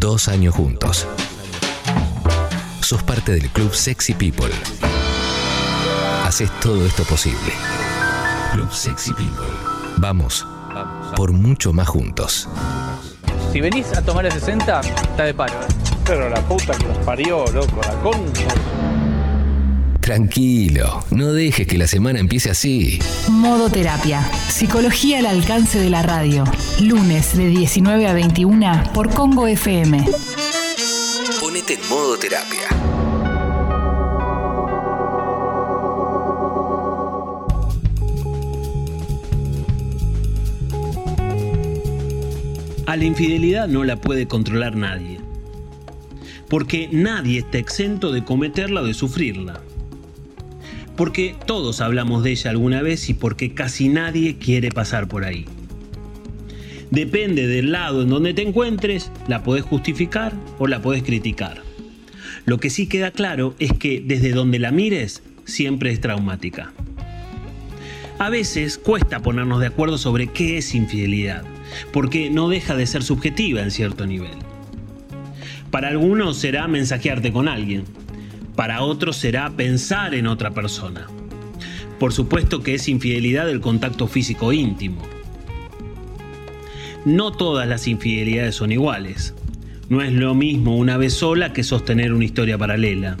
[0.00, 1.06] Dos años juntos.
[2.80, 4.48] Sos parte del club Sexy People.
[6.24, 7.52] Haces todo esto posible.
[8.54, 9.44] Club Sexy People.
[9.98, 10.46] Vamos
[11.16, 12.48] por mucho más juntos.
[13.52, 15.52] Si venís a tomar el 60, está de paro.
[16.06, 18.48] Pero la puta que nos parió, loco, la concha.
[20.00, 22.98] Tranquilo, no dejes que la semana empiece así.
[23.28, 24.22] Modo Terapia.
[24.48, 26.44] Psicología al alcance de la radio.
[26.80, 30.04] Lunes de 19 a 21 por Congo FM.
[31.38, 32.68] Ponete en modo terapia.
[42.86, 45.20] A la infidelidad no la puede controlar nadie.
[46.48, 49.60] Porque nadie está exento de cometerla o de sufrirla.
[51.00, 55.46] Porque todos hablamos de ella alguna vez y porque casi nadie quiere pasar por ahí.
[56.90, 61.62] Depende del lado en donde te encuentres, la podés justificar o la podés criticar.
[62.44, 66.70] Lo que sí queda claro es que desde donde la mires, siempre es traumática.
[68.18, 71.44] A veces cuesta ponernos de acuerdo sobre qué es infidelidad,
[71.94, 74.36] porque no deja de ser subjetiva en cierto nivel.
[75.70, 77.84] Para algunos será mensajearte con alguien,
[78.56, 81.06] para otros será pensar en otra persona.
[81.98, 85.02] Por supuesto que es infidelidad el contacto físico íntimo.
[87.04, 89.34] No todas las infidelidades son iguales.
[89.88, 93.16] No es lo mismo una vez sola que sostener una historia paralela.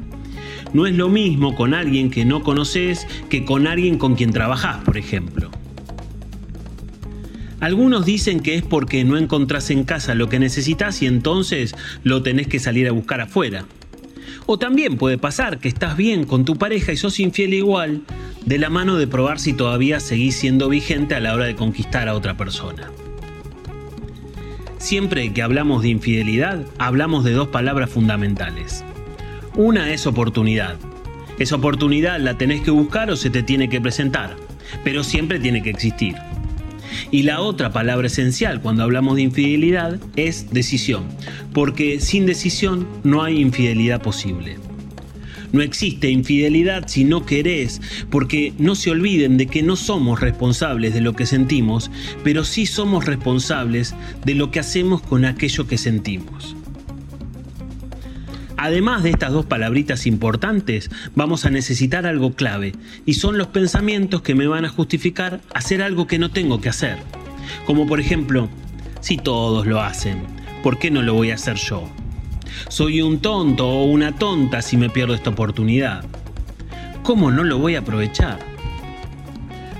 [0.72, 4.84] No es lo mismo con alguien que no conoces que con alguien con quien trabajás,
[4.84, 5.50] por ejemplo.
[7.60, 12.22] Algunos dicen que es porque no encontrás en casa lo que necesitas y entonces lo
[12.22, 13.66] tenés que salir a buscar afuera.
[14.46, 18.02] O también puede pasar que estás bien con tu pareja y sos infiel igual,
[18.44, 22.08] de la mano de probar si todavía seguís siendo vigente a la hora de conquistar
[22.08, 22.90] a otra persona.
[24.78, 28.82] Siempre que hablamos de infidelidad, hablamos de dos palabras fundamentales.
[29.54, 30.76] Una es oportunidad.
[31.38, 34.36] Esa oportunidad la tenés que buscar o se te tiene que presentar,
[34.84, 36.16] pero siempre tiene que existir.
[37.10, 41.04] Y la otra palabra esencial cuando hablamos de infidelidad es decisión,
[41.52, 44.56] porque sin decisión no hay infidelidad posible.
[45.52, 47.80] No existe infidelidad si no querés,
[48.10, 51.90] porque no se olviden de que no somos responsables de lo que sentimos,
[52.22, 56.56] pero sí somos responsables de lo que hacemos con aquello que sentimos.
[58.62, 62.74] Además de estas dos palabritas importantes, vamos a necesitar algo clave,
[63.06, 66.68] y son los pensamientos que me van a justificar hacer algo que no tengo que
[66.68, 66.98] hacer.
[67.64, 68.50] Como por ejemplo,
[69.00, 70.24] si todos lo hacen,
[70.62, 71.88] ¿por qué no lo voy a hacer yo?
[72.68, 76.04] Soy un tonto o una tonta si me pierdo esta oportunidad.
[77.02, 78.40] ¿Cómo no lo voy a aprovechar?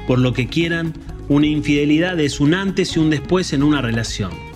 [0.07, 0.95] Por lo que quieran,
[1.29, 4.50] una infidelidad es un antes y un después en una relación.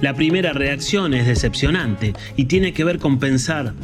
[0.00, 3.74] La primera reacción es decepcionante y tiene que ver con pensar,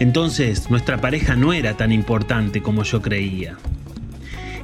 [0.00, 3.56] entonces nuestra pareja no era tan importante como yo creía.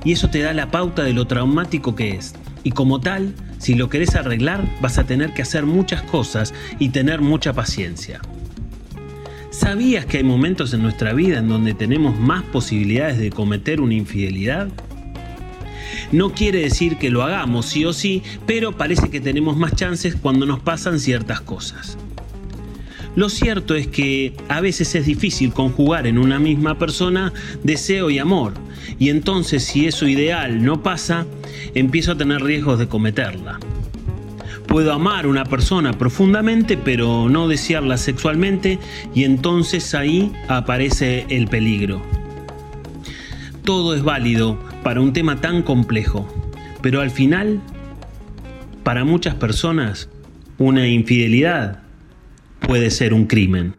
[0.05, 2.35] Y eso te da la pauta de lo traumático que es.
[2.65, 6.89] Y como tal, si lo querés arreglar, vas a tener que hacer muchas cosas y
[6.89, 8.21] tener mucha paciencia.
[9.51, 13.95] ¿Sabías que hay momentos en nuestra vida en donde tenemos más posibilidades de cometer una
[13.95, 14.69] infidelidad?
[16.13, 20.17] No quiere decir que lo hagamos sí o sí, pero parece que tenemos más chances
[20.17, 21.97] cuando nos pasan ciertas cosas.
[23.17, 27.33] Lo cierto es que a veces es difícil conjugar en una misma persona
[27.65, 28.55] deseo y amor,
[28.99, 31.27] y entonces si eso ideal no pasa,
[31.75, 33.59] empiezo a tener riesgos de cometerla.
[34.69, 38.79] Puedo amar a una persona profundamente pero no desearla sexualmente
[39.13, 42.20] y entonces ahí aparece el peligro.
[43.71, 46.27] Todo es válido para un tema tan complejo,
[46.83, 47.61] pero al final,
[48.83, 50.09] para muchas personas,
[50.59, 51.81] una infidelidad
[52.59, 53.77] puede ser un crimen.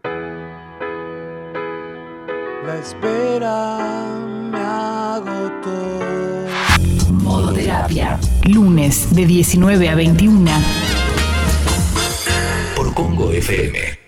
[2.64, 4.16] La espera
[4.50, 5.98] me agotó.
[7.12, 8.18] Modo Terapia.
[8.48, 10.50] Lunes de 19 a 21
[12.74, 14.01] Por Congo FM.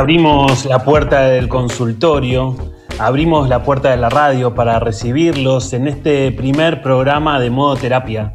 [0.00, 2.56] Abrimos la puerta del consultorio,
[2.98, 8.32] abrimos la puerta de la radio para recibirlos en este primer programa de modo terapia.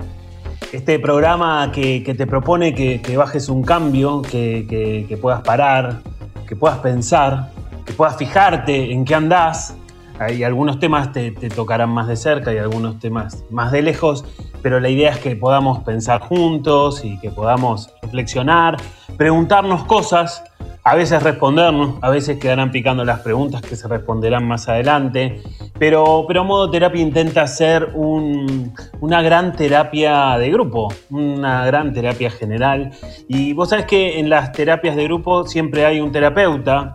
[0.71, 4.67] Este programa que, te propone que, que, bajes un cambio, que,
[5.09, 6.03] que, puedas parar,
[6.47, 7.50] que puedas pensar,
[7.83, 9.75] que puedas fijarte en qué andás.
[10.19, 14.23] Hay algunos temas te, te tocarán más de cerca y algunos temas más de lejos,
[14.61, 18.77] pero la idea es que podamos pensar juntos y que podamos reflexionar,
[19.18, 20.44] preguntarnos cosas
[20.87, 25.41] a veces respondernos, a veces quedarán picando las preguntas que se responderán más adelante,
[25.79, 32.91] pero, pero Modo Terapia intenta ser una gran terapia de grupo, una gran terapia general.
[33.27, 36.93] Y vos sabés que en las terapias de grupo siempre hay un terapeuta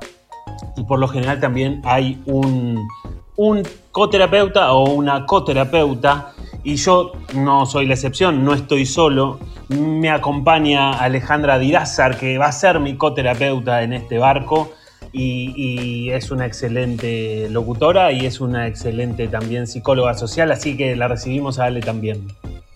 [0.77, 2.87] y por lo general también hay un,
[3.41, 9.41] un coterapeuta o una coterapeuta y yo no soy la excepción, no estoy solo.
[9.69, 14.73] Me acompaña Alejandra Dirázar, que va a ser mi coterapeuta en este barco.
[15.13, 20.95] Y, y, es una excelente locutora y es una excelente también psicóloga social, así que
[20.95, 22.29] la recibimos a Ale también.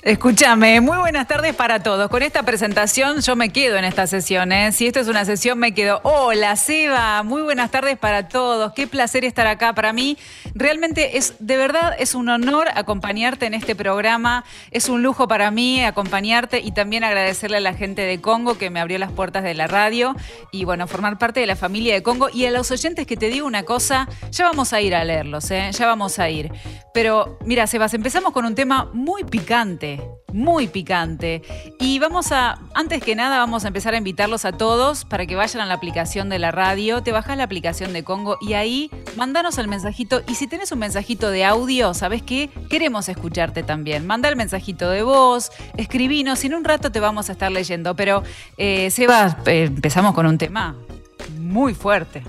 [0.04, 2.10] Escúchame, muy buenas tardes para todos.
[2.10, 4.52] Con esta presentación yo me quedo en esta sesión.
[4.52, 4.70] ¿eh?
[4.70, 6.02] Si esto es una sesión, me quedo.
[6.02, 7.22] Hola, Seba.
[7.22, 8.74] Muy buenas tardes para todos.
[8.74, 9.74] Qué placer estar acá.
[9.74, 10.18] Para mí,
[10.54, 14.44] realmente es, de verdad, es un honor acompañarte en este programa.
[14.70, 18.68] Es un lujo para mí acompañarte y también agradecerle a la gente de Congo que
[18.68, 20.14] me abrió las puertas de la radio
[20.52, 22.28] y, bueno, formar parte de la familia de Congo.
[22.30, 25.50] Y a los oyentes que te digo una cosa, ya vamos a ir a leerlos,
[25.50, 25.70] ¿eh?
[25.72, 26.52] Ya vamos a ir.
[26.92, 29.93] Pero, mira, Sebas, empezamos con un tema muy picante
[30.32, 31.42] muy picante.
[31.78, 35.36] Y vamos a, antes que nada, vamos a empezar a invitarlos a todos para que
[35.36, 37.02] vayan a la aplicación de la radio.
[37.02, 40.22] Te bajas la aplicación de Congo y ahí mandanos el mensajito.
[40.28, 42.50] Y si tenés un mensajito de audio, ¿sabes qué?
[42.68, 44.06] Queremos escucharte también.
[44.06, 47.94] Manda el mensajito de voz, escribinos y en un rato te vamos a estar leyendo.
[47.94, 48.22] Pero,
[48.56, 50.76] eh, Seba, eh, empezamos con un tema
[51.38, 52.22] muy fuerte.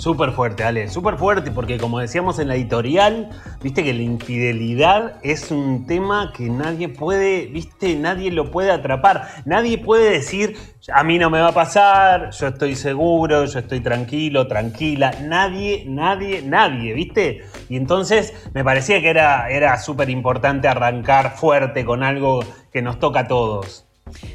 [0.00, 3.28] Súper fuerte, Ale, súper fuerte, porque como decíamos en la editorial,
[3.62, 9.28] viste que la infidelidad es un tema que nadie puede, viste, nadie lo puede atrapar.
[9.44, 10.56] Nadie puede decir,
[10.90, 15.12] a mí no me va a pasar, yo estoy seguro, yo estoy tranquilo, tranquila.
[15.20, 17.42] Nadie, nadie, nadie, viste.
[17.68, 22.40] Y entonces me parecía que era, era súper importante arrancar fuerte con algo
[22.72, 23.89] que nos toca a todos.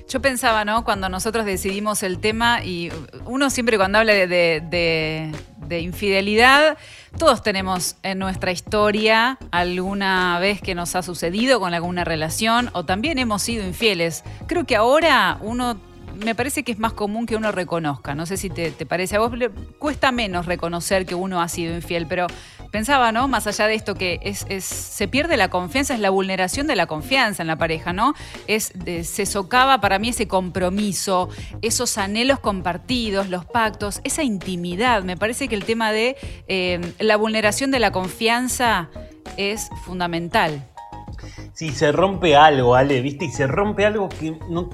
[0.09, 0.83] Yo pensaba, ¿no?
[0.83, 2.91] Cuando nosotros decidimos el tema, y
[3.25, 5.31] uno siempre cuando habla de,
[5.67, 6.77] de infidelidad,
[7.17, 12.85] todos tenemos en nuestra historia alguna vez que nos ha sucedido con alguna relación o
[12.85, 14.23] también hemos sido infieles.
[14.47, 15.77] Creo que ahora uno
[16.23, 18.15] me parece que es más común que uno reconozca.
[18.15, 19.15] No sé si te, parece.
[19.15, 19.31] A vos
[19.79, 22.27] cuesta menos reconocer que uno ha sido infiel, pero
[22.71, 23.27] pensaba, ¿no?
[23.27, 26.87] Más allá de esto que es, se pierde la confianza, es la vulneración de la
[26.87, 28.13] confianza en la pareja, ¿no?
[28.47, 28.73] Es,
[29.03, 31.29] se socava para mí ese compromiso,
[31.61, 35.03] esos anhelos compartidos, los pactos, esa intimidad.
[35.03, 36.15] Me parece que el tema de
[36.47, 38.89] eh, la vulneración de la confianza
[39.37, 40.65] es fundamental.
[41.53, 43.25] Si se rompe algo, Ale, ¿viste?
[43.25, 44.69] Y se rompe algo que no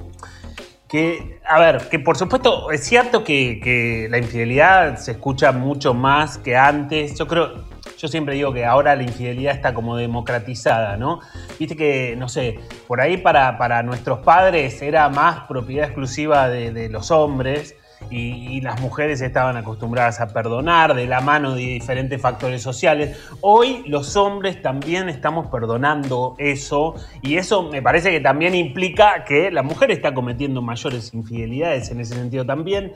[0.92, 6.36] que, a ver, que por supuesto es cierto que, la infidelidad se escucha mucho más
[6.36, 7.18] que antes.
[7.18, 7.64] Yo creo,
[7.96, 11.20] yo siempre digo que ahora la infidelidad está como democratizada, ¿no?
[11.58, 17.10] Viste que, no sé, por ahí para, nuestros padres era más propiedad exclusiva de los
[17.10, 17.74] hombres
[18.10, 23.18] y, las mujeres estaban acostumbradas a perdonar de la mano de diferentes factores sociales.
[23.40, 29.50] Hoy los hombres también estamos perdonando eso y eso me parece que también implica que
[29.50, 32.92] la mujer está cometiendo mayores infidelidades en ese sentido también.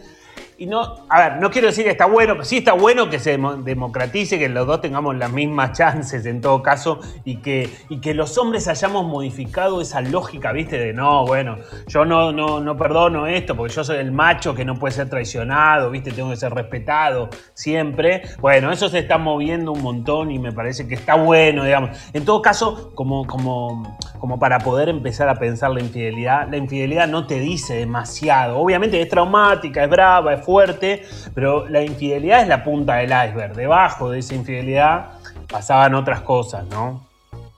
[0.59, 3.19] Y no, a ver, no quiero decir que está bueno, pero sí está bueno que
[3.19, 8.01] se democratice, que los dos tengamos las mismas chances en todo caso y que, y
[8.01, 10.79] que los hombres hayamos modificado esa lógica, ¿viste?
[10.79, 11.57] De no, bueno,
[11.89, 15.11] yo no, no, no perdono esto porque yo soy el macho que no puede ser
[15.11, 16.11] traicionado, ¿viste?
[16.11, 18.23] Tengo que ser respetado siempre.
[18.41, 21.91] Bueno, eso se está moviendo un montón y me parece que está bueno, digamos.
[22.15, 27.09] En todo caso, como, como, como para poder empezar a pensar la infidelidad, la infidelidad
[27.09, 28.59] no te dice demasiado.
[28.59, 31.03] Obviamente es traumática, es brava, es fuerte,
[31.35, 33.55] pero la infidelidad es la punta del iceberg.
[33.55, 35.11] Debajo de esa infidelidad
[35.49, 37.05] pasaban otras cosas, ¿no?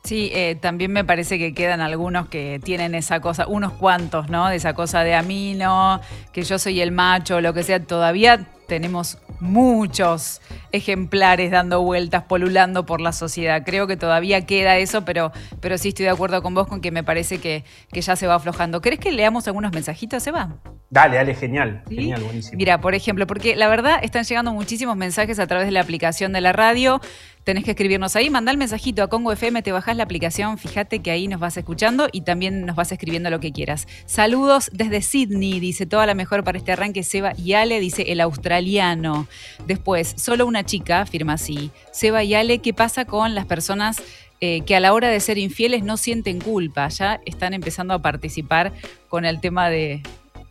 [0.04, 4.48] Sí, eh, también me parece que quedan algunos que tienen esa cosa, unos cuantos, ¿no?
[4.48, 6.00] De esa cosa de a mí no,
[6.32, 7.84] que yo soy el macho, lo que sea.
[7.84, 13.62] Todavía tenemos muchos ejemplares dando vueltas, polulando por la sociedad.
[13.64, 16.92] Creo que todavía queda eso, pero, pero sí estoy de acuerdo con vos con que
[16.92, 18.80] me parece que, que ya se va aflojando.
[18.80, 20.56] ¿Crees que leamos algunos mensajitos, Eva?
[20.90, 22.56] Dale, dale, genial, genial, buenísimo.
[22.56, 26.32] Mira, por ejemplo, porque la verdad están llegando muchísimos mensajes a través de la aplicación
[26.32, 27.00] de la radio.
[27.48, 30.98] Tenés que escribirnos ahí, mandá el mensajito a Congo FM, te bajás la aplicación, fíjate
[30.98, 33.88] que ahí nos vas escuchando y también nos vas escribiendo lo que quieras.
[34.04, 38.20] Saludos desde Sydney, dice toda la mejor para este arranque, Seba y Ale, dice el
[38.20, 39.26] australiano.
[39.66, 41.70] Después, solo una chica, firma así.
[41.90, 43.96] Seba y Ale, ¿qué pasa con las personas
[44.42, 46.86] eh, que a la hora de ser infieles no sienten culpa?
[46.88, 48.74] Ya están empezando a participar
[49.08, 50.02] con el tema de,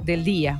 [0.03, 0.59] del día.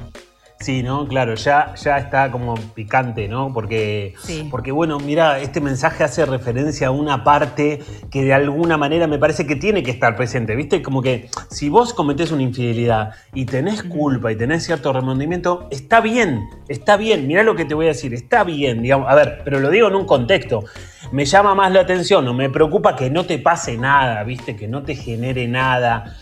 [0.60, 1.08] Sí, ¿no?
[1.08, 3.54] Claro, ya, ya está como picante, ¿no?
[3.54, 4.48] Porque, Sí.
[4.50, 9.20] porque, bueno, mira, este mensaje hace referencia a una parte que de alguna manera me
[9.20, 10.82] parece que tiene que estar presente, ¿viste?
[10.82, 16.02] Como que si vos cometés una infidelidad y tenés culpa y tenés cierto remordimiento, está
[16.02, 19.42] bien, está bien, mirá lo que te voy a decir, está bien, digamos, a ver,
[19.44, 20.64] pero lo digo en un contexto.
[21.12, 24.56] Me llama más la atención o me preocupa que no te pase nada, ¿viste?
[24.56, 26.16] Que no te genere nada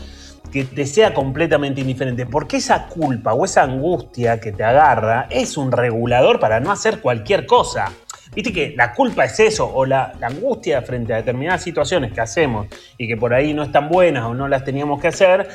[0.55, 5.57] que te sea completamente indiferente, porque esa culpa o esa angustia que te agarra es
[5.57, 7.91] un regulador para no hacer cualquier cosa.
[8.33, 12.21] Viste que la culpa es eso, o la, la angustia frente a determinadas situaciones que
[12.21, 15.45] hacemos y que por ahí no están buenas o no las teníamos que hacer,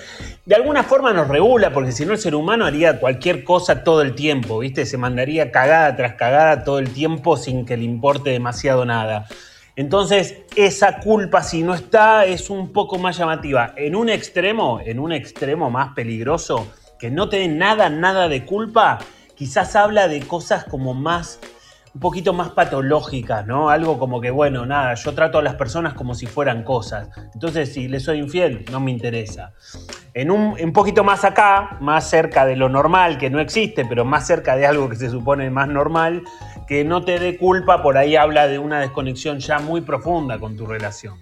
[0.44, 4.02] de alguna forma nos regula, porque si no el ser humano haría cualquier cosa todo
[4.02, 4.84] el tiempo, ¿viste?
[4.84, 9.26] Se mandaría cagada tras cagada todo el tiempo sin que le importe demasiado nada.
[9.76, 13.72] Entonces, esa culpa, si no está, es un poco más llamativa.
[13.76, 16.66] En un extremo, en un extremo más peligroso,
[16.98, 18.98] que no te dé nada, nada de culpa,
[19.34, 21.40] quizás habla de cosas como más,
[21.94, 23.70] un poquito más patológicas, ¿no?
[23.70, 27.08] Algo como que, bueno, nada, yo trato a las personas como si fueran cosas.
[27.32, 29.54] Entonces, si le soy infiel, no me interesa.
[30.12, 34.04] En un, un poquito más acá, más cerca de lo normal, que no existe, pero
[34.04, 36.22] más cerca de algo que se supone más normal,
[36.70, 40.56] que no te dé culpa, por ahí habla de una desconexión ya muy profunda con
[40.56, 41.16] tu relación.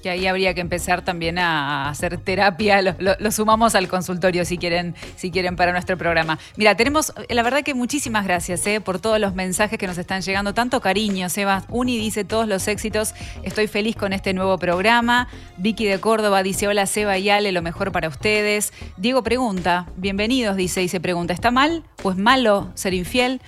[0.00, 2.80] Que ahí habría que empezar también a hacer terapia.
[2.82, 6.38] Lo, lo- sumamos al consultorio si quieren, si quieren para nuestro programa.
[6.56, 10.20] Mira, tenemos, la verdad que muchísimas gracias eh, por todos los mensajes que nos están
[10.22, 10.54] llegando.
[10.54, 11.64] Tanto cariño, Seba.
[11.68, 13.12] Uni dice todos los éxitos.
[13.42, 15.26] Estoy feliz con este nuevo programa.
[15.56, 18.72] Vicky de Córdoba dice: Hola, Seba y Ale, lo mejor para ustedes.
[18.98, 23.40] Diego pregunta: Bienvenidos, dice, y se pregunta: ¿Está mal o es malo ser infiel?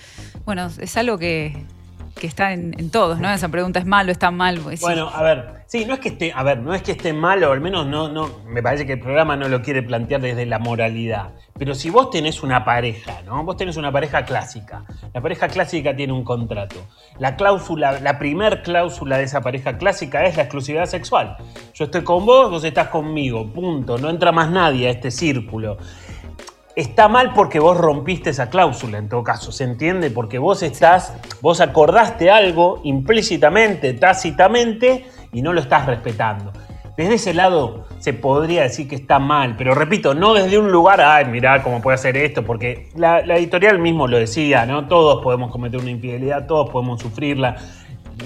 [0.48, 1.52] Bueno, es algo que,
[2.18, 3.30] que está en, todos, ¿no?
[3.30, 4.58] Esa pregunta es malo, está mal.
[4.60, 4.80] pues.
[4.80, 7.44] Bueno, a ver, sí, no es que esté, a ver, no es que esté mal,
[7.44, 10.46] o al menos no, no, me parece que el programa no lo quiere plantear desde
[10.46, 11.34] la moralidad.
[11.58, 13.44] Pero si vos tenés una pareja, ¿no?
[13.44, 14.84] Vos tenés una pareja clásica.
[15.12, 16.76] La pareja clásica tiene un contrato.
[17.18, 21.36] La cláusula, la primer cláusula de esa pareja clásica es la exclusividad sexual.
[21.74, 23.98] Yo estoy con vos, vos estás conmigo, punto.
[23.98, 25.76] No entra más nadie a este círculo.
[26.78, 30.12] Está mal porque vos rompiste esa cláusula, en todo caso, ¿se entiende?
[30.12, 36.52] Porque vos estás, vos acordaste algo implícitamente, tácitamente, y no lo estás respetando.
[36.96, 41.00] Desde ese lado se podría decir que está mal, pero repito, no desde un lugar,
[41.00, 44.86] ay, mirá cómo puede hacer esto, porque la, la editorial mismo lo decía, ¿no?
[44.86, 47.56] Todos podemos cometer una infidelidad, todos podemos sufrirla.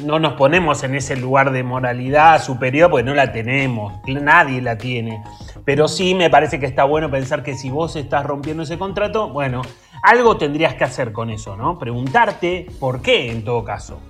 [0.04, 4.78] No nos ponemos en ese lugar de moralidad superior porque no la tenemos, nadie la
[4.78, 5.22] tiene.
[5.64, 9.28] Pero sí me parece que está bueno pensar que si vos estás rompiendo ese contrato,
[9.28, 9.62] bueno,
[10.02, 11.78] algo tendrías que hacer con eso, ¿no?
[11.78, 14.00] Preguntarte por qué en todo caso.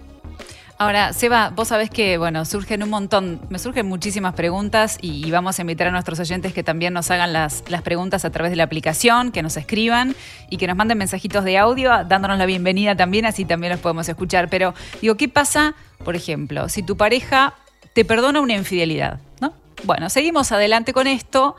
[0.83, 5.57] Ahora, Seba, vos sabés que, bueno, surgen un montón, me surgen muchísimas preguntas y, vamos
[5.57, 8.57] a invitar a nuestros oyentes que también nos hagan las, las preguntas a través de
[8.57, 10.17] la aplicación, que nos escriban
[10.51, 14.09] y que nos manden mensajitos de audio dándonos la bienvenida también, así también los podemos
[14.09, 14.49] escuchar.
[14.49, 17.55] Pero digo, ¿qué pasa, por ejemplo, si tu pareja
[17.93, 19.55] te perdona una infidelidad, ¿no?
[19.85, 21.55] Bueno, seguimos adelante con esto.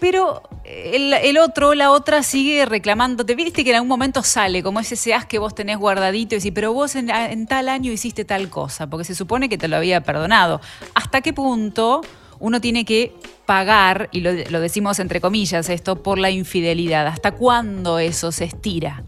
[0.00, 3.34] Pero el, el otro, la otra sigue reclamándote.
[3.34, 6.52] Viste que en algún momento sale como ese seas que vos tenés guardadito y decís,
[6.54, 10.00] pero vos en, tal año hiciste tal cosa, porque se supone que te lo había
[10.00, 10.60] perdonado.
[10.94, 12.00] ¿Hasta qué punto
[12.38, 13.12] uno tiene que
[13.44, 17.06] pagar, y lo, decimos entre comillas esto, por la infidelidad?
[17.06, 19.02] ¿Hasta cuándo eso se estira?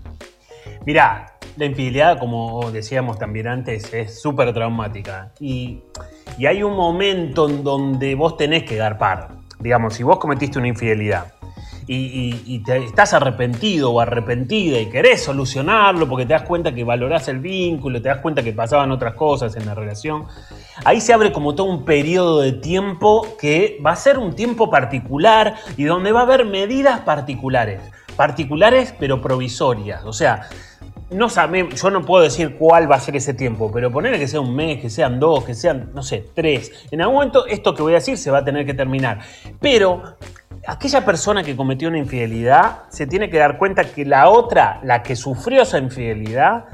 [0.84, 5.32] Mirá, la infidelidad, como decíamos también antes, es súper traumática.
[5.40, 5.80] Y,
[6.37, 9.41] y hay un momento en donde vos tenés que dar par.
[9.62, 11.33] Digamos, si vos cometiste una infidelidad
[11.87, 17.28] y, te estás arrepentido o arrepentida y querés solucionarlo porque te das cuenta que valorás
[17.28, 20.26] el vínculo, te das cuenta que pasaban otras cosas en la relación,
[20.85, 24.71] ahí se abre como todo un periodo de tiempo que va a ser un tiempo
[24.71, 27.81] particular y donde va a haber medidas particulares.
[28.16, 30.04] Particulares pero provisorias.
[30.04, 30.49] O sea,
[31.12, 34.28] no sabe, yo no puedo decir cuál va a ser ese tiempo, pero ponerle que
[34.28, 36.73] sea un mes, que sean dos, que sean, no sé, tres.
[36.90, 39.21] En algún momento esto que voy a decir se va a tener que terminar.
[39.61, 40.02] Pero
[40.66, 45.02] aquella persona que cometió una infidelidad se tiene que dar cuenta que la otra, la
[45.02, 46.64] que sufrió esa infidelidad,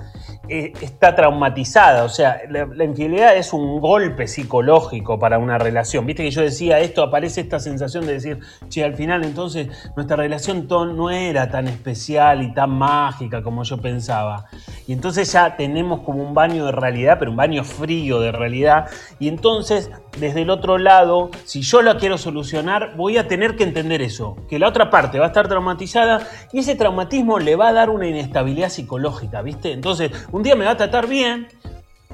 [0.49, 2.05] eh, está traumatizada.
[2.05, 6.07] O sea, la, infidelidad es un golpe psicológico para una relación.
[6.07, 10.17] Viste que yo decía esto, aparece esta sensación de decir, che, al final entonces nuestra
[10.17, 14.47] relación no era tan especial y tan mágica como yo pensaba.
[14.87, 18.87] Y entonces ya tenemos como un baño de realidad, pero un baño frío de realidad.
[19.19, 23.65] Y entonces, desde el otro lado, si yo la quiero solucionar, voy a tener que
[23.65, 27.69] entender eso, que la otra parte va a estar traumatizada y ese traumatismo le va
[27.69, 29.73] a dar una inestabilidad psicológica, ¿viste?
[29.73, 31.49] Entonces, un día me va a tratar bien,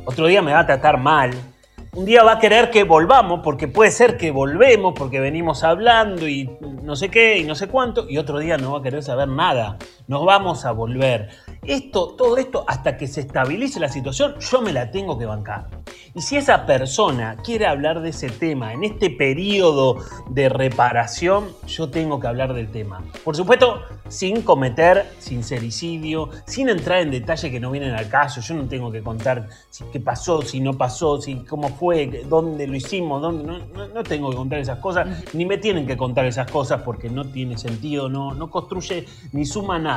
[0.06, 1.32] otro día me va a tratar mal.
[1.92, 6.26] Un día va a querer que volvamos, porque puede ser que volvemos, porque venimos hablando
[6.26, 6.50] y
[6.82, 9.28] no sé qué y no sé cuánto, y otro día no va a querer saber
[9.28, 9.76] nada.
[10.06, 11.30] Nos vamos a volver.
[11.62, 15.68] Esto, todo esto, hasta que se estabilice la situación, yo me la tengo que bancar.
[16.14, 19.96] Y si esa persona quiere hablar de ese tema en este periodo
[20.28, 23.02] de reparación, yo tengo que hablar del tema.
[23.24, 28.40] Por supuesto, sin cometer sincericidio, sin entrar en detalles que no vienen al caso.
[28.40, 32.66] Yo no tengo que contar si, qué pasó, si no pasó, si cómo fue, dónde
[32.66, 33.44] lo hicimos, dónde.
[33.44, 37.08] No, no, tengo que contar esas cosas, ni me tienen que contar esas cosas porque
[37.08, 39.93] no tiene sentido, no, no construye ni suma nada.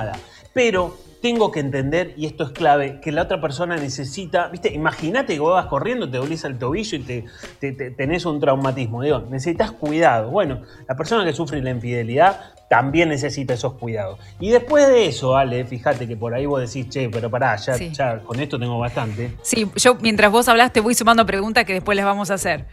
[0.53, 5.33] Pero tengo que entender, y esto es clave, que la otra persona necesita, viste, imagínate
[5.33, 7.25] que vos vas corriendo, te dolís al tobillo y
[7.59, 10.29] te, tenés un traumatismo, digo, necesitas cuidado.
[10.29, 14.19] Bueno, la persona que sufre la infidelidad también necesita esos cuidados.
[14.39, 17.77] Y después de eso, Ale, fíjate que por ahí vos decís, che, pero pará, ya,
[17.77, 19.33] ya con esto tengo bastante.
[19.41, 22.65] Sí, yo mientras vos hablaste voy sumando preguntas que después les vamos a hacer.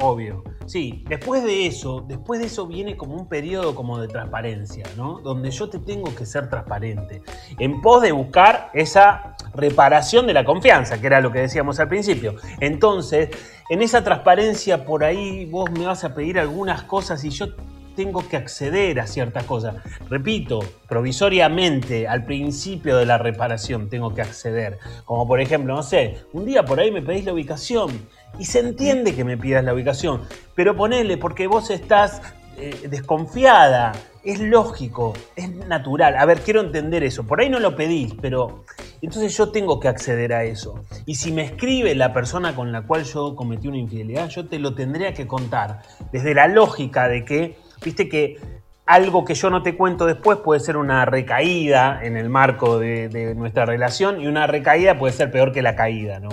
[0.00, 0.42] Obvio.
[0.64, 5.18] Sí, después de eso, después de eso viene como un periodo como de transparencia, ¿no?
[5.18, 7.22] Donde yo te tengo que ser transparente.
[7.58, 11.88] En pos de buscar esa reparación de la confianza, que era lo que decíamos al
[11.88, 12.36] principio.
[12.60, 13.28] Entonces,
[13.68, 17.48] en esa transparencia por ahí vos me vas a pedir algunas cosas y yo
[17.94, 19.74] tengo que acceder a ciertas cosas.
[20.08, 24.78] Repito, provisoriamente, al principio de la reparación tengo que acceder.
[25.04, 27.90] Como por ejemplo, no sé, un día por ahí me pedís la ubicación
[28.38, 30.22] y se entiende que me pidas la ubicación,
[30.54, 32.22] pero ponele porque vos estás
[32.56, 33.92] eh, desconfiada.
[34.22, 36.16] Es lógico, es natural.
[36.18, 37.26] A ver, quiero entender eso.
[37.26, 38.64] Por ahí no lo pedís, pero
[39.00, 40.84] entonces yo tengo que acceder a eso.
[41.06, 44.58] Y si me escribe la persona con la cual yo cometí una infidelidad, yo te
[44.58, 45.80] lo tendría que contar.
[46.12, 48.38] Desde la lógica de que, viste que
[48.84, 53.34] algo que yo no te cuento después puede ser una recaída en el marco de,
[53.36, 56.28] nuestra relación y una recaída puede ser peor que la caída, ¿no?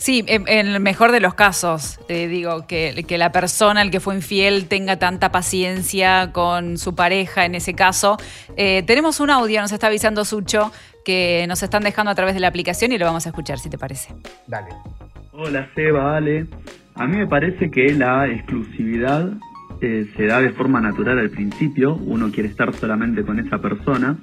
[0.00, 4.00] Sí, en, el mejor de los casos, te digo, que, que, la persona, el que
[4.00, 8.16] fue infiel, tenga tanta paciencia con su pareja en ese caso.
[8.56, 10.72] Eh, tenemos un audio, nos está avisando Sucho,
[11.04, 13.68] que nos están dejando a través de la aplicación y lo vamos a escuchar, si
[13.68, 14.14] te parece.
[14.46, 14.68] Dale.
[15.32, 16.46] Hola, Seba, Ale.
[16.94, 19.30] A mí me parece que la exclusividad
[19.82, 24.16] eh, se da de forma natural al principio, uno quiere estar solamente con esa persona,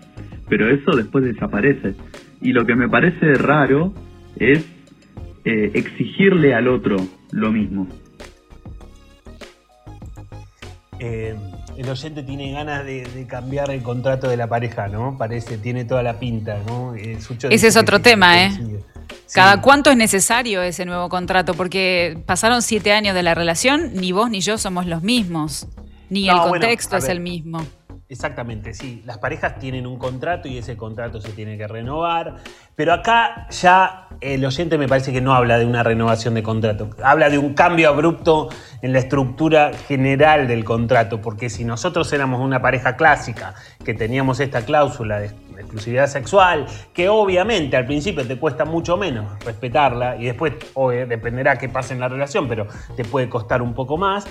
[0.49, 1.93] pero eso después desaparece.
[2.41, 3.93] Y lo que me parece raro
[4.39, 4.65] es
[5.47, 6.97] eh, exigirle al otro
[7.31, 7.87] lo mismo.
[10.99, 11.37] Eh,
[11.77, 15.15] el oyente tiene ganas de, cambiar el contrato de la pareja, ¿no?
[15.17, 16.95] Parece, tiene toda la pinta, ¿no?
[16.95, 17.17] Eh,
[17.49, 18.51] ese es otro tema, ¿eh?
[19.33, 21.53] ¿Cada cuánto es necesario ese nuevo contrato?
[21.53, 25.67] Porque pasaron siete años de la relación, ni vos ni yo somos los mismos,
[26.09, 27.65] ni el contexto es el mismo.
[28.09, 29.01] Exactamente, sí.
[29.05, 32.35] Las parejas tienen un contrato y ese contrato se tiene que renovar.
[32.73, 36.89] Pero acá ya el oyente me parece que no habla de una renovación de contrato.
[37.03, 38.47] Habla de un cambio abrupto
[38.81, 41.19] en la estructura general del contrato.
[41.19, 47.09] Porque si nosotros éramos una pareja clásica que teníamos esta cláusula de exclusividad sexual, que
[47.09, 50.53] obviamente al principio te cuesta mucho menos respetarla y después
[51.07, 54.25] dependerá qué pase en la relación, pero te puede costar un poco más.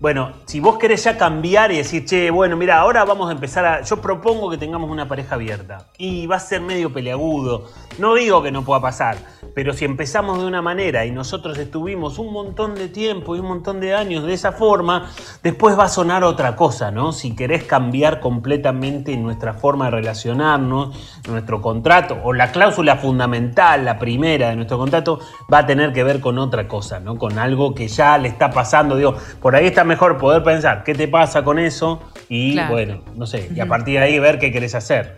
[0.00, 3.64] Bueno, si vos querés ya cambiar y decir, che, bueno, mira, ahora vamos a empezar
[3.64, 3.82] a.
[3.82, 5.86] Yo propongo que tengamos una pareja abierta.
[5.98, 7.68] Y va a ser medio peleagudo.
[7.98, 9.16] No digo que no pueda pasar,
[9.54, 13.46] pero si empezamos de una manera y nosotros estuvimos un montón de tiempo y un
[13.46, 15.10] montón de años de esa forma,
[15.42, 17.12] después va a sonar otra cosa, ¿no?
[17.12, 23.98] Si querés cambiar completamente nuestra forma de relacionarnos, nuestro contrato, o la cláusula fundamental, la
[23.98, 25.20] primera de nuestro contrato,
[25.52, 27.16] va a tener que ver con otra cosa, ¿no?
[27.16, 28.96] Con algo que ya le está pasando.
[28.96, 33.26] Digo, por ahí está mejor poder pensar qué te pasa con eso y, bueno, no
[33.26, 35.16] sé, y a partir de ahí ver qué querés hacer.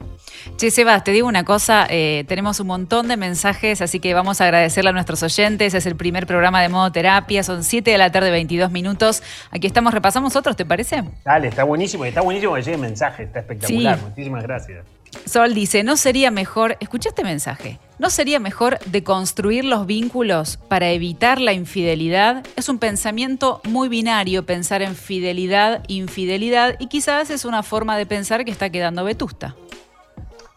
[0.56, 4.40] Che, Sebas, te digo una cosa, eh, tenemos un montón de mensajes, así que vamos
[4.40, 5.74] a agradecerle a nuestros oyentes.
[5.74, 9.22] Es el primer programa de modo terapia, son 7 de la tarde, 22 minutos.
[9.50, 11.04] Aquí estamos, repasamos otros, ¿te parece?
[11.24, 13.98] Dale, está buenísimo, está buenísimo que llegue mensaje, está espectacular.
[14.00, 14.95] Muchísimas gracias.
[15.24, 20.90] Sol dice, ¿no sería mejor, escucha este mensaje, ¿no sería mejor deconstruir los vínculos para
[20.90, 22.44] evitar la infidelidad?
[22.56, 28.06] Es un pensamiento muy binario pensar en fidelidad, infidelidad, y quizás es una forma de
[28.06, 29.56] pensar que está quedando vetusta.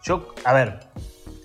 [0.02, 0.80] Yo, a ver,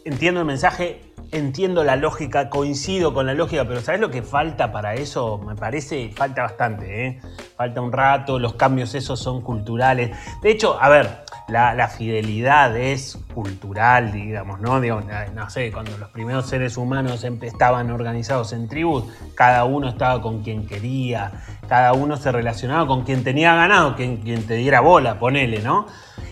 [0.05, 1.01] entiendo el mensaje,
[1.31, 5.37] entiendo la lógica, coincido con la lógica, pero ¿sabes lo que falta para eso?
[5.39, 7.21] Me parece, falta bastante, ¿eh?
[7.57, 10.15] Falta un rato, los cambios esos son culturales.
[10.41, 14.79] De hecho, a ver, la, fidelidad es cultural, digamos, ¿no?
[14.79, 19.05] no sé, cuando los primeros seres humanos estaban organizados en tribus,
[19.35, 21.31] cada uno estaba con quien quería,
[21.67, 25.85] cada uno se relacionaba con quien tenía ganado, quien, quien te diera bola, ponele, ¿no?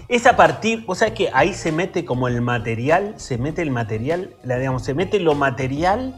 [0.07, 3.71] Es a partir, vos sabés que ahí se mete como el material, se mete el
[3.71, 6.15] material, la, digamos, se mete lo material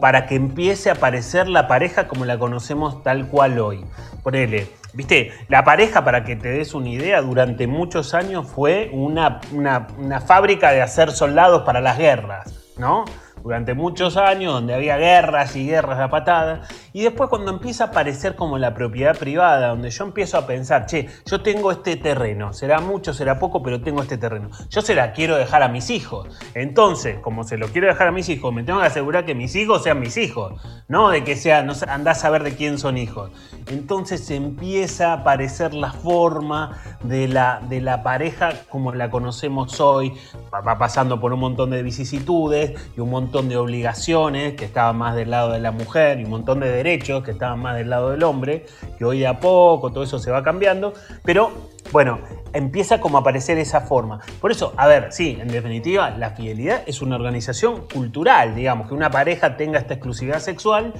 [0.00, 3.84] para que empiece a aparecer la pareja como la conocemos tal cual hoy.
[4.22, 9.40] Ponele, viste, la pareja, para que te des una idea, durante muchos años fue una,
[9.52, 13.04] una, una fábrica de hacer soldados para las guerras, ¿no?
[13.44, 16.62] durante muchos años, donde había guerras y guerras a patada,
[16.94, 20.86] y después cuando empieza a aparecer como la propiedad privada, donde yo empiezo a pensar,
[20.86, 24.94] che, yo tengo este terreno, será mucho, será poco, pero tengo este terreno, yo se
[24.94, 28.54] la quiero dejar a mis hijos, entonces, como se lo quiero dejar a mis hijos,
[28.54, 31.72] me tengo que asegurar que mis hijos sean mis hijos, no de que sea, no
[31.88, 33.30] andás a saber de quién son hijos.
[33.66, 40.12] Entonces empieza a aparecer la forma de la, de la pareja como la conocemos hoy,
[40.52, 45.16] va pasando por un montón de vicisitudes y un montón de obligaciones que estaban más
[45.16, 48.10] del lado de la mujer y un montón de derechos que estaban más del lado
[48.10, 48.66] del hombre,
[48.98, 50.92] que hoy a poco todo eso se va cambiando,
[51.24, 51.50] pero
[51.92, 52.18] bueno,
[52.52, 54.20] empieza como a aparecer esa forma.
[54.40, 58.94] Por eso, a ver, sí, en definitiva, la fidelidad es una organización cultural, digamos, que
[58.94, 60.92] una pareja tenga esta exclusividad sexual.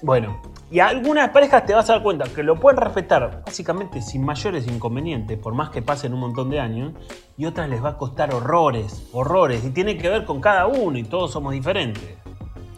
[0.00, 4.00] Bueno, y a algunas parejas te vas a dar cuenta que lo pueden respetar básicamente
[4.00, 6.94] sin mayores inconvenientes, por más que pasen un montón de años,
[7.36, 10.96] y otras les va a costar horrores, horrores, y tiene que ver con cada uno
[10.98, 12.21] y todos somos diferentes.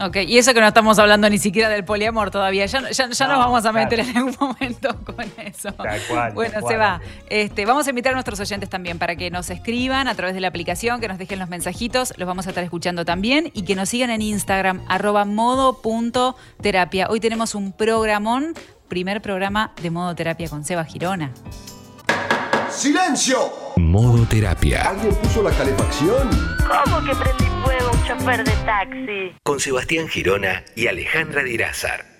[0.00, 3.18] Ok, y eso que no estamos hablando ni siquiera del poliamor todavía, ya, ya, nos
[3.18, 5.72] vamos a meter en algún momento con eso.
[5.72, 7.00] Tal cual, bueno, se va.
[7.28, 10.40] Este, vamos a invitar a nuestros oyentes también para que nos escriban a través de
[10.40, 13.76] la aplicación, que nos dejen los mensajitos, los vamos a estar escuchando también y que
[13.76, 17.06] nos sigan en Instagram, arroba modo.terapia.
[17.08, 18.54] Hoy tenemos un programón,
[18.88, 21.30] primer programa de modo terapia con Seba Girona.
[22.68, 23.52] ¡Silencio!
[23.76, 24.88] Modo terapia.
[24.88, 26.28] ¿Alguien puso la calefacción?
[26.66, 29.36] ¿Cómo que prendí un chofer de taxi?
[29.42, 32.13] Con Sebastián Girona y Alejandra Dirázar.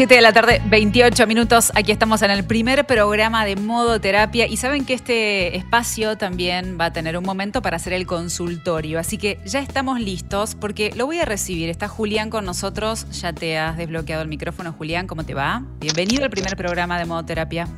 [0.00, 1.72] 7 de la tarde, 28 minutos.
[1.74, 6.78] Aquí estamos en el primer programa de modo terapia y saben que este espacio también
[6.80, 8.98] va a tener un momento para hacer el consultorio.
[8.98, 11.68] Así que ya estamos listos porque lo voy a recibir.
[11.68, 13.10] Está Julián con nosotros.
[13.20, 15.06] Ya te has desbloqueado el micrófono, Julián.
[15.06, 15.64] ¿Cómo te va?
[15.80, 17.68] Bienvenido al primer programa de modo terapia.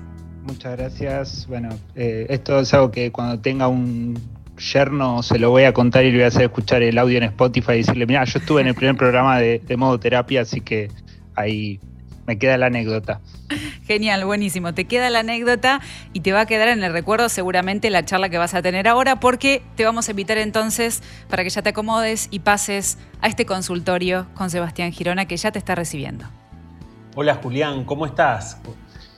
[0.45, 1.49] Muchas gracias.
[1.49, 4.17] Bueno, eh, esto es algo que cuando tenga un
[4.73, 7.25] yerno se lo voy a contar y le voy a hacer escuchar el audio en
[7.25, 10.61] Spotify y decirle, mira, yo estuve en el primer programa de, de modo terapia, así
[10.61, 10.89] que
[11.35, 11.81] ahí
[12.27, 13.21] me queda la anécdota.
[13.85, 14.75] Genial, buenísimo.
[14.75, 15.81] Te queda la anécdota
[16.13, 18.89] y te va a quedar en el recuerdo seguramente la charla que vas a tener
[18.89, 23.29] ahora porque te vamos a invitar entonces para que ya te acomodes y pases a
[23.29, 26.25] este consultorio con Sebastián Girona que ya te está recibiendo.
[27.15, 28.59] Hola Julián, ¿cómo estás?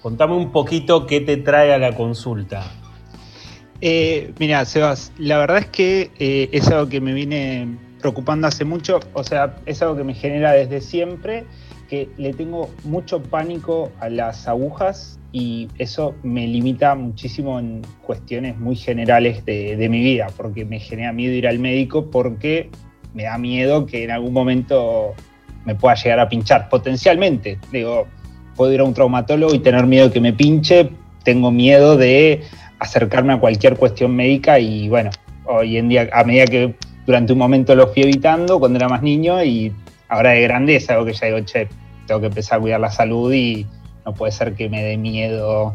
[0.02, 2.64] Contame un poquito qué te trae a la consulta.
[3.80, 8.64] Eh, mira, Sebas, la verdad es que eh, es algo que me viene preocupando hace
[8.64, 11.44] mucho, o sea, es algo que me genera desde siempre
[12.16, 18.76] le tengo mucho pánico a las agujas y eso me limita muchísimo en cuestiones muy
[18.76, 22.70] generales de, mi vida, porque me genera miedo ir al médico porque
[23.14, 25.14] me da miedo que en algún momento
[25.64, 27.58] me pueda llegar a pinchar, potencialmente.
[27.72, 28.06] Digo,
[28.54, 30.90] puedo ir a un traumatólogo y tener miedo que me pinche,
[31.24, 32.42] tengo miedo de
[32.78, 35.10] acercarme a cualquier cuestión médica y bueno,
[35.46, 36.74] hoy en día, a medida que
[37.06, 39.72] durante un momento lo fui evitando cuando era más niño y
[40.08, 41.68] ahora de grandeza, algo que ya digo, che,
[42.06, 43.66] tengo que empezar a cuidar la salud y
[44.04, 45.74] no puede ser que me dé miedo.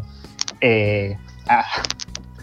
[0.61, 1.17] Eh,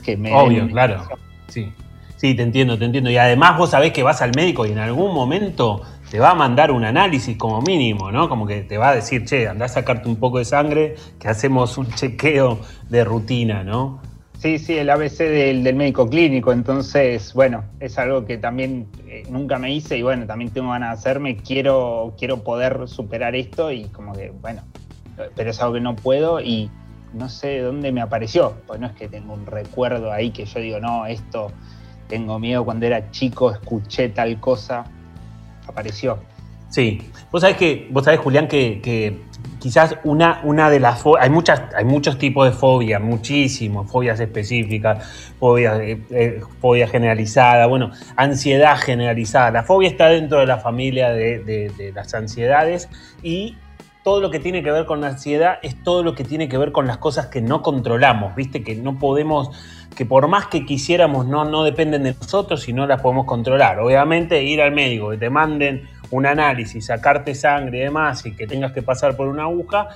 [0.05, 1.03] que me Obvio, claro.
[1.49, 1.73] Sí.
[2.17, 3.11] sí, te entiendo, te entiendo.
[3.11, 6.35] Y además vos sabés que vas al médico y en algún momento te va a
[6.35, 8.29] mandar un análisis como mínimo, ¿no?
[8.29, 11.29] Como que te va a decir, che, andá a sacarte un poco de sangre, que
[11.29, 14.01] hacemos un chequeo de rutina, ¿no?
[14.47, 19.59] Sí, sí, el ABC del, médico clínico, entonces, bueno, es algo que también eh, nunca
[19.59, 23.87] me hice y bueno, también tengo ganas de hacerme, quiero, quiero poder superar esto y
[23.87, 24.63] como que, bueno,
[25.35, 26.71] pero es algo que no puedo y
[27.13, 30.45] no sé de dónde me apareció, pues no es que tengo un recuerdo ahí que
[30.45, 31.51] yo digo, no, esto,
[32.07, 32.65] tengo miedo.
[32.65, 34.85] Cuando era chico, escuché tal cosa,
[35.67, 36.21] apareció.
[36.69, 39.26] Sí, vos sabés que, vos sabés, Julián, que
[39.67, 41.29] quizás una, una de las hay
[41.77, 45.05] hay muchos tipos de fobia muchísimos fobias específicas
[45.41, 51.11] fobia, eh, eh, fobia generalizada bueno ansiedad generalizada la fobia está dentro de la familia
[51.11, 52.89] de, de, las ansiedades
[53.25, 53.57] y
[54.05, 56.57] todo lo que tiene que ver con la ansiedad es todo lo que tiene que
[56.59, 58.63] ver con las cosas que no controlamos, ¿viste?
[58.63, 59.51] Que no podemos,
[59.97, 63.81] que por más que quisiéramos, no, no dependen de nosotros y no las podemos controlar.
[63.81, 68.47] Obviamente, ir al médico, que te manden un análisis, sacarte sangre y demás, y que
[68.47, 69.89] tengas que pasar por una aguja,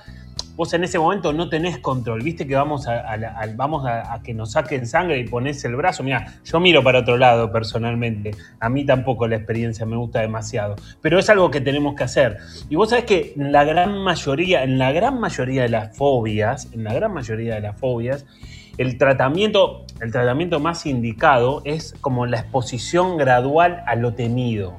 [0.61, 2.23] vos en ese momento no tenés control.
[2.23, 6.03] Viste que vamos a, que nos saquen sangre y pones el brazo.
[6.03, 8.33] Mira, yo miro para otro lado personalmente.
[8.59, 10.77] A mí tampoco la experiencia me gusta demasiado.
[11.01, 12.37] Pero es algo que tenemos que hacer.
[12.69, 16.69] Y vos sabés que en la gran mayoría, en la gran mayoría de las fobias,
[16.73, 18.27] en la gran mayoría de las fobias,
[18.77, 24.79] el tratamiento, el tratamiento más indicado es como la exposición gradual a lo temido.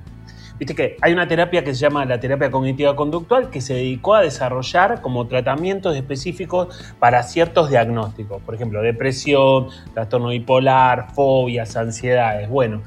[0.62, 4.13] Viste que hay una terapia que se llama la terapia cognitiva conductual que se dedicó
[4.13, 8.43] a desarrollar como tratamientos específicos para ciertos diagnósticos.
[8.43, 12.47] Por ejemplo, depresión, trastorno bipolar, fobias, ansiedades.
[12.47, 12.84] Bueno,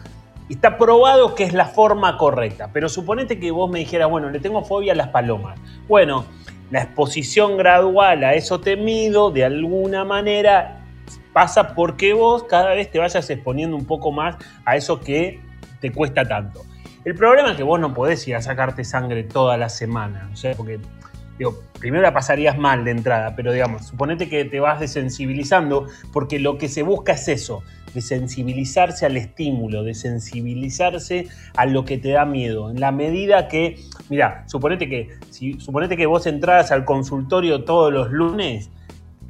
[0.49, 2.71] está probado que es la forma correcta.
[2.73, 5.59] Pero suponete que vos me dijeras, bueno, le tengo fobia a las palomas.
[5.89, 6.27] Bueno,
[6.71, 10.81] la exposición gradual a eso temido, de alguna manera,
[11.33, 15.41] pasa porque vos cada vez te vayas exponiendo un poco más a eso que
[15.81, 16.63] te cuesta tanto.
[17.05, 20.37] El problema es que vos no podés ir a sacarte sangre toda la semana, o
[20.37, 20.81] sea, porque
[21.39, 26.39] digo, primero la pasarías mal de entrada, pero digamos, suponete que te vas desensibilizando, porque
[26.39, 27.63] lo que se busca es eso,
[27.93, 32.71] desensibilizarse al estímulo, desensibilizarse a lo que te da miedo.
[32.71, 37.93] En la medida que, mira, suponete que, si, suponete que vos entraras al consultorio todos
[37.93, 38.71] los lunes,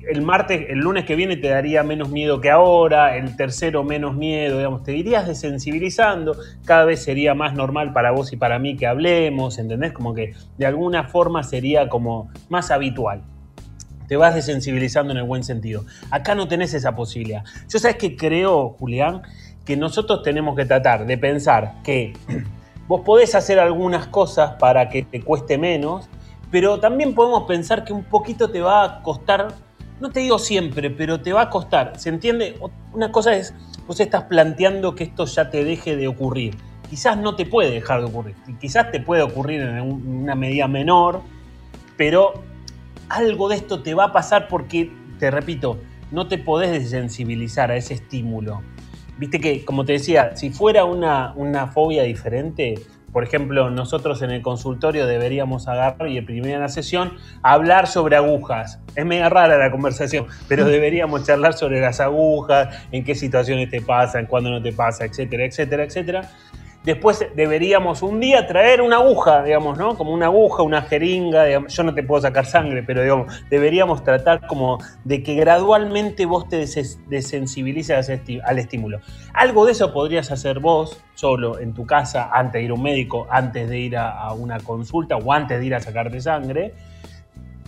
[0.08, 4.14] el martes, el lunes que viene te daría menos miedo que ahora, el tercero menos
[4.14, 8.76] miedo, digamos, te irías desensibilizando, cada vez sería más normal para vos y para mí
[8.76, 9.92] que hablemos, ¿entendés?
[9.92, 13.22] Como que de alguna forma sería como más habitual.
[14.08, 15.84] Te vas desensibilizando en el buen sentido.
[16.10, 17.42] Acá no tenés esa posibilidad.
[17.68, 19.22] Yo sabes que creo, Julián,
[19.64, 22.12] que nosotros tenemos que tratar de pensar que
[22.86, 26.08] vos podés hacer algunas cosas para que te cueste menos,
[26.50, 29.48] pero también podemos pensar que un poquito te va a costar
[30.04, 31.98] no te digo siempre, pero te va a costar.
[31.98, 32.58] ¿Se entiende?
[32.92, 33.54] Una cosa es,
[33.86, 36.58] vos estás planteando que esto ya te deje de ocurrir.
[36.90, 38.34] Quizás no te puede dejar de ocurrir.
[38.60, 41.22] Quizás te puede ocurrir en una medida menor,
[41.96, 42.34] pero
[43.08, 45.78] algo de esto te va a pasar porque, te repito,
[46.10, 48.60] no te podés desensibilizar a ese estímulo.
[49.16, 52.74] Viste que, como te decía, si fuera una, una fobia diferente,
[53.14, 58.80] por ejemplo, nosotros en el consultorio deberíamos agarrar y en primera sesión hablar sobre agujas.
[58.96, 63.80] Es media rara la conversación, pero deberíamos charlar sobre las agujas, en qué situaciones te
[63.80, 66.28] pasan, cuándo no te pasa, etcétera, etcétera, etcétera.
[66.84, 69.96] Después deberíamos un día traer una aguja, digamos, ¿no?
[69.96, 74.46] Como una aguja, una jeringa, yo no te puedo sacar sangre, pero digamos, deberíamos tratar
[74.46, 76.66] como de que gradualmente vos te
[77.08, 78.10] desensibilices
[78.44, 79.00] al estímulo.
[79.32, 82.82] Algo de eso podrías hacer vos solo en tu casa antes de ir a un
[82.82, 86.74] médico, antes de ir a una consulta o antes de ir a sacarte sangre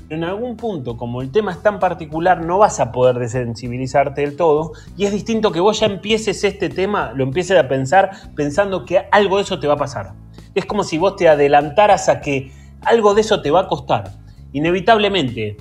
[0.09, 4.37] en algún punto, como el tema es tan particular, no vas a poder desensibilizarte del
[4.37, 4.73] todo.
[4.97, 9.07] Y es distinto que vos ya empieces este tema, lo empieces a pensar pensando que
[9.11, 10.13] algo de eso te va a pasar.
[10.55, 14.13] Es como si vos te adelantaras a que algo de eso te va a costar.
[14.53, 15.57] Inevitablemente.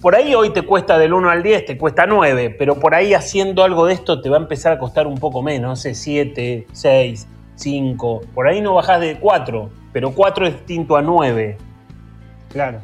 [0.00, 3.14] Por ahí hoy te cuesta del 1 al 10, te cuesta 9, pero por ahí
[3.14, 5.94] haciendo algo de esto te va a empezar a costar un poco menos, no sé,
[5.94, 8.20] 7, 6, 5.
[8.34, 11.56] Por ahí no bajás de 4, pero 4 es distinto a 9.
[12.48, 12.80] Claro.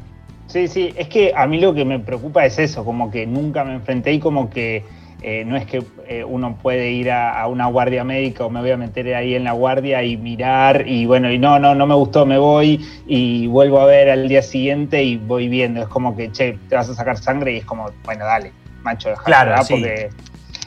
[0.49, 3.63] Sí, sí, es que a mí lo que me preocupa es eso, como que nunca
[3.63, 4.83] me enfrenté y como que
[5.21, 8.71] eh, no es que eh, uno puede ir a, una guardia médica o me voy
[8.71, 11.93] a meter ahí en la guardia y mirar y bueno, y no, no, no me
[11.93, 15.83] gustó, me voy y vuelvo a ver al día siguiente y voy viendo.
[15.83, 19.09] Es como que, che, te vas a sacar sangre y es como, bueno, dale, macho,
[19.09, 19.83] déjalo, claro, sí.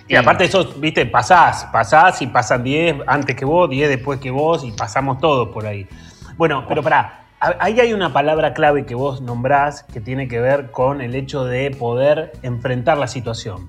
[0.06, 4.30] y aparte eso, viste, pasás, pasás y pasan 10 antes que vos, 10 después que
[4.30, 5.88] vos y pasamos todos por ahí.
[6.36, 7.21] Bueno, pero pará,
[7.58, 11.44] Ahí hay una palabra clave que vos nombrás que tiene que ver con el hecho
[11.44, 13.68] de poder enfrentar la situación.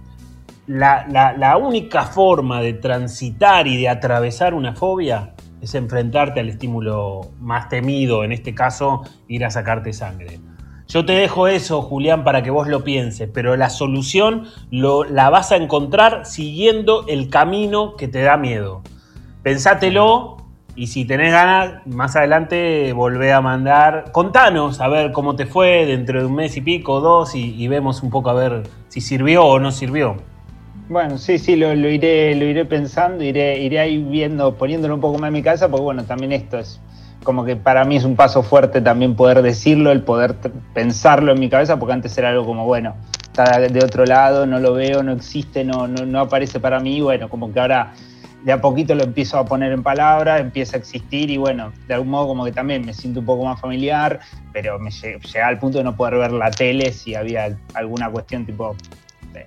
[0.67, 7.67] La, única forma de transitar y de atravesar una fobia es enfrentarte al estímulo más
[7.67, 10.39] temido, en este caso, ir a sacarte sangre.
[10.87, 15.51] Yo te dejo eso, Julián, para que vos lo pienses, pero la solución la vas
[15.51, 18.83] a encontrar siguiendo el camino que te da miedo.
[19.41, 20.42] Pensátelo
[20.75, 24.05] y si tenés ganas, más adelante volvé a mandar.
[24.11, 28.01] Contanos a ver cómo te fue dentro de un mes y pico, dos, y, vemos
[28.01, 30.17] un poco a ver si sirvió o no sirvió.
[30.89, 35.19] Bueno, sí, sí, lo, iré, lo iré pensando, iré, iré ahí viendo, poniéndolo un poco
[35.19, 36.81] más en mi casa, porque bueno, también esto es
[37.23, 40.35] como que para mí es un paso fuerte también poder decirlo, el poder
[40.73, 44.59] pensarlo en mi cabeza, porque antes era algo como, bueno, está de otro lado, no
[44.59, 47.93] lo veo, no existe, no, no, no aparece para mí, bueno, como que ahora
[48.43, 51.93] de a poquito lo empiezo a poner en palabras, empieza a existir y bueno, de
[51.93, 54.19] algún modo como que también me siento un poco más familiar,
[54.51, 58.45] pero me llega al punto de no poder ver la tele si había alguna cuestión
[58.45, 58.75] tipo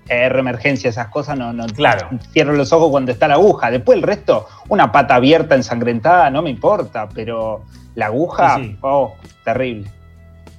[0.08, 2.08] ER emergencia, esas cosas, no, no claro.
[2.32, 3.70] cierro los ojos cuando está la aguja.
[3.70, 9.90] Después el resto, una pata abierta, ensangrentada, no me importa, pero la aguja, oh, terrible.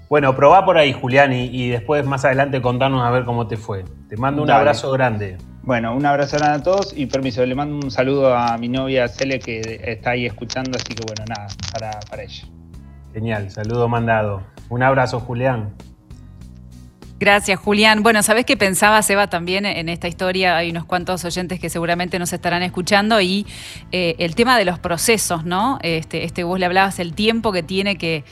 [0.10, 3.84] Bueno, probá por ahí, Julián, y, después más adelante contanos a ver cómo te fue.
[4.08, 5.38] Te mando un abrazo grande.
[5.68, 9.38] Bueno, un abrazo a todos y permiso, le mando un saludo a mi novia Cele
[9.38, 12.48] que está ahí escuchando, así que bueno, nada, para, para ella.
[13.14, 14.44] Genial, saludo mandado.
[14.70, 15.74] Un abrazo, Julián.
[17.20, 18.04] Gracias, Julián.
[18.04, 20.56] Bueno, ¿sabés qué pensaba, Seba, también en esta historia?
[20.56, 23.48] Hay unos cuantos oyentes que seguramente nos estarán escuchando y
[23.92, 25.80] eh, el tema de los procesos, ¿no?
[25.82, 28.24] Este, este, vos le hablabas el tiempo que tiene que,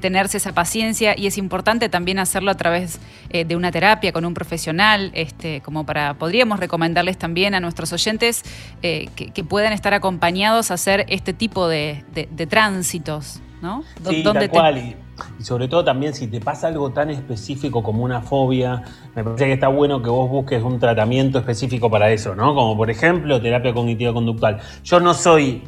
[0.00, 3.00] tenerse esa paciencia y es importante también hacerlo a través
[3.30, 7.92] eh, de una terapia con un profesional, este, como para, podríamos recomendarles también a nuestros
[7.92, 8.44] oyentes
[8.82, 12.04] eh, que, puedan estar acompañados a hacer este tipo de,
[12.48, 13.82] tránsitos, ¿no?
[14.08, 14.96] Sí, tal cual.
[15.38, 18.82] Y sobre todo también si te pasa algo tan específico como una fobia,
[19.14, 22.54] me parece que está bueno que vos busques un tratamiento específico para eso, ¿no?
[22.54, 24.60] Como por ejemplo terapia cognitiva conductual.
[24.84, 25.62] Yo no soy,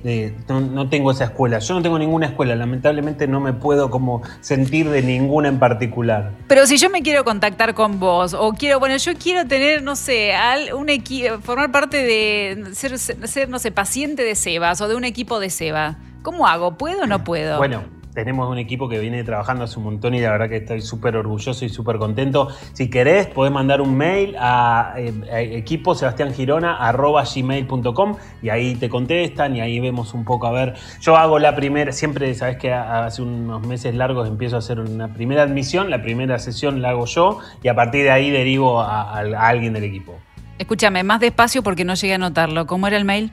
[0.48, 4.88] no, tengo esa escuela, yo no tengo ninguna escuela, lamentablemente no me puedo como sentir
[4.88, 6.32] de ninguna en particular.
[6.48, 9.96] Pero si yo me quiero contactar con vos o quiero, bueno, yo quiero tener, no
[9.96, 10.32] sé,
[10.76, 15.04] un equipo, formar parte de ser, ser, no sé, paciente de Sebas o de un
[15.04, 16.76] equipo de Seba, ¿cómo hago?
[16.76, 17.58] ¿Puedo o no puedo?
[17.58, 17.82] Bueno
[18.14, 21.16] tenemos un equipo que viene trabajando hace un montón y la verdad que estoy súper
[21.16, 22.48] orgulloso y súper contento.
[22.72, 28.88] Si querés, podés mandar un mail a, eh, equipo Sebastián Girona gmail.com y ahí te
[28.88, 30.74] contestan y ahí vemos un poco a ver.
[31.00, 35.12] Yo hago la primera, siempre sabes que hace unos meses largos empiezo a hacer una
[35.14, 39.18] primera admisión, la primera sesión la hago yo y a partir de ahí derivo a,
[39.18, 40.18] alguien del equipo.
[40.58, 42.66] Escúchame, más despacio porque no llegué a notarlo.
[42.66, 43.32] ¿Cómo era el mail?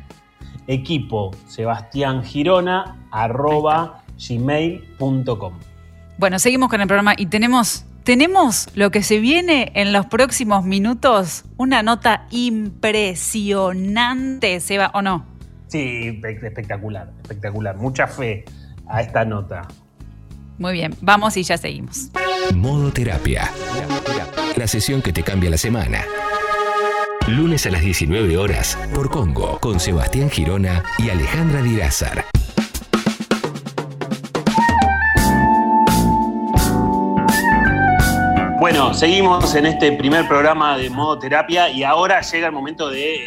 [0.69, 2.95] Equipo Sebastián Girona
[4.27, 5.53] gmail.com.
[6.17, 10.63] Bueno, seguimos con el programa y tenemos, tenemos lo que se viene en los próximos
[10.65, 15.25] minutos, una nota impresionante, Seba, ¿o no?
[15.67, 17.77] Sí, espectacular, espectacular.
[17.77, 18.45] Mucha fe
[18.87, 19.67] a esta nota.
[20.59, 22.11] Muy bien, vamos y ya seguimos.
[22.53, 23.49] Modo terapia.
[24.55, 26.03] La sesión que te cambia la semana.
[27.27, 32.25] Lunes a las 19 horas por Congo con Sebastián Girona y Alejandra Dirázar.
[38.59, 43.17] Bueno, seguimos en este primer programa de modo terapia y ahora llega el momento de,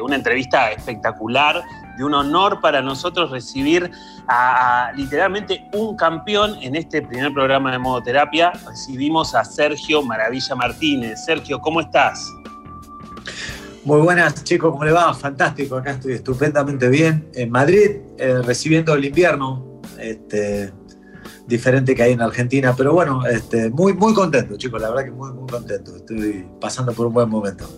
[0.00, 1.62] una entrevista espectacular,
[1.96, 3.90] de un honor para nosotros recibir
[4.28, 8.52] a, literalmente un campeón en este primer programa de modo terapia.
[8.66, 11.24] Recibimos a Sergio Maravilla Martínez.
[11.24, 12.26] Sergio, ¿cómo estás?
[13.84, 15.12] Muy buenas chicos, ¿cómo le va?
[15.14, 17.28] Fantástico, acá estoy estupendamente bien.
[17.34, 19.80] En Madrid, eh, recibiendo el invierno.
[19.98, 20.72] Este,
[21.46, 22.74] diferente que hay en Argentina.
[22.76, 25.96] Pero bueno, este, muy, muy contento, chicos, la verdad que muy, muy contento.
[25.96, 27.68] Estoy pasando por un buen momento.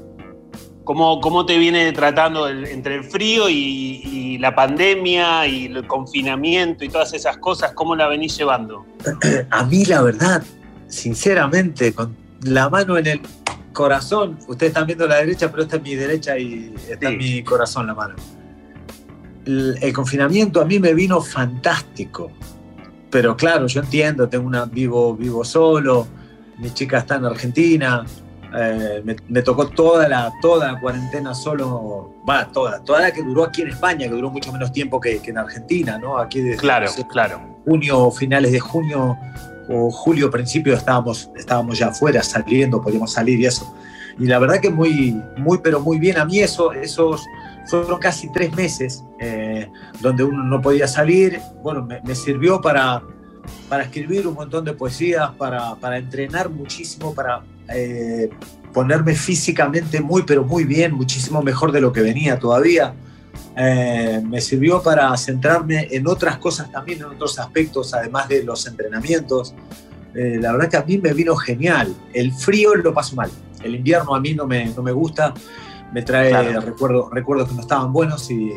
[0.84, 6.90] ¿Cómo, cómo te viene tratando entre el frío y, la pandemia y el confinamiento y
[6.90, 7.72] todas esas cosas?
[7.72, 8.84] ¿Cómo la venís llevando?
[9.50, 10.42] A mí, la verdad,
[10.88, 13.20] sinceramente, con la mano en el
[13.74, 17.44] corazón, ustedes están viendo la derecha, pero esta es mi derecha y está en mi
[17.44, 18.14] corazón la mano.
[19.44, 22.30] el confinamiento a mí me vino fantástico
[23.14, 26.08] pero claro, yo entiendo, tengo una, vivo, vivo solo,
[26.58, 28.04] mi chica está en Argentina,
[28.52, 33.44] eh, me, tocó toda la, toda la cuarentena solo, va, toda, toda la que duró
[33.44, 36.18] aquí en España, que duró mucho menos tiempo que, en Argentina, ¿no?
[36.18, 37.60] Aquí desde claro, claro.
[37.64, 39.16] junio, finales de junio
[39.68, 43.74] o julio, principio, estábamos, estábamos ya afuera, saliendo, podíamos salir y eso.
[44.18, 46.18] Y la verdad que muy, muy, pero muy bien.
[46.18, 47.24] A mí eso, esos
[47.66, 49.68] fueron casi tres meses eh,
[50.00, 51.40] donde uno no podía salir.
[51.62, 53.02] Bueno, me, sirvió para,
[53.68, 58.30] para escribir un montón de poesías, para, para entrenar muchísimo, para eh,
[58.72, 62.94] ponerme físicamente muy, pero muy bien, muchísimo mejor de lo que venía todavía.
[63.56, 68.66] Eh, me sirvió para centrarme en otras cosas también, en otros aspectos, además de los
[68.66, 69.54] entrenamientos.
[70.14, 71.94] la verdad que a mí me vino genial.
[72.12, 73.30] El frío lo paso mal.
[73.62, 75.34] El invierno a mí no me, no me gusta
[75.94, 78.50] me trae recuerdos, recuerdos que no estaban buenos y,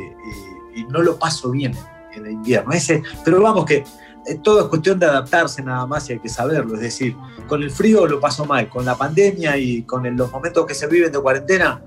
[0.89, 1.73] no lo paso bien
[2.13, 2.71] en el invierno.
[2.71, 3.83] Ese, pero vamos que
[4.27, 6.75] eh, todo es cuestión de adaptarse nada más y hay que saberlo.
[6.75, 7.15] Es decir,
[7.47, 10.85] con el frío lo paso mal, con la pandemia y con los momentos que se
[10.87, 11.81] viven de cuarentena,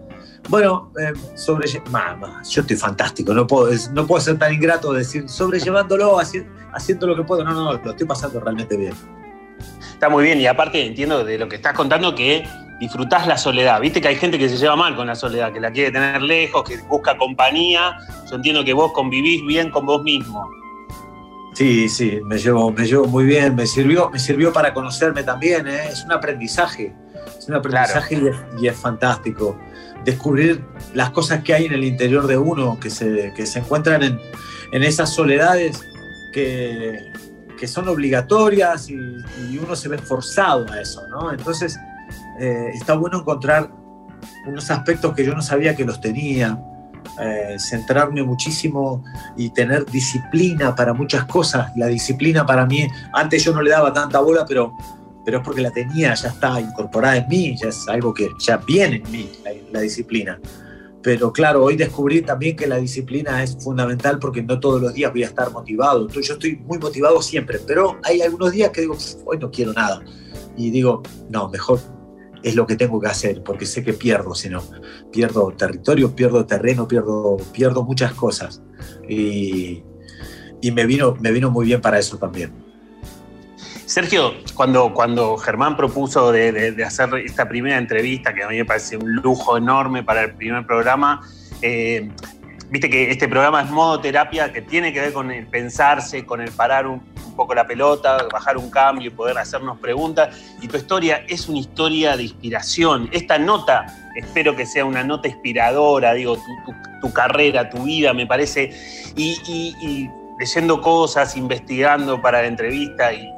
[0.48, 5.28] bueno, eh, sobre, yo estoy fantástico, no puedo, no puedo ser tan ingrato de decir
[5.28, 7.44] sobrellevándolo, haciendo lo que puedo.
[7.44, 8.94] No, no, lo estoy pasando realmente bien.
[9.92, 12.44] Está muy bien y aparte entiendo de lo que estás contando que
[12.80, 13.80] disfrutás la soledad.
[13.80, 16.22] Viste que hay gente que se lleva mal con la soledad, que la quiere tener
[16.22, 17.98] lejos, que busca compañía.
[18.28, 20.50] Yo entiendo que vos convivís bien con vos mismo.
[21.52, 25.66] Sí, sí, me llevo, me llevo muy bien, me sirvió, me sirvió para conocerme también,
[25.66, 25.88] ¿eh?
[25.88, 26.94] es un aprendizaje,
[27.38, 29.58] es un aprendizaje y, es, fantástico.
[30.04, 34.02] Descubrir las cosas que hay en el interior de uno, que se, que se encuentran
[34.02, 34.20] en,
[34.72, 35.80] en esas soledades
[36.32, 37.12] que,
[37.58, 41.32] que son obligatorias y, y, uno se ve forzado a eso, ¿no?
[41.32, 41.78] Entonces,
[42.38, 43.70] eh, está bueno encontrar
[44.46, 46.58] unos aspectos que yo no sabía que los tenía,
[47.20, 49.04] eh, centrarme muchísimo
[49.36, 51.70] y tener disciplina para muchas cosas.
[51.76, 54.72] La disciplina para mí, antes yo no le daba tanta bola, pero
[55.24, 58.56] pero es porque la tenía, ya está incorporada en mí, ya es algo que ya
[58.58, 60.40] viene en mí, la, la disciplina.
[61.02, 65.10] Pero claro, hoy descubrí también que la disciplina es fundamental porque no todos los días
[65.12, 66.02] voy a estar motivado.
[66.02, 69.72] Entonces, yo estoy muy motivado siempre, pero hay algunos días que digo, hoy no quiero
[69.72, 70.02] nada.
[70.56, 71.80] Y digo, no, mejor
[72.42, 74.62] es lo que tengo que hacer, porque sé que pierdo, si no,
[75.10, 78.62] pierdo territorio, pierdo terreno, pierdo, pierdo muchas cosas.
[79.08, 79.82] Y,
[80.60, 82.69] y me, vino, me vino muy bien para eso también.
[83.90, 88.96] Sergio, cuando, cuando Germán propuso de, hacer esta primera entrevista, que a mí me parece
[88.96, 91.28] un lujo enorme para el primer programa,
[91.60, 92.08] eh,
[92.70, 96.40] viste que este programa es modo terapia que tiene que ver con el pensarse, con
[96.40, 97.00] el parar un,
[97.34, 100.40] poco la pelota, bajar un cambio y poder hacernos preguntas.
[100.62, 103.08] Y tu historia es una historia de inspiración.
[103.10, 106.38] Esta nota, espero que sea una nota inspiradora, digo,
[107.00, 108.70] tu, carrera, tu vida, me parece.
[109.16, 113.28] Y, y, leyendo cosas, investigando para la entrevista y,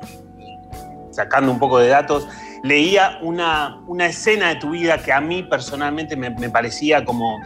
[1.13, 2.27] sacando un poco de datos,
[2.63, 7.39] leía una, una, escena de tu vida que a mí personalmente me, parecía como,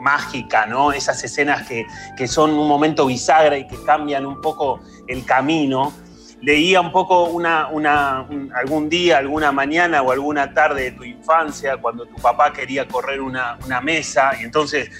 [0.00, 0.92] mágica, ¿no?
[0.92, 5.92] Esas escenas que, que, son un momento bisagra y que cambian un poco el camino.
[6.40, 11.04] Leía un poco una, una, un, algún día, alguna mañana o alguna tarde de tu
[11.04, 14.90] infancia, cuando tu papá quería correr una, una mesa y entonces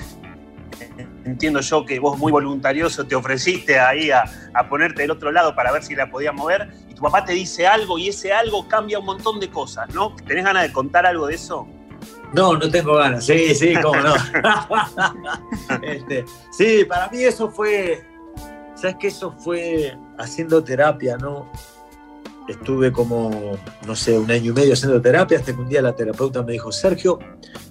[1.24, 4.24] entiendo yo que vos muy voluntarioso te ofreciste ahí a,
[4.54, 6.68] a, ponerte del otro lado para ver si la podías mover
[7.02, 10.14] tu papá te dice algo y ese algo cambia un montón de cosas, ¿no?
[10.24, 11.66] ¿Tenés ganas de contar algo de eso?
[12.32, 14.14] No, no tengo ganas, sí, sí, cómo no.
[15.82, 18.06] este, sí, para mí eso fue,
[18.76, 19.08] ¿sabes qué?
[19.08, 21.50] Eso fue haciendo terapia, ¿no?
[22.46, 25.96] Estuve como, no sé, un año y medio haciendo terapia hasta que un día la
[25.96, 27.18] terapeuta me dijo, Sergio,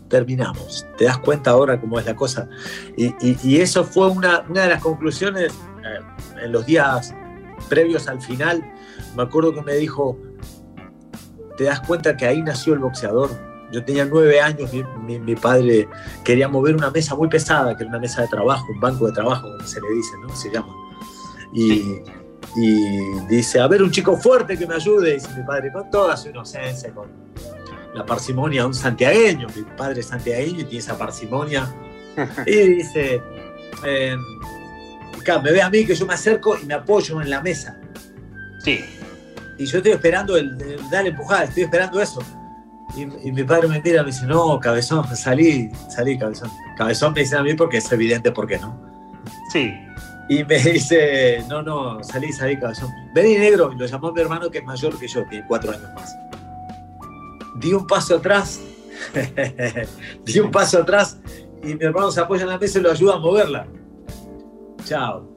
[0.10, 0.86] terminamos.
[0.98, 2.50] ¿Te das cuenta ahora cómo es la cosa?
[2.98, 5.54] Y, y, y eso fue una, una, de las conclusiones
[5.86, 7.14] eh, en los días
[7.70, 8.62] previos al final.
[9.16, 10.18] Me acuerdo que me dijo,
[11.58, 13.30] ¿te das cuenta que ahí nació el boxeador?
[13.72, 15.88] Yo tenía nueve años, mi, mi, mi, padre
[16.26, 19.14] quería mover una mesa muy pesada, que era una mesa de trabajo, un banco de
[19.14, 20.36] trabajo, como se le dice, ¿no?
[20.36, 20.76] Se llama.
[21.54, 22.02] Y,
[22.56, 25.14] y dice, a ver, un chico fuerte que me ayude.
[25.14, 27.08] Dice mi padre, con toda su inocencia, con
[27.94, 29.48] la parsimonia de un santiagueño.
[29.56, 31.74] Mi padre es santiagueño y tiene esa parsimonia.
[32.46, 33.22] y dice,
[33.86, 34.18] eh,
[35.44, 37.80] me ve a mí que yo me acerco y me apoyo en la mesa.
[38.64, 38.84] Sí.
[39.62, 42.20] Y yo estoy esperando el, el darle empujada, estoy esperando eso.
[42.98, 46.50] Y, y, mi padre me mira me dice, no, cabezón, salí, salí, cabezón.
[46.76, 48.76] Cabezón me dice a mí porque es evidente por qué, ¿no?
[49.54, 49.72] Sí.
[50.30, 52.90] Y me dice, no, no, salí, salí, cabezón.
[53.14, 55.94] Vení negro, y lo llamó mi hermano que es mayor que yo, tiene cuatro años
[55.94, 56.12] más.
[57.58, 58.62] Di un paso atrás,
[60.26, 61.20] di un paso atrás
[61.62, 63.68] y mi hermano se apoya en la mesa y lo ayuda a moverla.
[64.86, 65.31] Chao.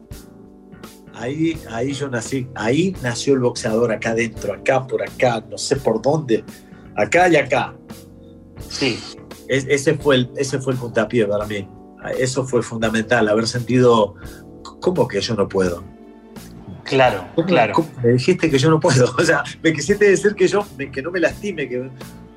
[1.14, 5.76] Ahí, ahí yo nací, ahí nació el boxeador acá adentro, acá, por acá, no sé
[5.76, 6.44] por dónde,
[6.96, 7.74] acá y acá.
[8.68, 8.98] Sí.
[9.48, 11.68] Es, ese, fue el, ese fue el puntapié para mí.
[12.18, 14.16] Eso fue fundamental, haber sentido,
[14.80, 15.84] ¿cómo que yo no puedo?
[16.82, 17.74] Claro, ¿Cómo, claro.
[17.74, 21.00] ¿cómo me dijiste que yo no puedo, o sea, me quisiste decir que yo, que
[21.00, 21.90] no me lastime, que,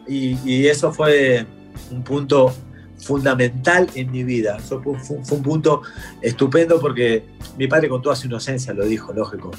[0.07, 1.45] y, y eso fue
[1.91, 2.53] un punto
[2.97, 4.57] fundamental en mi vida.
[4.57, 5.81] Eso fue, fue, fue, un punto
[6.21, 7.25] estupendo porque
[7.57, 9.51] mi padre con toda su inocencia lo dijo, lógico.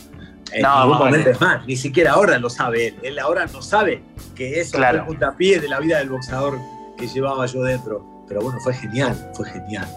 [0.53, 2.97] En no, ningún momento es más, ni siquiera ahora lo sabe él.
[3.03, 4.03] Él ahora no sabe
[4.35, 4.99] que eso claro.
[4.99, 6.59] fue el puntapié de la vida del boxeador
[6.97, 8.25] que llevaba yo dentro.
[8.27, 9.89] Pero bueno, fue genial, fue genial.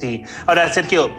[0.00, 0.24] Sí.
[0.46, 1.10] Ahora, Sergio,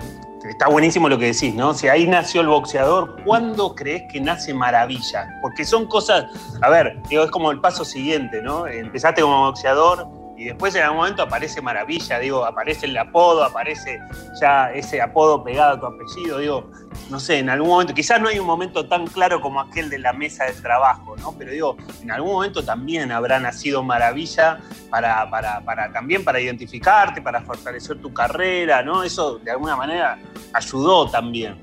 [0.50, 1.74] está buenísimo lo que decís, ¿no?
[1.74, 5.40] Si ahí nació el boxeador, ¿cuándo crees que nace Maravilla?
[5.42, 6.26] Porque son cosas,
[6.62, 8.68] a ver, digo, es como el paso siguiente, ¿no?
[8.68, 10.08] Empezaste como boxeador,
[10.38, 14.00] y después en algún momento aparece Maravilla, digo, aparece el apodo, aparece
[14.42, 16.70] ya ese apodo pegado a tu apellido, digo,
[17.10, 20.00] no sé, en algún momento, quizás no hay un momento tan claro como aquel de
[20.00, 21.34] la mesa de trabajo, ¿no?
[21.38, 24.60] Pero digo, en algún momento también habrá nacido Maravilla
[24.90, 29.04] para, para, para también para identificarte, para fortalecer tu carrera, ¿no?
[29.04, 30.18] Eso de alguna manera
[30.54, 31.58] ayudó también.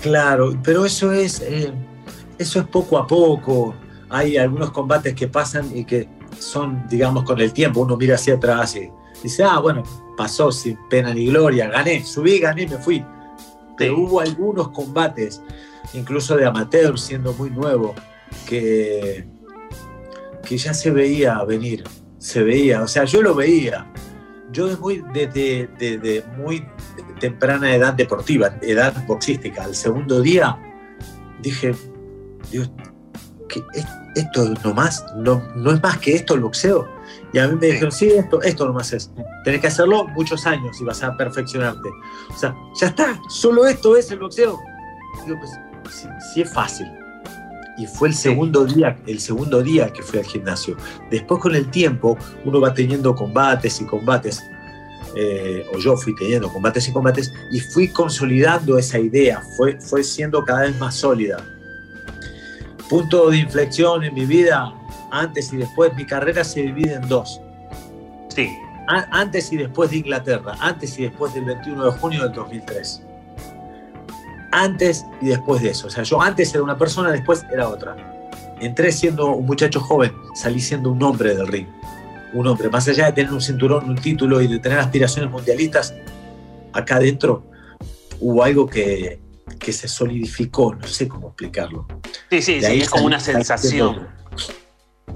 [0.00, 1.72] Claro, pero eso es, eh,
[2.38, 3.74] eso es poco a poco.
[4.08, 6.08] Hay algunos combates que pasan y que
[6.38, 8.90] son, digamos, con el tiempo, uno mira hacia atrás y
[9.22, 9.82] dice, ah, bueno,
[10.16, 13.04] pasó sin pena ni gloria, gané, subí, gané, me fui.
[13.76, 14.00] Pero sí.
[14.00, 15.42] hubo algunos combates,
[15.92, 17.94] incluso de amateur, siendo muy nuevo,
[18.46, 19.26] que,
[20.46, 21.84] que ya se veía venir,
[22.18, 23.90] se veía, o sea, yo lo veía.
[24.52, 26.64] Yo desde muy, desde, desde muy
[27.18, 30.56] temprana edad deportiva, edad boxística, al segundo día,
[31.42, 31.74] dije,
[32.52, 32.70] Dios,
[33.48, 34.03] que esto
[34.62, 36.88] nomás, no, no es más que esto el boxeo.
[37.32, 39.10] Y a mí me dijeron, sí, esto, esto nomás es.
[39.44, 41.88] Tenés que hacerlo muchos años y vas a perfeccionarte.
[42.32, 44.58] O sea, ya está, solo esto es el boxeo.
[45.26, 46.86] Digo, pues, sí, sí es fácil.
[47.76, 50.76] y fue el segundo día, el segundo día que fui al gimnasio.
[51.10, 54.42] Después con el tiempo uno va teniendo combates y combates,
[55.16, 60.04] eh, o yo fui teniendo combates y combates, y fui consolidando esa idea, fue, fue
[60.04, 61.44] siendo cada vez más sólida.
[62.88, 64.74] Punto de inflexión en mi vida,
[65.10, 67.40] antes y después, mi carrera se divide en dos.
[68.28, 68.50] Sí.
[68.86, 73.02] antes y después de Inglaterra, antes y después del 21 de junio del 2003
[74.54, 75.88] antes y después de eso.
[75.88, 77.96] O sea, yo antes era una persona, después era otra.
[78.60, 81.66] Entré siendo un muchacho joven, salí siendo un hombre del ring.
[82.32, 85.94] Un hombre, más allá de tener un cinturón, un título y de tener aspiraciones mundialistas,
[86.72, 87.44] acá adentro
[88.20, 89.20] hubo algo que,
[89.58, 91.86] que se solidificó, no sé cómo explicarlo.
[92.30, 94.08] Sí, sí, sí, es como una sensación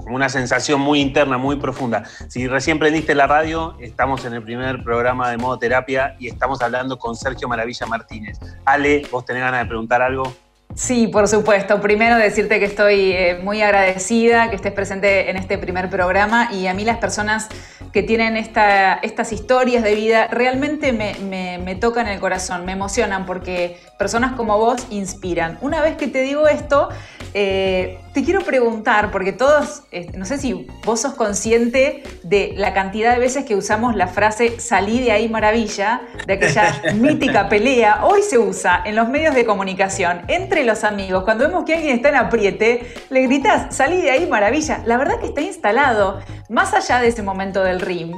[0.09, 2.03] como una sensación muy interna, muy profunda.
[2.29, 6.61] Si recién prendiste la radio, estamos en el primer programa de modo terapia y estamos
[6.61, 8.39] hablando con Sergio Maravilla Martínez.
[8.65, 10.33] Ale, ¿vos tenés ganas de preguntar algo?
[10.75, 11.81] Sí, por supuesto.
[11.81, 16.67] Primero decirte que estoy eh, muy agradecida que estés presente en este primer programa y
[16.67, 17.49] a mí las personas
[17.91, 24.33] que tienen estas historias de vida realmente me, tocan el corazón, me emocionan porque personas
[24.33, 25.57] como vos inspiran.
[25.61, 26.89] Una vez que te digo esto,
[27.33, 32.73] eh, te quiero preguntar, porque todos, eh, no sé si vos sos consciente de la
[32.73, 38.05] cantidad de veces que usamos la frase salí de ahí maravilla, de aquella mítica pelea,
[38.05, 41.95] hoy se usa en los medios de comunicación, entre los amigos, cuando vemos que alguien
[41.95, 44.81] está en apriete, le gritas salí de ahí maravilla.
[44.85, 48.13] La verdad que está instalado, más allá de ese momento del ring.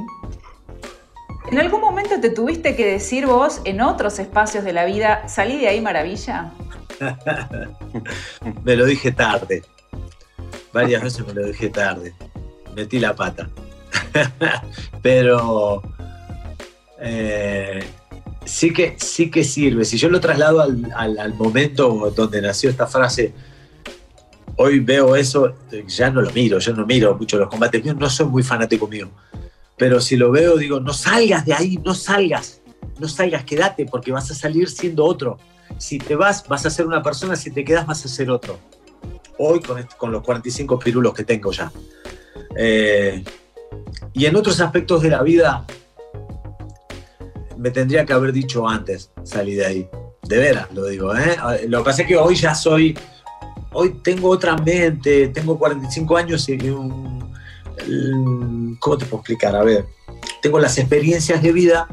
[1.52, 5.60] ¿En algún momento te tuviste que decir vos en otros espacios de la vida, salí
[5.60, 6.52] de ahí maravilla?
[8.64, 9.64] me lo dije tarde.
[10.74, 12.14] Varias veces me lo dije tarde.
[12.76, 13.50] Metí la pata.
[15.02, 15.82] Pero
[17.00, 17.84] eh,
[18.46, 19.86] sí, que, sí que sirve.
[19.86, 23.34] Si yo lo traslado al, momento donde nació esta frase,
[24.56, 25.56] hoy veo eso,
[25.88, 28.88] ya no lo miro, yo no miro mucho los combates míos, no soy muy fanático
[28.88, 29.10] mío.
[29.78, 32.62] Pero si lo veo, digo, no salgas de ahí, no salgas,
[33.00, 35.40] no salgas, quédate, porque vas a salir siendo otro.
[35.80, 38.60] Si te vas, vas a ser una persona, si te quedas, vas a ser otro.
[39.44, 41.72] Hoy con, con los 45 pirulos que tengo ya.
[42.56, 43.24] Eh,
[44.14, 45.66] y en otros aspectos de la vida,
[47.58, 49.90] me tendría que haber dicho antes, salí de ahí.
[50.22, 51.16] De veras, lo digo.
[51.16, 51.66] ¿eh?
[51.68, 52.96] Lo que pasa es que hoy ya soy,
[53.74, 57.28] hoy tengo otra mente, tengo 45 años y un,
[58.80, 59.56] ¿cómo te puedo explicar?
[59.56, 59.86] A ver,
[60.44, 61.88] tengo las experiencias de vida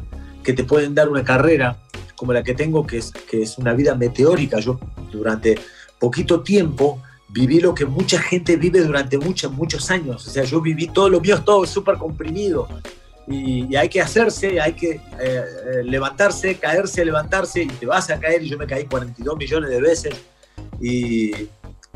[0.44, 1.78] que te pueden dar una carrera
[2.14, 4.60] como la que tengo, que es, que es una vida meteórica.
[4.60, 4.78] Yo
[5.10, 5.58] durante
[5.98, 10.26] poquito tiempo viví lo que mucha gente vive durante muchos, muchos años.
[10.26, 12.68] O sea, yo viví todo lo mío, todo súper comprimido.
[13.26, 15.44] Y, hay que hacerse, hay que eh, eh,
[15.84, 18.42] levantarse, caerse, levantarse, y te vas a caer.
[18.42, 20.14] Y yo me caí 42 millones de veces.
[20.80, 21.32] Y,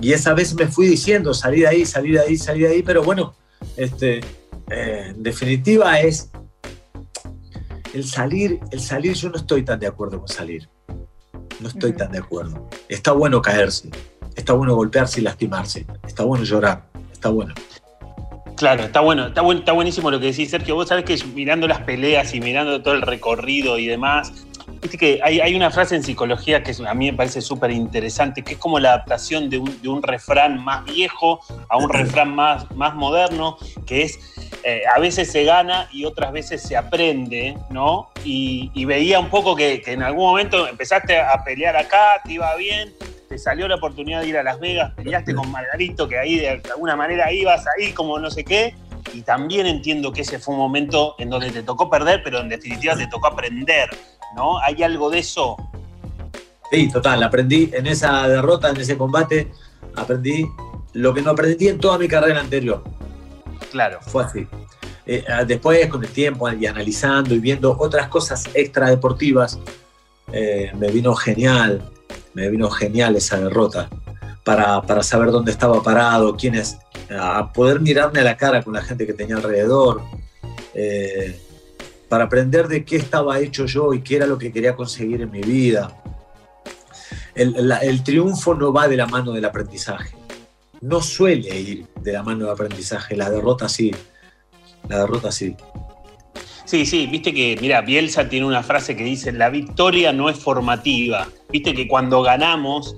[0.01, 2.83] y esa vez me fui diciendo, salí de ahí, salí de ahí, salí de ahí.
[2.83, 3.35] Pero bueno,
[3.77, 4.19] este,
[4.71, 6.31] eh, en definitiva es
[7.95, 10.69] el salir, el salir, yo no estoy tan de acuerdo con salir.
[11.61, 12.69] No estoy tan de acuerdo.
[12.89, 13.91] Está bueno caerse,
[14.37, 17.55] está bueno golpearse y lastimarse, está bueno llorar, está bueno.
[18.57, 20.75] Claro, está bueno, está, buenísimo lo que decís, Sergio.
[20.77, 24.33] Vos sabés que mirando las peleas y mirando todo el recorrido y demás,
[24.81, 28.55] Viste que hay, una frase en psicología que a mí me parece súper interesante, que
[28.55, 34.03] es como la adaptación de un, refrán más viejo a un refrán más, moderno, que
[34.03, 34.19] es
[34.65, 38.11] eh, a veces se gana y otras veces se aprende, ¿no?
[38.25, 42.93] Y, veía un poco que, en algún momento empezaste a pelear acá, te iba bien,
[43.33, 46.61] te salió la oportunidad de ir a Las Vegas, peleaste con Margarito, que ahí de
[46.71, 48.75] alguna manera ibas ahí como no sé qué,
[49.15, 52.51] y también entiendo que ese fue un momento en donde te tocó perder, pero en
[52.51, 53.89] definitiva te tocó aprender,
[54.37, 54.59] ¿no?
[54.59, 55.57] ¿Hay algo de eso?
[56.71, 59.51] Sí, total, aprendí en esa derrota, en ese combate,
[59.97, 60.47] aprendí
[60.93, 62.85] lo que no aprendí en toda mi carrera anterior.
[63.71, 63.99] Claro.
[64.03, 64.47] Fue así.
[65.07, 69.59] Eh, ah, después, con el tiempo y analizando y viendo otras cosas extradeportivas,
[70.35, 71.83] eh, me vino genial,
[72.35, 73.89] me vino genial esa derrota
[74.45, 76.79] para, para saber dónde estaba parado, quiénes,
[77.11, 80.03] a poder mirarme a la cara con la gente que tenía alrededor.
[80.75, 81.41] Eh,
[82.09, 85.31] para aprender de qué estaba hecho yo y qué era lo que quería conseguir en
[85.31, 85.97] mi vida.
[87.35, 90.15] El, triunfo no va de la mano del aprendizaje.
[90.83, 93.17] No suele ir de la mano del aprendizaje.
[93.17, 93.93] La derrota sí.
[94.91, 95.57] La derrota sí.
[96.73, 100.39] Sí, sí, viste que, mira, Bielsa tiene una frase que dice, la victoria no es
[100.39, 101.29] formativa.
[101.51, 102.97] Viste que cuando ganamos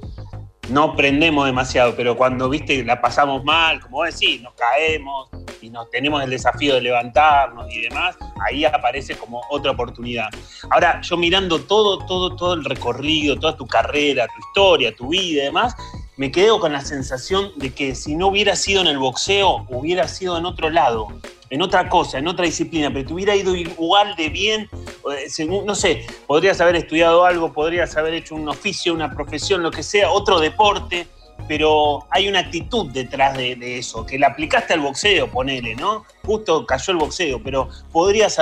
[0.68, 5.28] no aprendemos demasiado, pero cuando, viste, la pasamos mal, como decís, nos caemos,
[5.60, 8.16] y nos tenemos el desafío de levantarnos y demás,
[8.46, 10.28] ahí aparece como otra oportunidad.
[10.70, 15.42] Ahora, yo mirando todo, todo, todo el recorrido, toda tu carrera, tu historia, tu vida
[15.42, 15.74] y demás,
[16.16, 20.06] me quedo con la sensación de que si no hubiera sido en el boxeo, hubiera
[20.06, 21.08] sido en otro lado,
[21.54, 25.64] en otra cosa, en otra disciplina, pero te hubiera ido igual de bien, eh, según,
[25.64, 29.84] no sé, podrías haber estudiado algo, podrías haber hecho un oficio, una profesión, lo que
[29.84, 31.06] sea, otro deporte,
[31.46, 36.04] pero hay una actitud detrás de, eso, que la aplicaste al boxeo, ponele, ¿no?
[36.24, 38.36] Justo cayó el boxeo, pero podrías,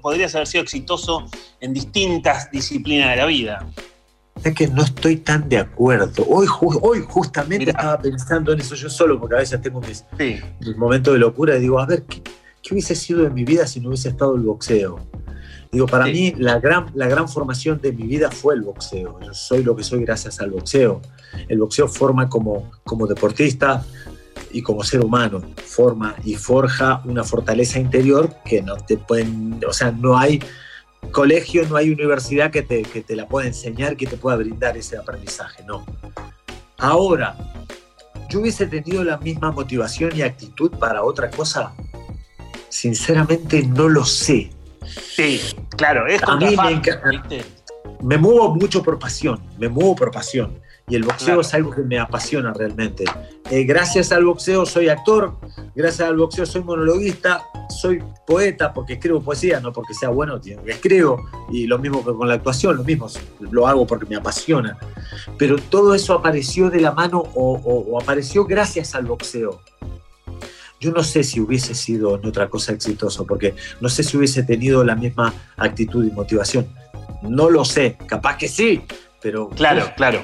[0.00, 1.26] podrías haber sido exitoso
[1.60, 3.66] en distintas disciplinas de la vida.
[4.42, 6.24] Es que no estoy tan de acuerdo.
[6.28, 10.04] Hoy, ju- hoy justamente estaba pensando en eso yo solo, porque a veces tengo mis,
[10.18, 10.36] Sí.
[10.60, 12.20] mis momentos de locura y digo, a ver, ¿qué,
[12.62, 14.98] qué hubiese sido de mi vida si no hubiese estado el boxeo?
[15.72, 16.12] Digo, para Sí.
[16.12, 19.18] mí la gran, la gran formación de mi vida fue el boxeo.
[19.20, 21.00] Yo soy lo que soy gracias al boxeo.
[21.48, 23.84] El boxeo forma como, como deportista
[24.52, 29.72] y como ser humano, forma y forja una fortaleza interior que no te pueden, o
[29.72, 30.40] sea, no hay
[31.10, 34.76] colegio, no hay universidad que te, que te la pueda enseñar, que te pueda brindar
[34.76, 35.84] ese aprendizaje, no.
[36.78, 37.36] Ahora,
[38.28, 41.74] yo hubiese tenido la misma motivación y actitud para otra cosa.
[42.68, 44.50] Sinceramente no lo sé.
[44.86, 45.40] Sí,
[45.76, 47.44] claro, es A mí me encanta-.
[48.02, 50.58] Me muevo mucho por pasión, me muevo por pasión.
[50.86, 51.40] Y el boxeo Claro.
[51.40, 53.04] es algo que me apasiona realmente.
[53.50, 55.34] Eh, gracias al boxeo soy actor,
[55.74, 60.62] gracias al boxeo soy monologuista, soy poeta porque escribo poesía, no porque sea bueno, sino
[60.62, 61.24] que escribo.
[61.50, 63.08] Y lo mismo que con la actuación, lo mismo,
[63.50, 64.76] lo hago porque me apasiona.
[65.38, 69.60] Pero todo eso apareció de la mano o, o- o apareció gracias al boxeo.
[70.80, 74.42] Yo no sé si hubiese sido en otra cosa exitoso, porque no sé si hubiese
[74.42, 76.66] tenido la misma actitud y motivación.
[77.22, 78.82] No lo sé, capaz que sí,
[79.22, 80.22] pero Claro, claro.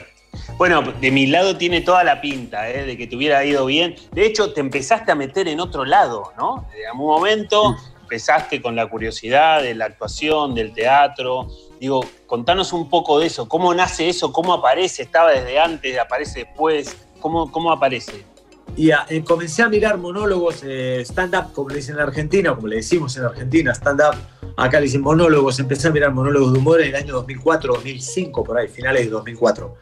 [0.56, 2.84] Bueno, de mi lado tiene toda la pinta, ¿eh?
[2.84, 3.96] de que te hubiera ido bien.
[4.12, 6.66] De hecho, te empezaste a meter en otro lado, ¿no?
[6.78, 11.48] En algún momento empezaste con la curiosidad de la actuación, del teatro.
[11.80, 13.48] Digo, contanos un poco de eso.
[13.48, 14.32] ¿Cómo nace eso?
[14.32, 15.02] ¿Cómo aparece?
[15.02, 15.98] ¿Estaba desde antes?
[15.98, 16.96] ¿Aparece después?
[17.20, 18.24] ¿Cómo, cómo aparece?
[18.76, 22.68] Y a- eh, comencé a mirar monólogos, eh, stand-up, como le dicen en Argentina, como
[22.68, 24.14] le decimos en Argentina, stand-up.
[24.56, 25.58] Acá le dicen monólogos.
[25.58, 29.10] Empecé a mirar monólogos de humor en el año 2004, 2005, por ahí, finales de
[29.10, 29.74] 2004.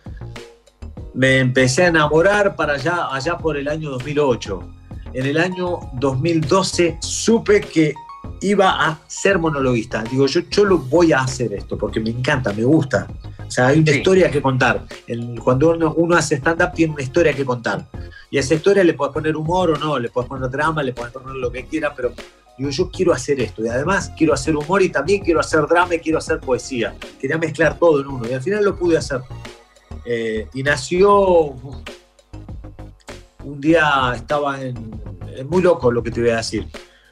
[1.19, 4.61] Me empecé a enamorar para allá, allá por el año 2008.
[5.15, 7.93] En el año 2012 supe que
[8.41, 10.05] iba a ser monologuista.
[10.05, 13.09] Digo, yo, yo lo voy a hacer esto porque me encanta, me gusta.
[13.45, 13.99] O sea, hay una Sí.
[13.99, 14.85] historia que contar.
[15.09, 17.85] El- cuando uno, uno hace stand-up tiene una historia que contar.
[18.31, 20.93] Y a esa historia le puedes poner humor o no, le puedes poner drama, le
[20.93, 22.13] puedes poner lo que quiera, pero
[22.57, 23.65] digo, yo quiero hacer esto.
[23.65, 26.95] Y además quiero hacer humor y también quiero hacer drama y quiero hacer poesía.
[27.21, 28.25] Quería mezclar todo en uno.
[28.31, 29.21] Y al final lo pude hacer.
[30.11, 31.55] Eh, y nació.
[33.45, 34.99] Un día estaba en.
[35.37, 36.67] Es muy loco lo que te voy a decir.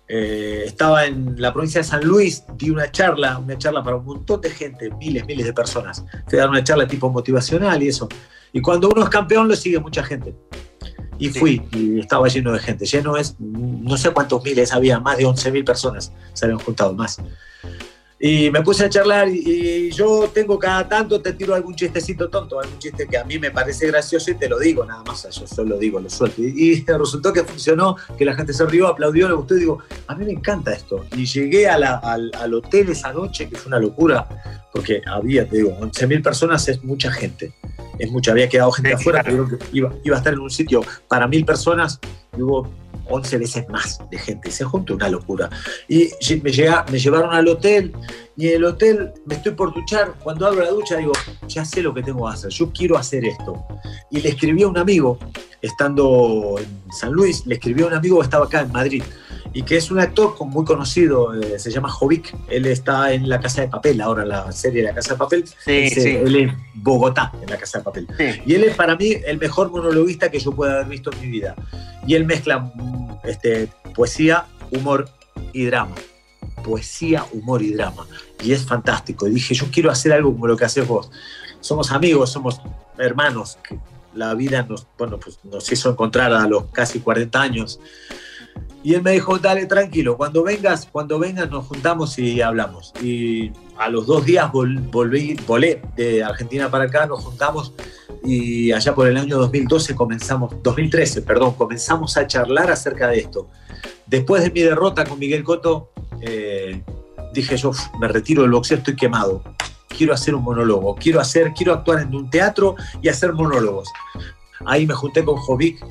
[0.09, 4.05] Eh, estaba en la provincia de San Luis, di una charla, una charla para un
[4.05, 6.05] montón de gente, miles, miles de personas.
[6.27, 8.09] Fui a dar una charla tipo motivacional y eso.
[8.53, 10.35] Y cuando uno es campeón, lo sigue mucha gente.
[11.19, 12.87] Y fui, y estaba lleno de gente.
[12.87, 17.21] Lleno es, no sé cuántos miles había, más de 11.000 personas se habían juntado más.
[18.19, 22.31] Y me puse a charlar y, y yo tengo cada tanto, te tiro algún chistecito
[22.31, 25.29] tonto, algún chiste que a mí me parece gracioso y te lo digo nada más,
[25.39, 26.41] yo solo digo, lo suelto.
[26.43, 29.81] Y, y resultó que funcionó, que la gente se rió, aplaudió, le gustó y digo,
[30.07, 31.05] a mí me encanta esto.
[31.15, 34.27] Y llegué a la- al, al hotel esa noche, que fue una locura,
[34.73, 37.53] porque había, te digo, 11.000 personas es mucha gente.
[37.99, 40.83] Es mucha, había quedado gente afuera, pero que iba, iba a estar en un sitio
[41.09, 41.99] para mil personas
[42.37, 42.71] y hubo
[43.09, 44.51] 11 veces más de gente.
[44.51, 45.49] Se juntó una locura.
[45.89, 46.11] Y
[46.43, 47.93] me, llega- me llevaron al hotel
[48.37, 50.15] y en el hotel me estoy por duchar.
[50.23, 51.13] Cuando abro la ducha digo,
[51.49, 53.65] ya sé lo que tengo que hacer, yo quiero hacer esto.
[54.11, 55.19] Y le escribí a un amigo,
[55.63, 59.03] estando en San Luis, le escribí a un amigo que estaba acá en Madrid
[59.53, 62.35] y que es un actor muy conocido, eh, se llama Jovic.
[62.49, 65.45] Él está en La Casa de Papel, ahora la serie La Casa de Papel.
[65.47, 66.11] Sí, sí.
[66.11, 68.07] él es Bogotá, en La Casa de Papel.
[68.19, 68.43] Sí.
[68.45, 71.29] Y él es para mí el mejor monologuista que yo pueda haber visto en mi
[71.29, 71.55] vida.
[72.07, 75.09] Y él mezcla mm, este, poesía, humor
[75.53, 75.95] y drama.
[76.63, 78.07] Poesía, humor y drama.
[78.43, 79.27] Y es fantástico.
[79.27, 81.11] Y dije, yo quiero hacer algo como lo que haces vos.
[81.61, 82.61] Somos amigos, somos
[82.99, 83.59] hermanos.
[83.67, 83.79] Que
[84.17, 87.79] la vida nos, bueno, pues nos hizo encontrar a los casi 40 años.
[88.87, 92.93] Y él me dijo, dale, tranquilo, cuando vengas, cuando vengas nos juntamos y hablamos.
[93.03, 97.73] Y a los dos días vol- volví, volé de Argentina para acá, nos juntamos
[98.23, 103.49] y allá por el año 2012 comenzamos, 2013, perdón, comenzamos a charlar acerca de esto.
[104.07, 106.81] Después de mi derrota con Miguel Cotto, eh,
[107.35, 109.43] dije yo, "Uf, me retiro del boxeo, estoy quemado.
[109.89, 113.89] Quiero hacer un monólogo, quiero hacer, quiero actuar en un teatro y hacer monólogos.
[114.65, 115.85] Ahí me junté con Jovic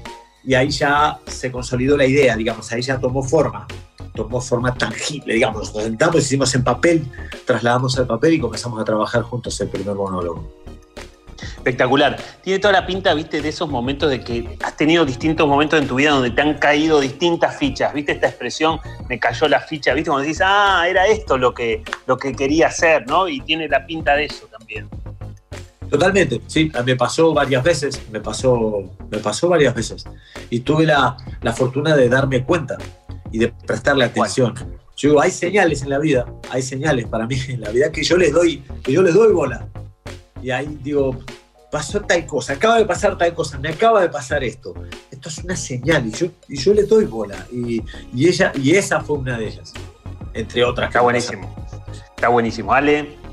[0.45, 3.67] y ahí ya se consolidó la idea, digamos, ahí ya tomó forma,
[4.13, 7.05] tomó forma tangible, digamos, nos sentamos, hicimos en papel,
[7.45, 10.65] trasladamos al papel y comenzamos a trabajar juntos el primer monólogo.
[11.57, 12.17] Espectacular.
[12.43, 15.87] Tiene toda la pinta, viste, de esos momentos de que has tenido distintos momentos en
[15.87, 17.91] tu vida donde te han caído distintas fichas.
[17.91, 18.79] ¿Viste esta expresión?
[19.09, 20.11] Me cayó la ficha, ¿viste?
[20.11, 23.27] Cuando dices, ah, era esto lo que, lo que quería hacer, ¿no?
[23.27, 24.87] Y tiene la pinta de eso también.
[25.89, 30.03] Totalmente, sí, me pasó varias veces, me pasó, me pasó varias veces.
[30.49, 32.77] Y tuve la, la fortuna de darme cuenta
[33.31, 34.53] y de prestarle atención.
[34.97, 38.03] Yo digo, hay señales en la vida, hay señales para mí en la vida que
[38.03, 39.67] yo les doy, que yo les doy bola.
[40.41, 41.17] Y ahí digo,
[41.71, 44.73] pasó tal cosa, acaba de pasar tal cosa, me acaba de pasar esto.
[45.11, 47.45] Esto es una señal y yo, y yo le doy bola.
[47.51, 47.83] Y,
[48.13, 49.73] y ella, y esa fue una de ellas,
[50.33, 50.87] entre otras.
[50.87, 51.53] Está buenísimo.
[52.15, 52.73] Está buenísimo.
[52.73, 53.24] Ale.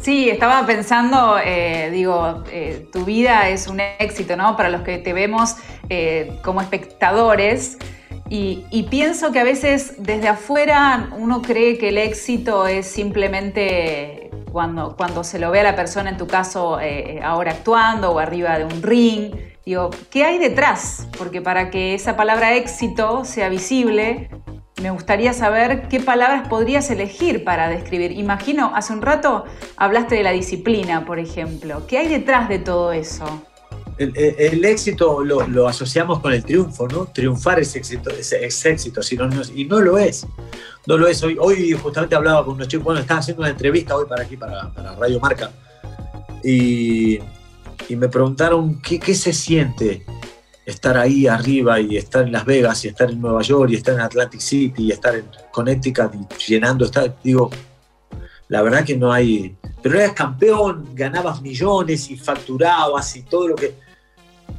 [0.00, 4.56] Sí, estaba pensando, eh, digo, eh, tu vida es un éxito, ¿no?
[4.56, 5.56] Para los que te vemos
[5.88, 7.78] eh, como espectadores.
[8.30, 14.30] Y, y, pienso que a veces desde afuera uno cree que el éxito es simplemente
[14.52, 16.78] cuando, cuando se lo ve a la persona, en tu caso,
[17.22, 19.34] ahora actuando o arriba de un ring.
[19.64, 21.08] Digo, ¿qué hay detrás?
[21.16, 24.28] Porque para que esa palabra éxito sea visible,
[24.80, 28.12] me gustaría saber qué palabras podrías elegir para describir.
[28.12, 29.44] Imagino, hace un rato
[29.76, 31.86] hablaste de la disciplina, por ejemplo.
[31.86, 33.24] ¿Qué hay detrás de todo eso?
[33.98, 37.06] El, éxito lo, asociamos con el triunfo, ¿no?
[37.06, 38.32] Triunfar es éxito, es,
[38.64, 39.00] éxito,
[39.54, 40.24] y no lo es
[40.88, 41.22] no lo es.
[41.22, 44.36] Hoy, hoy justamente hablaba con unos chicos, bueno, estaba haciendo una entrevista hoy para aquí,
[44.38, 45.50] para, Radio Marca,
[46.42, 47.18] y,
[47.90, 50.04] me preguntaron qué, se siente
[50.70, 53.94] estar ahí arriba y estar en Las Vegas y estar en Nueva York y estar
[53.94, 57.50] en Atlantic City y estar en Connecticut y llenando, está, digo,
[58.48, 63.56] la verdad que no hay, pero eras campeón, ganabas millones y facturabas y todo lo
[63.56, 63.74] que,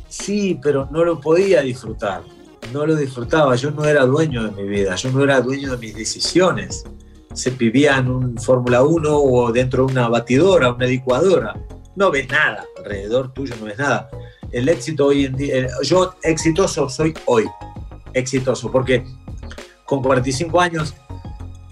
[0.08, 2.22] sí, pero no lo podía disfrutar
[2.74, 5.78] no lo disfrutaba, yo no era dueño de mi vida, yo no era dueño de
[5.78, 6.84] mis decisiones.
[7.34, 11.56] Se vivía en un Fórmula 1 o dentro de una batidora, una licuadora.
[11.96, 14.10] No ves nada, alrededor tuyo no ves nada.
[14.52, 17.46] El éxito hoy en día, yo exitoso soy hoy,
[18.14, 19.04] exitoso, porque
[19.86, 20.94] con 45 años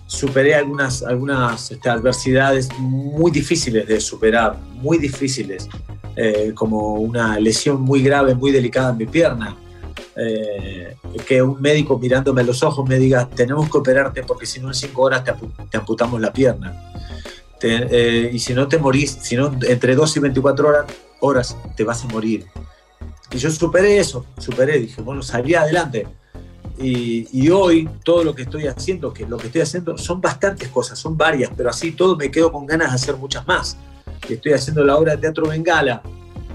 [0.06, 5.68] superé algunas, algunas este, adversidades muy difíciles de superar, muy difíciles,
[6.16, 9.56] eh, como una lesión muy grave, muy delicada en mi pierna,
[10.16, 10.96] eh,
[11.28, 14.70] que un médico mirándome a los ojos me diga, tenemos que operarte porque si no
[14.70, 16.94] en cinco horas te, amputamos la pierna.
[17.62, 20.86] Eh, y si no te morís, si no entre 2 y 24 horas,
[21.20, 22.46] horas te vas a morir.
[23.32, 26.08] Y yo superé eso, superé, dije, bueno, salí adelante.
[26.80, 30.70] Y, y, hoy todo lo que estoy haciendo, que lo que estoy haciendo son bastantes
[30.70, 33.78] cosas, son varias, pero así todo me quedo con ganas de hacer muchas más.
[34.30, 36.04] Estoy haciendo la obra de teatro Bengala,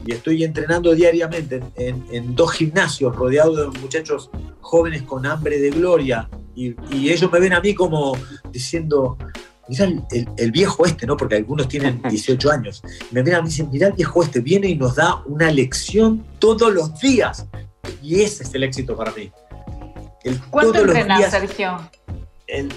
[0.06, 6.28] y estoy entrenando diariamente en, dos gimnasios rodeado de muchachos jóvenes con hambre de gloria
[6.54, 6.74] y,
[7.08, 8.16] ellos me ven a mí como
[8.50, 9.16] diciendo,
[9.68, 9.88] mira
[10.36, 11.16] el, viejo este, ¿no?
[11.16, 12.82] Porque algunos tienen 18 años.
[13.10, 16.72] Me mí y dicen, mira el viejo este, viene y nos da una lección todos
[16.72, 17.46] los días.
[18.02, 19.30] Y ese es el éxito para mí.
[20.24, 21.90] El, ¿Cuánto entrenas, Sergio?
[22.46, 22.72] El,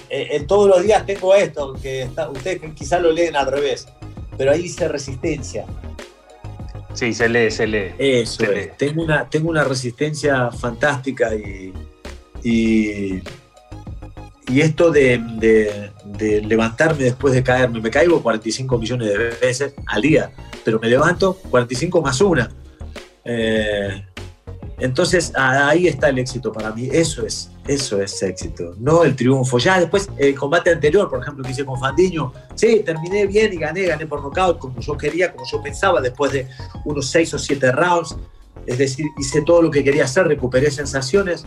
[0.46, 3.86] todos los días tengo esto, que ustedes quizás lo leen al revés,
[4.38, 5.66] pero ahí dice resistencia.
[6.94, 7.92] Sí, se lee, se lee.
[7.98, 8.42] Eso
[8.78, 11.74] Tengo, una, tengo una resistencia fantástica y,
[12.42, 13.22] y,
[14.54, 20.30] esto de, levantarme después de caerme, me caigo 45 millones de veces al día,
[20.64, 22.48] pero me levanto 45 más una.
[23.24, 24.04] Eh,
[24.78, 29.58] entonces ahí está el éxito para mí, eso es, eso es éxito, no el triunfo.
[29.58, 33.56] Ya después, el combate anterior, por ejemplo, que hice con Fandiño, sí, terminé bien y
[33.56, 36.46] gané, gané por nocaut como yo quería, como yo pensaba, después de
[36.84, 38.16] unos seis o siete rounds.
[38.66, 41.44] Es decir, hice todo lo que quería hacer, recuperé sensaciones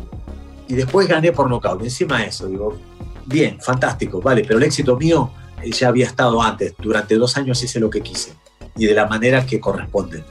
[0.69, 1.81] y después gané por nocaut.
[1.81, 2.77] Encima de eso, digo,
[3.25, 6.75] bien, fantástico, vale, pero el éxito mío eh, ya había estado antes.
[6.77, 8.33] Durante dos años hice lo que quise
[8.77, 10.23] y de la manera que corresponde.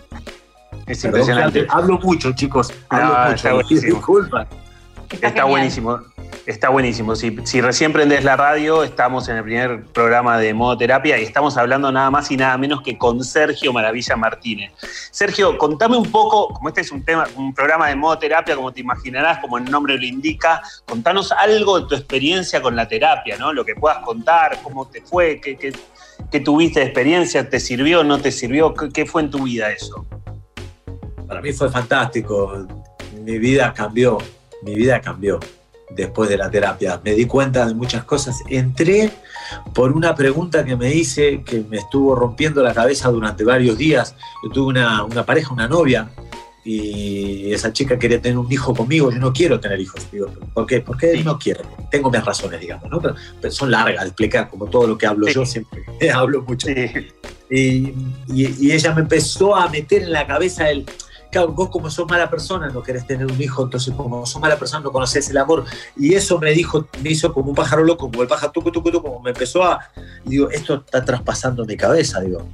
[0.87, 1.67] Es impresionante.
[1.69, 2.73] Hablo mucho, chicos.
[2.89, 3.69] Hablo ah, mucho.
[3.69, 4.49] Disculpa.
[5.11, 6.01] Está, buenísimo.
[6.49, 7.15] Está buenísimo.
[7.15, 11.59] Si, recién prendes la radio, estamos en el primer programa de Modo Terapia y estamos
[11.59, 14.73] hablando nada más y nada menos que con Sergio Maravilla Martínez.
[15.11, 18.73] Sergio, contame un poco, como este es un tema, un programa de Modo Terapia, como
[18.73, 23.37] te imaginarás, como el nombre lo indica, contanos algo de tu experiencia con la terapia,
[23.37, 23.53] ¿no?
[23.53, 28.33] Lo que puedas contar, cómo te fue, qué, tuviste de experiencia, te sirvió, no te
[28.33, 30.07] sirvió, qué fue en tu vida eso
[31.27, 32.67] para mí fue fantástico.
[33.21, 34.17] Mi vida cambió,
[34.63, 35.39] mi vida cambió
[35.91, 37.01] después de la terapia.
[37.05, 38.37] Me di cuenta de muchas cosas.
[38.49, 39.11] Entré
[39.75, 44.15] por una pregunta que me hice que me estuvo rompiendo la cabeza durante varios días.
[44.45, 46.09] Yo tuve una, pareja, una novia,
[46.65, 49.11] y esa chica quería tener un hijo conmigo.
[49.11, 50.07] Yo no quiero tener hijos.
[50.53, 50.81] ¿Por qué?
[50.81, 51.63] Porque no quiero.
[51.91, 53.01] Tengo mis razones, digamos, ¿no?
[53.01, 53.15] Pero,
[53.51, 55.81] son largas de explicar, como todo lo que hablo yo, siempre
[56.15, 56.69] hablo mucho.
[56.71, 57.95] Y,
[58.29, 60.85] y- y ella me empezó a meter en la cabeza el,
[61.31, 64.59] claro, vos como sos mala persona no querés tener un hijo, entonces como sos mala
[64.59, 65.65] persona no conocés el amor.
[65.97, 68.91] Y eso me dijo, me hizo como un pájaro loco, como el pájaro tucu, tucu,
[68.91, 69.81] tucu, como me empezó a,
[70.25, 72.47] digo, esto está traspasando mi cabeza, digo.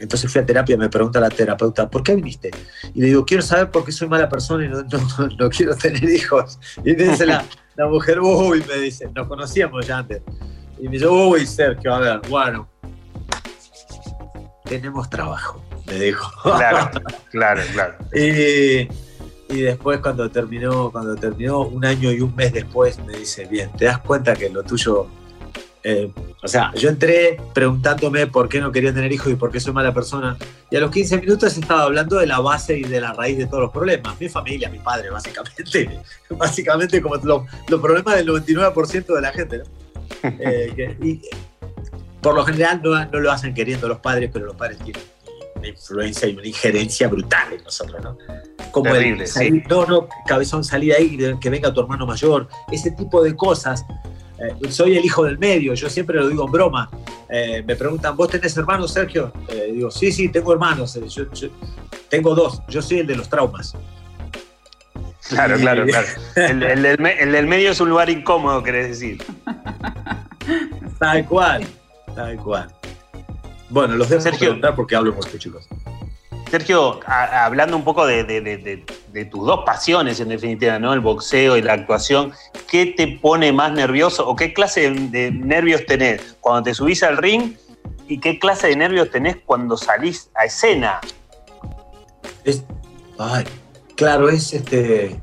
[0.00, 2.50] Entonces fui a terapia y me pregunta la terapeuta, ¿por qué viniste?
[2.94, 6.58] Y le digo, quiero saber por qué soy mala persona y no quiero tener hijos.
[6.84, 7.44] Y me dice la,
[7.74, 10.22] la mujer, uy, me dice, nos conocíamos ya antes.
[10.78, 12.68] Y me dice, uy, Sergio, a ver, bueno,
[14.64, 16.30] tenemos trabajo, me dijo.
[16.42, 16.90] Claro,
[17.30, 17.94] claro, claro.
[18.14, 18.88] Y,
[19.50, 23.70] y después cuando terminó, cuando terminó un año y un mes después, me dice, bien,
[23.76, 25.06] te das cuenta que lo tuyo...
[25.82, 29.58] eh, o sea, yo entré preguntándome por qué no quería tener hijos y por qué
[29.58, 30.36] soy mala persona.
[30.70, 33.46] Y a los 15 minutos estaba hablando de la base y de la raíz de
[33.46, 34.20] todos los problemas.
[34.20, 35.64] Mi familia, mi padre, básicamente.
[36.30, 39.58] Básicamente como lo- los problemas del 99% de la gente.
[39.58, 39.64] ¿no?
[40.40, 41.20] Eh, y,
[42.20, 45.02] por lo general no, no lo hacen queriendo los padres, pero los padres tienen
[45.58, 48.16] una influencia y una injerencia brutal en nosotros, ¿no?
[48.70, 52.90] Como el Terrible, no, no, cabezón, salí de ahí, que venga tu hermano mayor, ese
[52.92, 53.84] tipo de cosas.
[54.38, 56.88] Eh, soy el hijo del medio, yo siempre lo digo en broma.
[57.28, 59.32] Eh, me preguntan, ¿vos tenés hermanos, Sergio?
[59.48, 60.94] Eh, digo, sí, sí, tengo hermanos.
[61.08, 61.48] Yo- yo-
[62.08, 63.74] tengo dos, yo soy el de los traumas.
[65.28, 66.06] Claro, claro, claro.
[66.36, 69.22] El, el del medio es un lugar incómodo, querés decir.
[70.98, 71.66] Tal cual,
[72.14, 72.68] tal cual.
[73.70, 74.38] Bueno, los dejo Sergio.
[74.40, 75.66] preguntar porque hablo mucho, chicos.
[76.50, 80.78] Sergio, a- hablando un poco de, de- de- de- de tus dos pasiones, en definitiva,
[80.78, 80.94] ¿no?
[80.94, 82.32] El boxeo y la actuación,
[82.70, 87.02] ¿qué te pone más nervioso o qué clase de, de nervios tenés cuando te subís
[87.02, 87.52] al ring
[88.06, 91.00] y qué clase de nervios tenés cuando salís a escena?
[92.44, 92.64] Es,
[93.18, 93.44] ay,
[93.94, 95.20] claro, es este.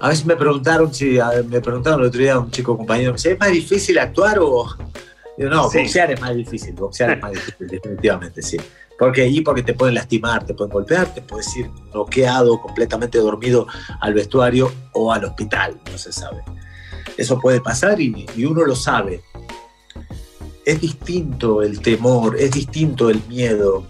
[0.00, 3.16] A veces me preguntaron si a- me preguntaron el otro día un chico compañero, me
[3.16, 4.74] dice, ¿es más difícil actuar o.?
[5.36, 5.78] Digo, no, Sí.
[5.78, 8.56] boxear es más difícil, boxear es más difícil, definitivamente, sí.
[8.98, 13.66] Porque ahí porque te pueden lastimar, te pueden golpear, te puedes ir noqueado, completamente dormido
[14.00, 16.42] al vestuario o al hospital, no se sabe.
[17.16, 19.22] Eso puede pasar y, y uno lo sabe.
[20.64, 23.84] Es distinto el temor, es distinto el miedo,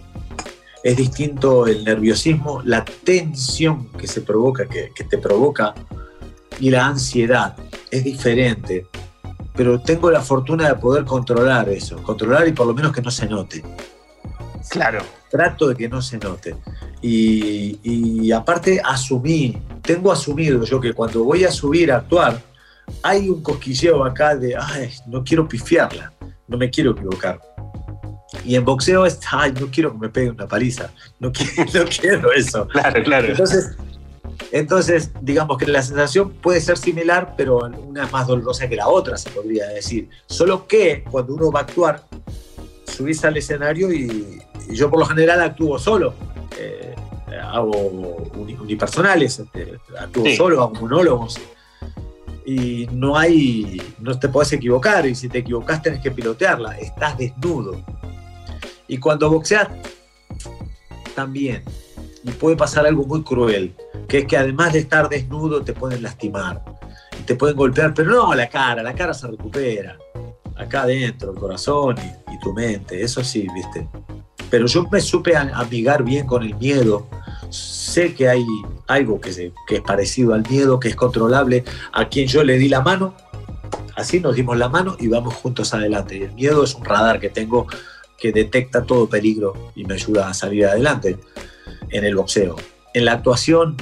[0.83, 5.75] es distinto el nerviosismo, la tensión que se provoca, que, que te provoca,
[6.59, 7.55] y la ansiedad.
[7.91, 8.87] Es diferente.
[9.55, 13.11] Pero tengo la fortuna de poder controlar eso, controlar y por lo menos que no
[13.11, 13.63] se note.
[14.69, 15.03] Claro.
[15.29, 16.55] Trato de que no se note.
[17.01, 22.41] Y, y aparte asumí, tengo asumido yo que cuando voy a subir a actuar,
[23.01, 26.13] hay un cosquilleo acá de, ay, no quiero pifiarla,
[26.47, 27.39] no me quiero equivocar.
[28.45, 31.85] Y en boxeo es, ay, no quiero que me pegue una paliza, no quiero, no
[31.85, 32.67] quiero eso.
[32.67, 33.27] Claro, claro.
[33.27, 33.75] Entonces,
[34.51, 38.87] entonces, digamos que la sensación puede ser similar, pero una es más dolorosa que la
[38.87, 40.09] otra, se podría decir.
[40.27, 42.03] Solo que cuando uno va a actuar,
[42.85, 46.13] subís al escenario y, y yo por lo general actúo solo.
[46.59, 46.93] Eh,
[47.51, 47.71] hago
[48.35, 50.35] uni- unipersonales, este, actúo Sí.
[50.35, 51.39] solo, hago monólogos.
[52.45, 57.17] Y no hay, no te podés equivocar, y si te equivocás tenés que pilotearla, estás
[57.17, 57.81] desnudo.
[58.87, 59.69] Y cuando boxeas,
[61.15, 61.63] también.
[62.23, 63.73] Y puede pasar algo muy cruel,
[64.07, 66.63] que es que además de estar desnudo te pueden lastimar,
[67.25, 69.97] te pueden golpear, pero no la cara, la cara se recupera.
[70.55, 73.87] Acá adentro, el corazón y, y tu mente, eso sí, viste.
[74.49, 77.07] Pero yo me supe amigar bien con el miedo.
[77.49, 78.45] Sé que hay
[78.87, 82.57] algo que, se- que es parecido al miedo, que es controlable, a quien yo le
[82.57, 83.15] di la mano,
[83.95, 86.17] así nos dimos la mano y vamos juntos adelante.
[86.17, 87.67] Y el miedo es un radar que tengo
[88.17, 91.17] que detecta todo peligro y me ayuda a salir adelante
[91.93, 92.55] en el boxeo.
[92.93, 93.77] En la actuación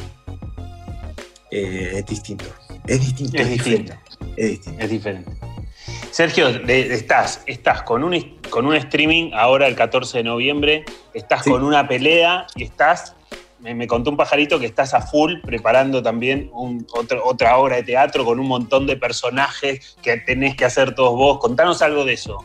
[1.50, 2.46] eh, es distinto.
[2.88, 3.38] Es distinto.
[3.42, 3.94] Es distinto.
[4.38, 4.82] Es distinto.
[4.84, 5.32] Es diferente.
[6.12, 11.44] Sergio, de- estás, estás con, un, con un streaming ahora el 14 de noviembre, estás
[11.44, 11.50] Sí.
[11.50, 13.16] con una pelea y estás,
[13.60, 17.78] me, me contó un pajarito que estás a full preparando también un- otro- otra obra
[17.78, 21.40] de teatro con un montón de personajes que tenés que hacer todos vos.
[21.40, 22.44] Contanos algo de eso.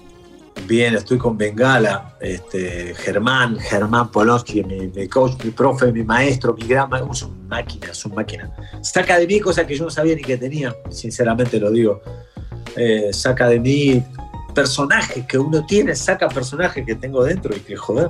[0.66, 6.54] Bien, estoy con Bengala, este, Germán, Germán Polonsky, mi, mi coach, mi profe, mi maestro,
[6.54, 8.50] mi gran maestro, son máquinas, son máquinas.
[8.82, 12.02] Saca de mí cosas que yo no sabía ni que tenía, sinceramente lo digo.
[12.74, 14.02] Eh, saca de mí
[14.56, 18.08] personajes que uno tiene, saca personajes que tengo dentro y que joder,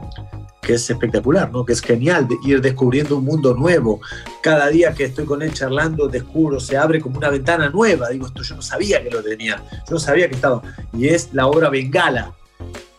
[0.63, 1.63] que es espectacular, ¿no?
[1.63, 4.01] Que es genial de ir descubriendo un mundo nuevo.
[4.43, 8.09] Cada día que estoy con él charlando, descubro, se abre como una ventana nueva.
[8.09, 10.63] Digo, esto yo no sabía que lo tenía, yo no sabía que estaba.
[10.97, 12.33] Y es la obra Bengala.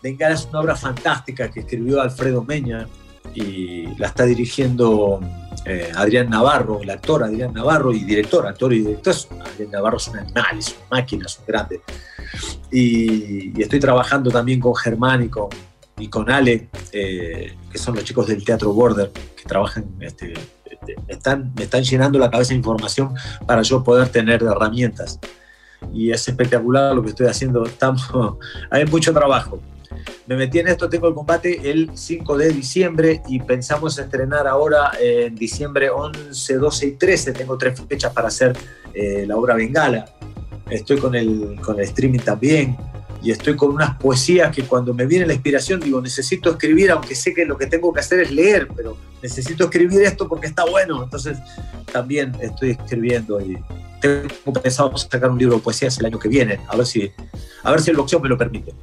[0.02, 2.88] Bengala es una obra fantástica que escribió Alfredo Meña
[3.34, 5.20] y la está dirigiendo
[5.66, 9.16] eh, Adrián Navarro, el actor Adrián Navarro y director, actor y director.
[9.42, 11.82] Adrián Navarro es un animal, es una máquina, es un grande.
[12.72, 15.50] Y, estoy trabajando también con Germán y con,
[15.98, 20.34] y con Ale, eh, que son los chicos del Teatro Border, que trabajan, este,
[20.66, 23.14] este, me, están, me están llenando la cabeza de información
[23.46, 25.20] para yo poder tener herramientas.
[25.94, 27.66] Y es espectacular lo que estoy haciendo.
[27.66, 28.10] Estamos,
[28.70, 29.60] hay mucho trabajo.
[30.26, 34.92] Me metí en esto, tengo el combate el 5 de diciembre y pensamos estrenar ahora
[35.00, 37.32] en diciembre 11, 12 y 13.
[37.34, 38.56] Tengo tres fechas para hacer
[38.94, 40.06] eh, la obra Bengala.
[40.70, 42.78] Estoy con el, con el streaming también
[43.22, 47.16] y estoy con unas poesías que cuando me viene la inspiración digo, necesito escribir, aunque
[47.16, 50.66] sé que lo que tengo que hacer es leer, pero necesito escribir esto porque está
[50.66, 51.04] bueno.
[51.04, 51.38] Entonces
[51.92, 53.58] también estoy escribiendo y
[54.00, 57.12] tengo pensado sacar un libro de poesías el año que viene, a ver si,
[57.64, 58.74] a ver si el boxeo me lo permite.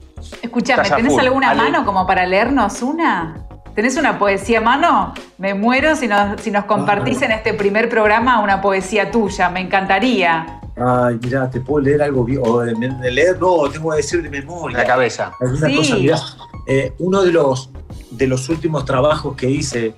[0.43, 1.62] A ¿tenés alguna Ale.
[1.62, 3.47] mano como para leernos una?
[3.74, 5.14] ¿Tenés una poesía a mano?
[5.39, 9.61] Me muero si nos, si nos compartís en este primer programa una poesía tuya, me
[9.61, 10.61] encantaría.
[10.76, 14.22] Ay, mira, te puedo leer algo bien, o de, de leer, no, tengo que decir
[14.22, 14.78] de memoria.
[14.78, 15.32] La cabeza.
[15.66, 15.76] Sí.
[15.76, 16.18] cosa, mirá.
[16.66, 17.70] Eh, uno de los,
[18.11, 19.95] de los últimos trabajos que hice,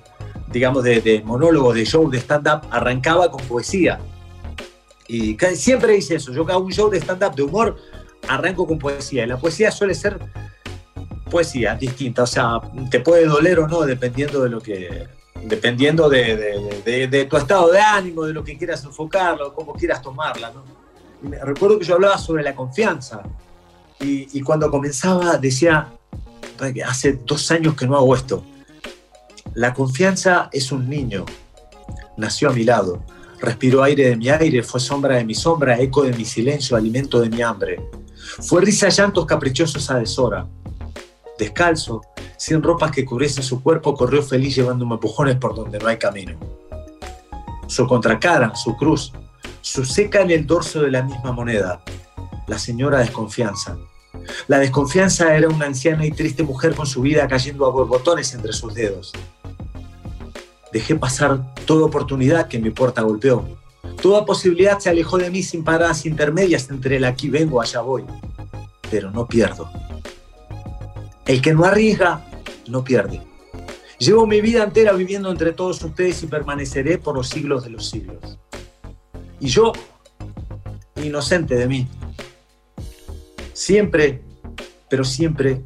[0.51, 3.99] digamos, de, de monólogos, de show, de stand-up, arrancaba con poesía.
[5.07, 6.33] Y siempre hice eso.
[6.33, 7.77] Yo hago un show de stand-up, de humor,
[8.27, 9.23] arranco con poesía.
[9.23, 10.19] Y la poesía suele ser
[11.29, 12.23] poesía distinta.
[12.23, 12.59] O sea,
[12.91, 15.07] te puede doler o no, dependiendo de lo que.
[15.43, 19.73] Dependiendo de, de- de- de tu estado de ánimo, de lo que quieras enfocarlo, cómo
[19.73, 20.51] quieras tomarla.
[20.51, 20.63] ¿no?
[21.23, 23.21] Y me- recuerdo que yo hablaba sobre la confianza.
[23.99, 25.87] Y, y cuando comenzaba decía,
[26.85, 28.43] hace dos años que no hago esto.
[29.57, 31.25] La confianza es un niño.
[32.15, 33.01] Nació a mi lado.
[33.39, 37.19] Respiró aire de mi aire, fue sombra de mi sombra, eco de mi silencio, alimento
[37.19, 37.81] de mi hambre.
[38.43, 40.45] Fue risa, llantos caprichosos a deshora.
[41.39, 42.03] Descalzo,
[42.37, 46.37] sin ropas que cubriesen su cuerpo, corrió feliz llevándome empujones por donde no hay camino.
[47.65, 49.11] Su contracara, su cruz,
[49.61, 51.81] su seca en el dorso de la misma moneda.
[52.45, 53.75] La señora desconfianza.
[54.47, 58.53] La desconfianza era una anciana y triste mujer con su vida cayendo a borbotones entre
[58.53, 59.13] sus dedos.
[60.77, 63.43] Dejé pasar toda oportunidad que mi puerta golpeó.
[63.99, 68.03] Toda posibilidad se alejó de mí sin paradas intermedias entre el aquí vengo, allá voy.
[68.91, 69.71] Pero no pierdo.
[71.25, 72.23] El que no arriesga,
[72.67, 73.23] no pierde.
[73.97, 77.89] Llevo mi vida entera viviendo entre todos ustedes y permaneceré por los siglos de los
[77.89, 78.37] siglos.
[79.39, 79.73] Y yo,
[80.97, 81.87] inocente de mí,
[83.51, 84.21] siempre,
[84.87, 85.59] pero siempre,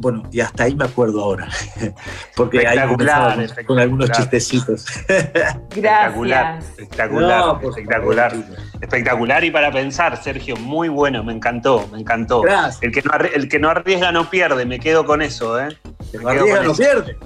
[0.00, 1.48] bueno, y hasta ahí me acuerdo ahora,
[2.36, 4.86] porque ahí Espectacular, comenzaba con, con algunos chistecitos.
[5.08, 6.70] Espectacular, Gracias.
[6.70, 8.34] espectacular, No, espectacular.
[8.80, 12.42] Espectacular y para pensar, Sergio, muy bueno, me encantó, me encantó.
[12.42, 12.82] Gracias.
[12.82, 15.68] El que, no el que no arriesga no pierde, me quedo con eso, ¿eh?
[16.10, 16.82] Que Me no arriesga, no eso.
[16.82, 17.16] pierde.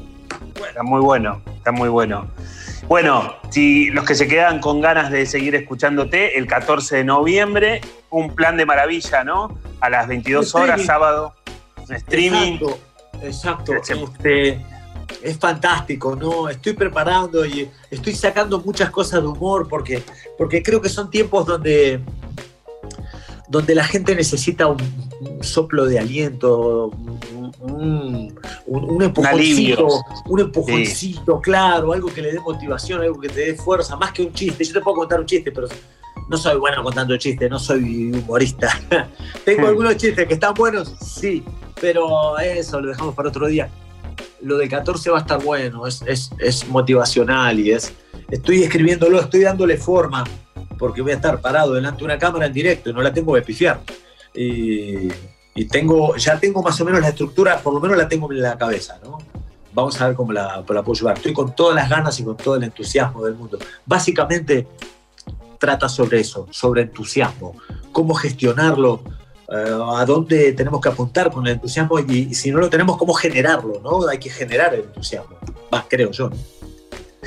[0.68, 2.28] Está muy bueno, está muy bueno.
[2.88, 7.80] Bueno, si los que se quedan con ganas de seguir escuchándote, el 14 de noviembre,
[8.10, 9.58] un plan de maravilla, ¿no?
[9.80, 11.34] A las 22 horas, sábado,
[11.90, 12.58] streaming.
[13.22, 14.60] Exacto, Este,
[15.22, 16.48] es fantástico, ¿no?
[16.48, 20.02] Estoy preparando y estoy sacando muchas cosas de humor porque,
[20.36, 22.00] porque creo que son tiempos donde,
[23.48, 24.78] donde la gente necesita un,
[25.20, 26.90] un soplo de aliento,
[27.60, 29.88] un, empujoncito,
[30.26, 34.22] un empujoncito, claro, algo que le dé motivación, algo que te dé fuerza, más que
[34.22, 34.64] un chiste.
[34.64, 35.68] Yo te puedo contar un chiste, pero
[36.28, 38.68] no soy bueno contando chistes, no soy humorista.
[39.44, 39.66] Tengo Hmm.
[39.68, 41.44] algunos chistes que están buenos, sí,
[41.80, 43.68] pero eso lo dejamos para otro día.
[44.42, 47.92] Lo del 14 va a estar bueno, es, es, es motivacional y es.
[48.30, 50.24] Estoy escribiéndolo, estoy dándole forma,
[50.78, 53.32] porque voy a estar parado delante de una cámara en directo y no la tengo
[53.34, 53.80] que pifiar.
[54.34, 55.08] Y,
[55.54, 58.42] y tengo, ya tengo más o menos la estructura, por lo menos la tengo en
[58.42, 59.18] la cabeza, ¿no?
[59.72, 61.16] Vamos a ver cómo la, la puedo llevar.
[61.16, 63.58] Estoy con todas las ganas y con todo el entusiasmo del mundo.
[63.86, 64.66] Básicamente
[65.58, 67.54] trata sobre eso, sobre entusiasmo,
[67.92, 69.02] cómo gestionarlo,
[69.48, 72.96] eh, a dónde tenemos que apuntar con el entusiasmo y, y si no lo tenemos,
[72.96, 74.08] cómo generarlo, ¿no?
[74.08, 75.36] Hay que generar el entusiasmo,
[75.70, 76.30] más creo yo.
[76.30, 76.36] ¿no?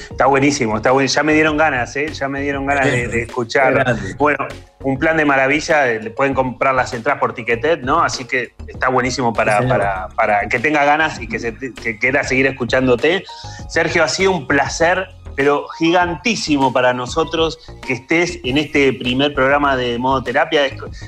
[0.09, 1.09] Está buenísimo, está bueno.
[1.09, 2.07] Ya me dieron ganas, ¿eh?
[2.13, 3.97] Ya me dieron ganas de, de escuchar.
[4.17, 4.47] Bueno,
[4.81, 8.01] un plan de maravilla, eh, le pueden comprar las entradas por Ticketed, ¿no?
[8.01, 11.97] Así que está buenísimo para, Sí, para, para que tenga ganas y que, se, que
[11.99, 13.23] quiera seguir escuchándote.
[13.69, 15.07] Sergio, ha sido un placer,
[15.37, 20.63] pero gigantísimo para nosotros que estés en este primer programa de modo terapia.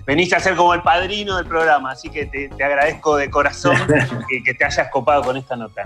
[0.06, 3.76] Venís a ser como el padrino del programa, así que te, te agradezco de corazón
[4.30, 5.84] que, que te hayas copado con esta nota.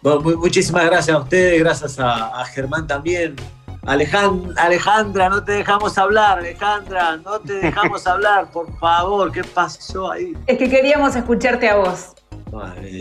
[0.00, 3.34] Bueno, muchísimas gracias a ustedes, gracias a, a Germán también.
[3.82, 10.12] Alejan- Alejandra, no te dejamos hablar, Alejandra, no te dejamos hablar, por favor, ¿qué pasó
[10.12, 10.32] ahí?
[10.46, 12.14] Es que queríamos escucharte a vos.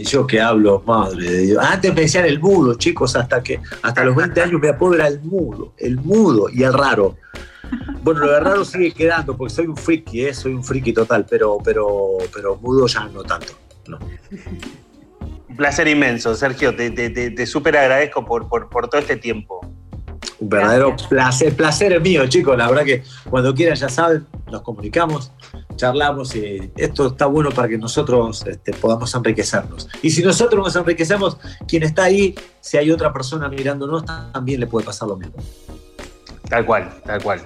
[0.04, 1.64] Yo que hablo, madre de Dios.
[1.64, 5.08] Antes me decían el mudo, chicos, hasta que hasta los 20 años me apodo era
[5.08, 7.18] el mudo, el mudo y el raro.
[8.02, 10.34] Bueno, lo de raro sigue quedando, porque soy un friki, ¿eh?
[10.34, 13.54] soy un friki total, pero, pero, pero mudo ya no tanto.
[13.88, 14.00] No.
[15.50, 16.76] Un placer inmenso, Sergio.
[16.76, 19.62] Te, te, súper agradezco por, por todo este tiempo.
[20.40, 22.58] Un verdadero placer, placer es mío, chicos.
[22.58, 25.32] La verdad que cuando quieran, ya saben, nos comunicamos,
[25.76, 29.90] charlamos y esto está bueno para que nosotros este, podamos enriquecernos.
[30.02, 34.68] Y si nosotros nos enriquecemos, quien está ahí, si hay otra persona mirándonos, también le
[34.68, 35.36] puede pasar lo mismo.
[36.50, 37.42] Tal cual, tal cual.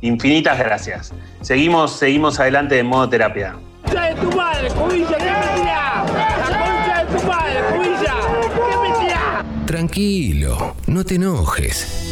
[0.00, 1.12] Infinitas gracias.
[1.40, 3.56] Seguimos, seguimos adelante en modo terapia.
[3.84, 5.16] ¡Concha de tu madre, cubilla!
[5.16, 6.04] ¿Qué mentira?
[6.50, 8.14] ¡La concha de tu madre, cubilla!
[8.52, 9.44] ¿Qué mentira?
[9.66, 12.05] Tranquilo, no te enojes.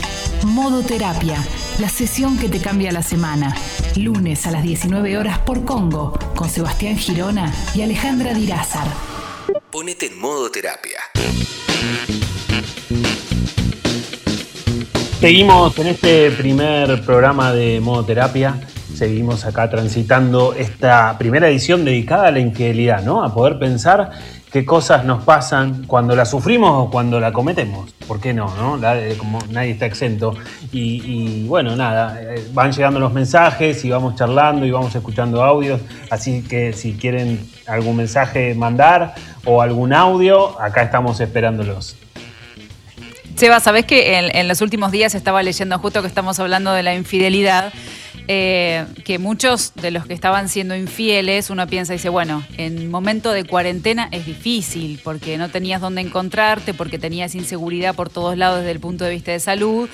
[0.45, 1.43] Modo Terapia,
[1.81, 3.57] la sesión que te cambia la semana.
[3.97, 8.87] Lunes a las 19 horas por Congo, con Sebastián Girona y Alejandra Dirázar.
[9.71, 11.01] Ponete en modo terapia.
[15.19, 18.61] Seguimos en este primer programa de Modo Terapia.
[18.95, 23.25] Seguimos acá transitando esta primera edición dedicada a la infidelidad, ¿no?
[23.25, 24.11] A poder pensar
[24.55, 27.91] qué cosas nos pasan cuando la sufrimos o cuando la cometemos.
[28.07, 28.55] ¿Por qué no?
[28.55, 28.95] no?
[28.95, 30.37] Eh, como nadie está exento.
[30.71, 35.81] Y, bueno, nada, eh, van llegando los mensajes y vamos charlando y vamos escuchando audios.
[36.09, 41.97] Así que si quieren algún mensaje mandar o algún audio, acá estamos esperándolos.
[43.35, 46.95] Seba, sabés que en los últimos días estaba leyendo justo que estamos hablando de la
[46.95, 47.73] infidelidad,
[48.27, 52.91] eh, que muchos de los que estaban siendo infieles, uno piensa y dice, bueno, en
[52.91, 58.39] momento de cuarentena es difícil porque no tenías dónde encontrarte, porque tenías inseguridad por todos
[58.39, 59.89] lados desde el punto de vista de salud.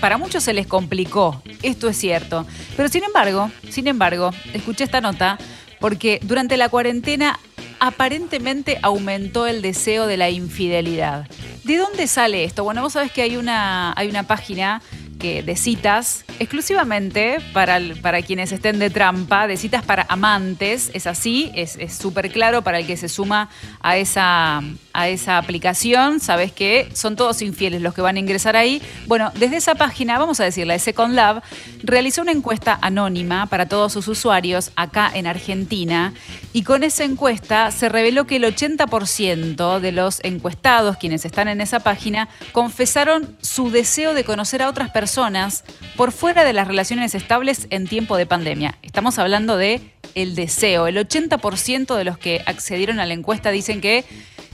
[0.00, 2.44] Para muchos se les complicó, esto es cierto.
[2.76, 5.38] Pero sin embargo, sin embargo, escuché esta nota
[5.78, 7.38] porque durante la cuarentena
[7.78, 11.28] aparentemente aumentó el deseo de la infidelidad.
[11.64, 12.64] ¿De dónde sale esto?
[12.64, 14.82] Bueno, vos sabés que hay una, hay una página
[15.24, 21.06] que, de citas exclusivamente para, para quienes estén de trampa, de citas para amantes, es
[21.06, 23.48] así, es es súper claro para el que se suma
[23.80, 24.62] a esa,
[24.94, 28.80] a esa aplicación, sabes que son todos infieles los que van a ingresar ahí.
[29.06, 31.42] Bueno, desde esa página, vamos a decirla, de Second Lab,
[31.82, 36.14] realizó una encuesta anónima para todos sus usuarios acá en Argentina
[36.52, 41.60] y con esa encuesta se reveló que el 80% de los encuestados, quienes están en
[41.60, 45.64] esa página, confesaron su deseo de conocer a otras personas
[45.96, 48.78] por fuera de las relaciones estables en tiempo de pandemia.
[48.82, 49.80] Estamos hablando de
[50.14, 50.86] el deseo.
[50.86, 54.04] El 80% de los que accedieron a la encuesta dicen que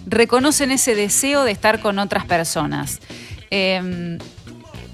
[0.07, 3.01] reconocen ese deseo de estar con otras personas.
[3.51, 4.19] Eh,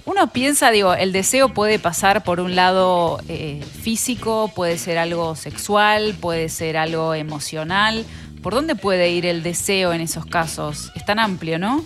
[0.06, 5.34] uno piensa, digo, el deseo puede pasar por un lado eh, físico, puede ser algo
[5.34, 8.04] sexual, puede ser algo emocional.
[8.40, 10.92] ¿Por dónde puede ir el deseo en esos casos?
[10.94, 11.84] Es tan amplio, ¿no?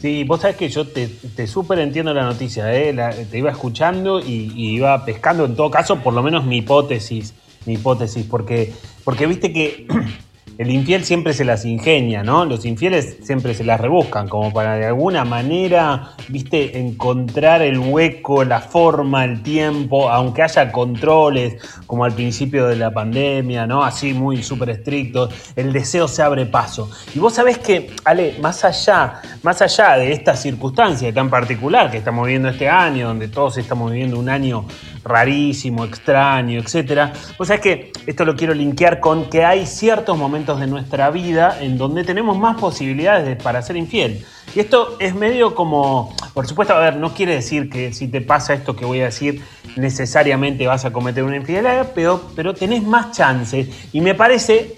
[0.00, 2.96] Sí, vos sabés que yo te, te súper entiendo la noticia, ¿eh?
[3.30, 7.34] Te iba escuchando y, y iba pescando en todo caso, por lo menos mi hipótesis,
[7.66, 8.72] mi hipótesis, porque,
[9.04, 9.86] porque viste que
[10.60, 12.44] el infiel siempre se las ingenia, ¿no?
[12.44, 18.44] Los infieles siempre se las rebuscan, como para de alguna manera, viste, encontrar el hueco,
[18.44, 21.56] la forma, el tiempo, aunque haya controles,
[21.86, 23.82] como al principio de la pandemia, ¿no?
[23.82, 26.90] Así muy súper estrictos, el deseo se abre paso.
[27.14, 31.96] Y vos sabés que, Ale, más allá, más allá de esta circunstancia tan particular que
[31.96, 34.66] estamos viviendo este año, donde todos estamos viviendo un año
[35.04, 37.12] rarísimo, extraño, etcétera.
[37.38, 41.56] Vos sabés que esto lo quiero linkear con que hay ciertos momentos de nuestra vida
[41.60, 44.24] en donde tenemos más posibilidades de- para ser infiel.
[44.54, 48.20] Y esto es medio como, por supuesto, a ver, no quiere decir que si te
[48.20, 49.42] pasa esto que voy a decir,
[49.76, 53.68] necesariamente vas a cometer una infidelidad, pero, pero tenés más chances.
[53.92, 54.76] Y me parece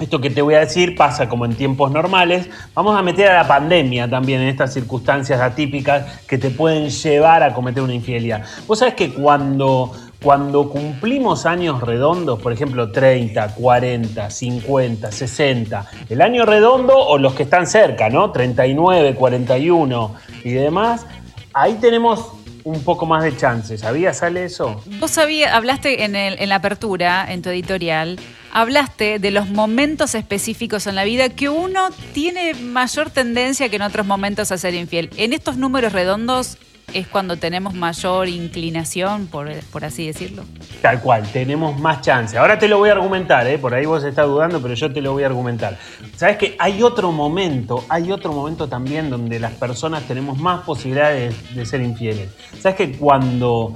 [0.00, 2.48] esto que te voy a decir pasa como en tiempos normales.
[2.74, 7.42] Vamos a meter a la pandemia también en estas circunstancias atípicas que te pueden llevar
[7.42, 8.44] a cometer una infidelidad.
[8.66, 16.22] Vos sabés que cuando, cuando cumplimos años redondos, por ejemplo 30, 40, 50, 60, el
[16.22, 18.30] año redondo o los que están cerca, ¿no?
[18.32, 20.14] 39, 41
[20.44, 21.06] y demás,
[21.52, 22.32] ahí tenemos
[22.64, 23.80] un poco más de chances.
[23.80, 24.80] ¿Sabías, sale eso?
[25.00, 28.18] Vos sabías, hablaste en la apertura, en tu editorial,
[28.52, 33.82] hablaste de los momentos específicos en la vida que uno tiene mayor tendencia que en
[33.82, 35.10] otros momentos a ser infiel.
[35.16, 36.58] En estos números redondos
[36.92, 39.48] es cuando tenemos mayor inclinación, por,
[39.82, 40.44] así decirlo.
[40.82, 42.36] Tal cual, tenemos más chance.
[42.36, 43.56] Ahora te lo voy a argumentar, ¿eh?
[43.56, 45.78] por ahí vos estás dudando, pero yo te lo voy a argumentar.
[46.16, 51.34] Sabes que hay otro momento, hay otro momento también donde las personas tenemos más posibilidades
[51.54, 52.28] de, de ser infieles.
[52.60, 53.72] Sabes que cuando,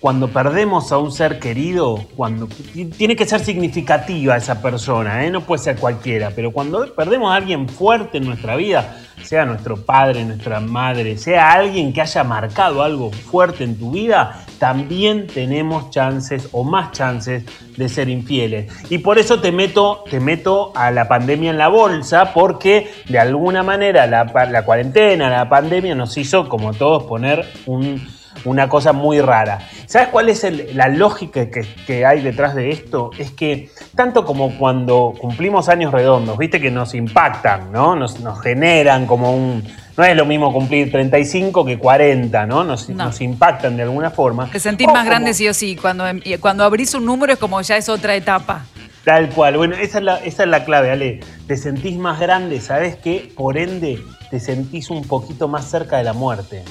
[0.00, 2.48] cuando perdemos a un ser querido, cuando
[2.96, 5.30] tiene que ser significativa esa persona, ¿eh?
[5.30, 9.84] no puede ser cualquiera, pero cuando perdemos a alguien fuerte en nuestra vida, sea nuestro
[9.84, 15.90] padre, nuestra madre, sea alguien que haya marcado algo fuerte en tu vida, también tenemos
[15.90, 17.44] chances o más chances
[17.76, 18.72] de ser infieles.
[18.90, 23.18] Y por eso te meto, te meto a la pandemia en la bolsa, porque de
[23.18, 28.92] alguna manera la, la cuarentena, la pandemia nos hizo, como todos, poner un una cosa
[28.92, 29.58] muy rara.
[29.86, 33.10] ¿Sabes cuál es la lógica que, hay detrás de esto?
[33.18, 37.96] Es que tanto como cuando cumplimos años redondos, viste que nos impactan, ¿no?
[37.96, 39.64] Nos, generan como un...
[39.96, 42.62] No es lo mismo cumplir 35 que 40, ¿no?
[42.62, 44.48] Nos, nos impactan de alguna forma.
[44.50, 45.74] Te sentís más grande sí o sí.
[45.74, 46.04] Cuando,
[46.40, 48.64] cuando abrís un número es como ya es otra etapa.
[49.04, 49.56] Tal cual.
[49.56, 51.20] Bueno, esa es la, esa es la clave, Ale.
[51.48, 53.32] Te sentís más grande, ¿sabes qué?
[53.34, 53.98] Por ende,
[54.30, 56.62] te sentís un poquito más cerca de la muerte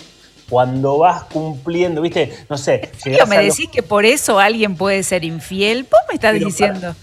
[0.49, 2.33] cuando vas cumpliendo, ¿viste?
[2.49, 2.89] No sé.
[3.27, 5.83] ¿Me decís que por eso alguien puede ser infiel?
[5.89, 6.95] ¿Vos me estás diciendo?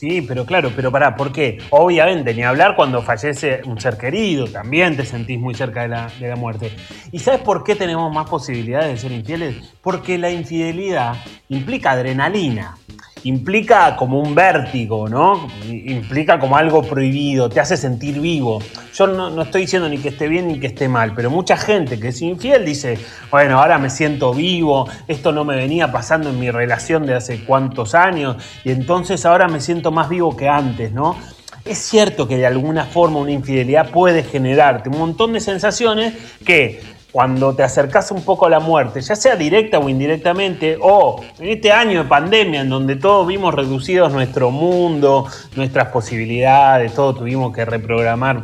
[0.00, 1.58] Sí, pero claro, pero pará, ¿por qué?
[1.68, 6.10] Obviamente, ni hablar cuando fallece un ser querido, también te sentís muy cerca de la,
[6.18, 6.72] de la muerte.
[7.12, 9.56] ¿Y sabes por qué tenemos más posibilidades de ser infieles?
[9.82, 11.16] Porque la infidelidad
[11.50, 12.78] implica adrenalina
[13.24, 15.48] implica como un vértigo, ¿no?
[15.68, 18.60] Implica como algo prohibido, te hace sentir vivo.
[18.94, 21.98] Yo no, estoy diciendo ni que esté bien ni que esté mal, pero mucha gente
[21.98, 22.98] que es infiel dice,
[23.30, 27.44] bueno, ahora me siento vivo, esto no me venía pasando en mi relación de hace
[27.44, 31.16] cuántos años, y entonces ahora me siento más vivo que antes, ¿no?
[31.64, 36.14] Es cierto que de alguna forma una infidelidad puede generarte un montón de sensaciones
[36.44, 36.80] que
[37.12, 41.48] cuando te acercas un poco a la muerte, ya sea directa o indirectamente, o en
[41.48, 45.26] este año de pandemia en donde todos vimos reducidos nuestro mundo,
[45.56, 48.42] nuestras posibilidades, todos tuvimos que reprogramar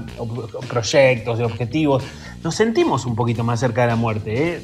[0.68, 2.02] proyectos y objetivos,
[2.42, 4.54] nos sentimos un poquito más cerca de la muerte.
[4.54, 4.62] ¿eh?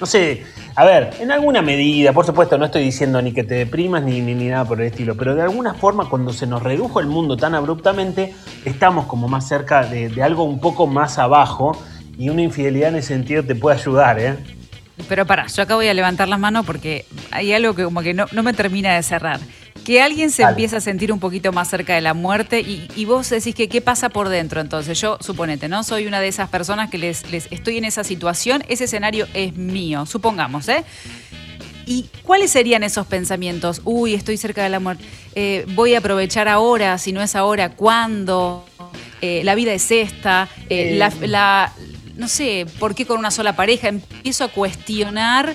[0.00, 0.42] No sé,
[0.74, 4.20] a ver, en alguna medida, por supuesto, no estoy diciendo ni que te deprimas ni,
[4.20, 7.36] ni, nada por el estilo, pero de alguna forma cuando se nos redujo el mundo
[7.36, 8.34] tan abruptamente,
[8.64, 11.78] estamos como más cerca de algo un poco más abajo
[12.18, 14.36] y una infidelidad en ese sentido te puede ayudar, ¿eh?
[15.08, 18.14] Pero para, yo acá voy a levantar las manos porque hay algo que como que
[18.14, 19.40] no, me termina de cerrar.
[19.84, 23.28] Que alguien se empieza a sentir un poquito más cerca de la muerte y, vos
[23.28, 24.60] decís que qué pasa por dentro.
[24.60, 25.82] Entonces, yo suponete, ¿no?
[25.82, 29.54] Soy una de esas personas que les, les estoy en esa situación, ese escenario es
[29.56, 30.84] mío, supongamos, ¿eh?
[31.86, 33.82] ¿Y cuáles serían esos pensamientos?
[33.84, 35.04] Uy, estoy cerca de la muerte.
[35.34, 38.64] Eh, voy a aprovechar ahora, si no es ahora, ¿cuándo?
[39.20, 40.48] Eh, la vida es esta.
[40.70, 41.72] Eh, la,
[42.16, 43.88] no sé, ¿por qué con una sola pareja?
[43.88, 45.54] Empiezo a cuestionar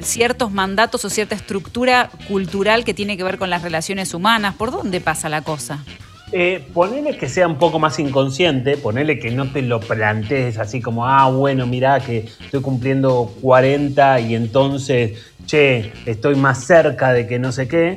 [0.00, 4.54] ciertos mandatos o cierta estructura cultural que tiene que ver con las relaciones humanas.
[4.54, 5.84] ¿Por dónde pasa la cosa?
[6.32, 10.80] Eh, ponele que sea un poco más inconsciente, ponele que no te lo plantees así
[10.80, 17.26] como, ah, bueno, mirá que estoy cumpliendo 40 y entonces, che, estoy más cerca de
[17.26, 17.96] que no sé qué.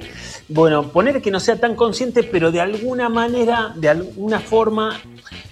[0.49, 4.99] Bueno, ponele que no sea tan consciente, pero de alguna manera, de alguna forma,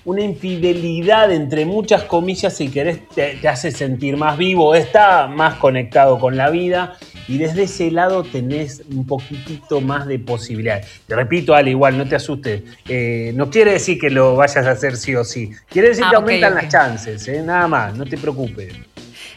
[0.04, 6.20] una infidelidad entre muchas comillas, si querés, te, hace sentir más vivo, está más conectado
[6.20, 6.98] con la vida
[7.28, 10.88] y desde ese lado tenés un poquitito más de posibilidades.
[11.08, 12.64] Te repito, Ale, igual, no te asustes.
[12.88, 15.52] Eh, no quiere decir que lo vayas a hacer sí o sí.
[15.70, 17.42] Quiere decir que ah, aumentan las chances, ¿eh?
[17.42, 18.74] nada más, no te preocupes.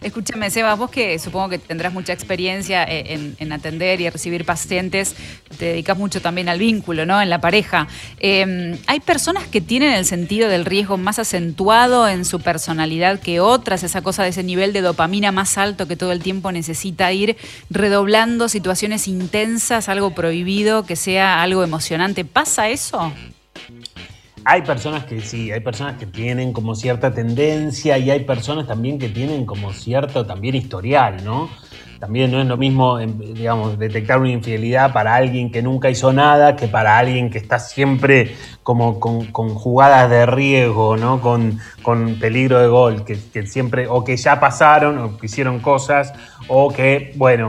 [0.04, 5.16] Escúchame, Seba, vos que supongo que tendrás mucha experiencia eh, en, atender y recibir pacientes,
[5.58, 7.22] te dedicas mucho también al vínculo, ¿no?
[7.22, 7.88] En la pareja.
[8.20, 13.40] Em, ¿Hay personas que tienen el sentido del riesgo más acentuado en su personalidad que
[13.40, 13.82] otras?
[13.82, 17.38] Esa cosa de ese nivel de dopamina más alto que todo el tiempo necesita ir
[17.70, 22.26] redoblando situaciones intensas, algo prohibido, que sea algo emocionante.
[22.26, 23.10] ¿Pasa eso?
[24.46, 28.98] Hay personas que sí, hay personas que tienen como cierta tendencia y hay personas también
[28.98, 31.48] que tienen como cierto también historial, ¿no?
[31.98, 36.12] También no es lo mismo, em, digamos, detectar una infidelidad para alguien que nunca hizo
[36.12, 41.22] nada que para alguien que está siempre como con, jugadas de riesgo, ¿no?
[41.22, 41.60] Con,
[42.20, 43.16] peligro de gol, que
[43.46, 46.12] siempre, o que ya pasaron, o que hicieron cosas,
[46.48, 47.48] o que, bueno,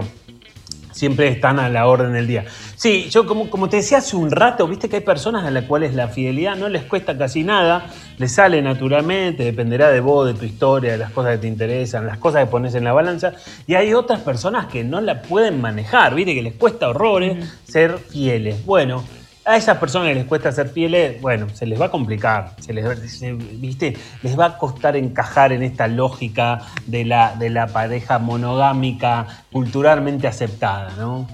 [0.96, 2.46] siempre están a la orden del día.
[2.76, 5.64] Sí, yo como, como te decía hace un rato, viste que hay personas a las
[5.66, 7.88] cuales la fidelidad no les cuesta casi nada,
[8.18, 12.06] les sale naturalmente, dependerá de vos, de tu historia, de las cosas que te interesan,
[12.06, 13.34] las cosas que pones en la balanza,
[13.66, 17.98] y hay otras personas que no la pueden manejar, viste que les cuesta horrores ser
[17.98, 18.66] fieles.
[18.66, 19.04] Bueno,
[19.46, 22.74] a esas personas que les cuesta ser fieles, bueno, se les va a complicar, se
[22.74, 23.22] les,
[23.62, 23.96] ¿viste?
[24.24, 30.28] les va a costar encajar en esta lógica de la, de la pareja monogámica culturalmente
[30.28, 31.28] aceptada, ¿no?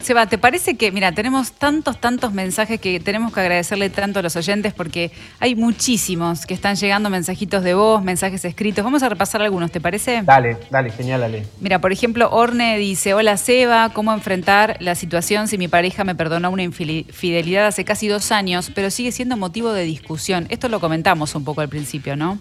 [0.00, 4.22] Seba, ¿te parece que, mira, tenemos tantos, tantos mensajes que tenemos que agradecerle tanto a
[4.22, 8.82] los oyentes porque hay muchísimos que están llegando mensajitos de voz, mensajes escritos.
[8.82, 10.22] Vamos a repasar algunos, ¿te parece?
[10.22, 11.46] Dale, dale, genial, dale.
[11.60, 16.14] Mira, por ejemplo, Orne dice, hola Seba, ¿cómo enfrentar la situación si mi pareja me
[16.14, 20.46] perdonó una infidelidad hace casi dos años, pero sigue siendo motivo de discusión?
[20.48, 22.38] Esto lo comentamos un poco al principio, ¿no?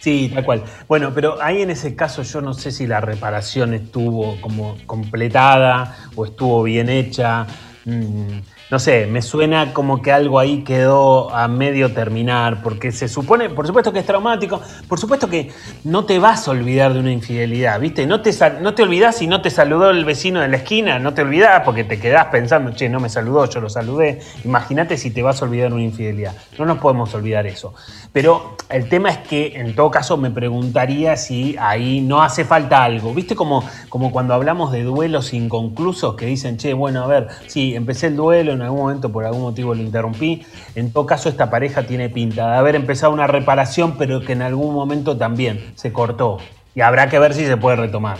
[0.00, 0.64] Sí, tal cual.
[0.88, 5.94] Bueno, pero ahí en ese caso yo no sé si la reparación estuvo como completada
[6.16, 7.46] o estuvo bien hecha.
[7.84, 8.38] Mm,
[8.70, 13.50] no sé, me suena como que algo ahí quedó a medio terminar, porque se supone,
[13.50, 15.50] por supuesto que es traumático, por supuesto que
[15.84, 18.06] no te vas a olvidar de una infidelidad, ¿viste?
[18.06, 18.30] No te,
[18.60, 21.62] no te olvidás si no te saludó el vecino de la esquina, no te olvidás
[21.64, 24.20] porque te quedás pensando, che, no me saludó, yo lo saludé.
[24.44, 26.34] Imagínate si te vas a olvidar una infidelidad.
[26.58, 27.74] No nos podemos olvidar eso.
[28.12, 32.84] Pero el tema es que, en todo caso, me preguntaría si ahí no hace falta
[32.84, 33.14] algo.
[33.14, 37.74] ¿Viste como, como cuando hablamos de duelos inconclusos que dicen, che, bueno, a ver, sí,
[37.74, 40.44] empecé el duelo, en algún momento por algún motivo lo interrumpí.
[40.74, 44.42] En todo caso, esta pareja tiene pinta de haber empezado una reparación, pero que en
[44.42, 46.38] algún momento también se cortó.
[46.74, 48.18] Y habrá que ver si se puede retomar.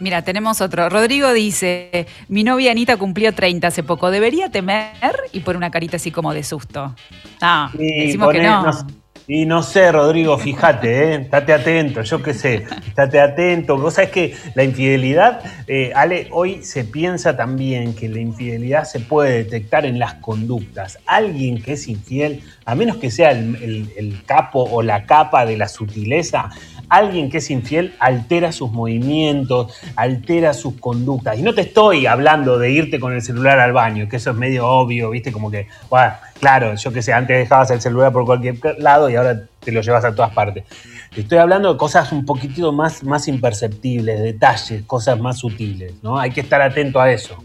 [0.00, 0.88] Mira, tenemos otro.
[0.88, 4.10] Rodrigo dice, mi novia Anita cumplió 30 hace poco.
[4.10, 4.92] ¿Debería temer?
[5.32, 6.94] Y por una carita así como de susto.
[7.42, 8.99] Ah, decimos que no.
[9.32, 11.14] Y no sé, Rodrigo, fíjate, ¿eh?
[11.14, 13.78] estate atento, yo qué sé, estate atento.
[13.78, 18.98] Vos sabés que la infidelidad, eh, Ale, hoy se piensa también que la infidelidad se
[18.98, 20.98] puede detectar en las conductas.
[21.06, 25.68] Alguien que es infiel, a menos que sea el capo o la capa de la
[25.68, 26.50] sutileza,
[26.90, 31.38] alguien que es infiel altera sus movimientos, altera sus conductas.
[31.38, 34.36] Y no te estoy hablando de irte con el celular al baño, que eso es
[34.36, 35.32] medio obvio, ¿viste?
[35.32, 39.16] Como que, bueno, claro, yo que sé, antes dejabas el celular por cualquier lado y
[39.16, 40.64] ahora te lo llevas a todas partes.
[41.14, 46.18] Te estoy hablando de cosas un poquitito más, más imperceptibles, detalles, cosas más sutiles, ¿no?
[46.18, 47.42] Hay que estar atento a eso.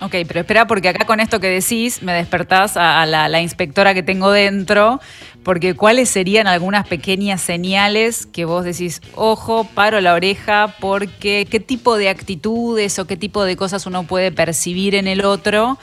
[0.00, 4.02] Ok, pero espera, porque acá con esto que decís me despertás a, la, inspectora que
[4.02, 5.00] tengo dentro,
[5.42, 11.60] porque cuáles serían algunas pequeñas señales que vos decís, ojo, paro la oreja, porque qué
[11.60, 15.78] tipo de actitudes o qué tipo de cosas uno puede percibir en el otro,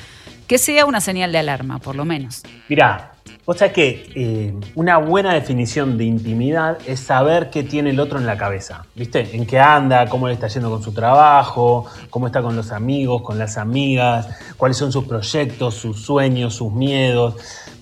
[0.52, 2.44] que sea una señal de alarma, por lo menos.
[2.68, 3.14] Mirá,
[3.46, 8.20] o sea que eh, una buena definición de intimidad es saber qué tiene el otro
[8.20, 9.34] en la cabeza, ¿viste?
[9.34, 13.22] En qué anda, cómo le está yendo con su trabajo, cómo está con los amigos,
[13.22, 17.36] con las amigas, cuáles son sus proyectos, sus sueños, sus miedos.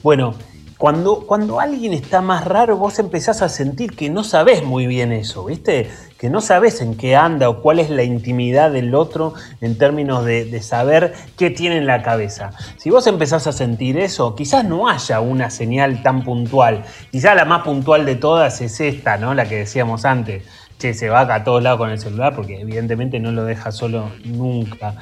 [0.03, 0.35] Bueno,
[0.79, 5.11] cuando, cuando alguien está más raro, vos empezás a sentir que no sabés muy bien
[5.11, 5.89] eso, ¿viste?
[6.17, 10.23] Que no sabés en qué anda o cuál es la intimidad del otro en términos
[10.23, 12.51] de, saber qué tiene en la cabeza.
[12.77, 16.85] Si vos empezás a sentir eso, quizás no haya una señal tan puntual.
[17.11, 19.33] Quizás la más puntual de todas es esta, ¿no?
[19.33, 20.45] La que decíamos antes.
[20.77, 24.11] Che, se va a todos lados con el celular porque evidentemente no lo deja solo
[24.23, 24.95] nunca.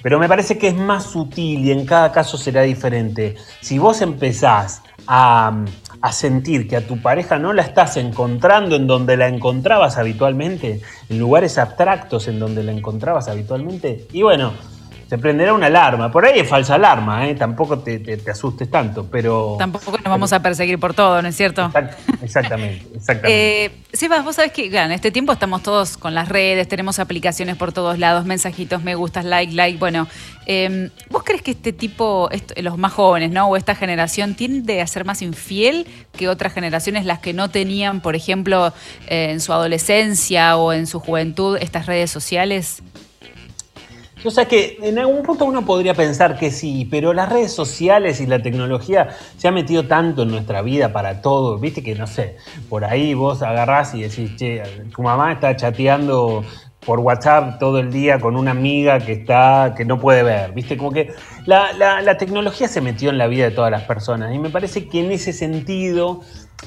[0.00, 3.36] Pero me parece que es más sutil y en cada caso será diferente.
[3.60, 5.64] Si vos empezás a,
[6.12, 11.18] sentir que a tu pareja no la estás encontrando en donde la encontrabas habitualmente, en
[11.18, 14.52] lugares abstractos en donde la encontrabas habitualmente, y bueno,
[15.08, 16.10] se prenderá una alarma.
[16.10, 17.34] Por ahí es falsa alarma, ¿eh?
[17.34, 19.56] tampoco te, asustes tanto, pero...
[19.58, 21.70] Tampoco nos vamos a perseguir por todo, ¿no es cierto?
[22.22, 23.64] exactamente, exactamente.
[23.64, 27.56] eh, Sebas, vos sabés que en este tiempo estamos todos con las redes, tenemos aplicaciones
[27.56, 30.08] por todos lados, mensajitos, me gustas, like, like, bueno.
[30.46, 33.48] Em, ¿Vos crees que este tipo, los más jóvenes, ¿no?
[33.48, 38.00] O esta generación tiende a ser más infiel que otras generaciones, las que no tenían,
[38.00, 38.72] por ejemplo,
[39.08, 42.82] eh, en su adolescencia o en su juventud, estas redes sociales?
[44.24, 48.22] O sea que en algún punto uno podría pensar que sí, pero las redes sociales
[48.22, 52.06] y la tecnología se ha metido tanto en nuestra vida para todo, viste que no
[52.06, 52.36] sé,
[52.70, 54.62] por ahí vos agarrás y decís, che,
[54.94, 56.42] tu mamá está chateando
[56.86, 60.78] por WhatsApp todo el día con una amiga que está, que no puede ver, viste,
[60.78, 61.12] como que
[61.44, 64.34] la, la tecnología se metió en la vida de todas las personas.
[64.34, 66.22] Y me parece que en ese sentido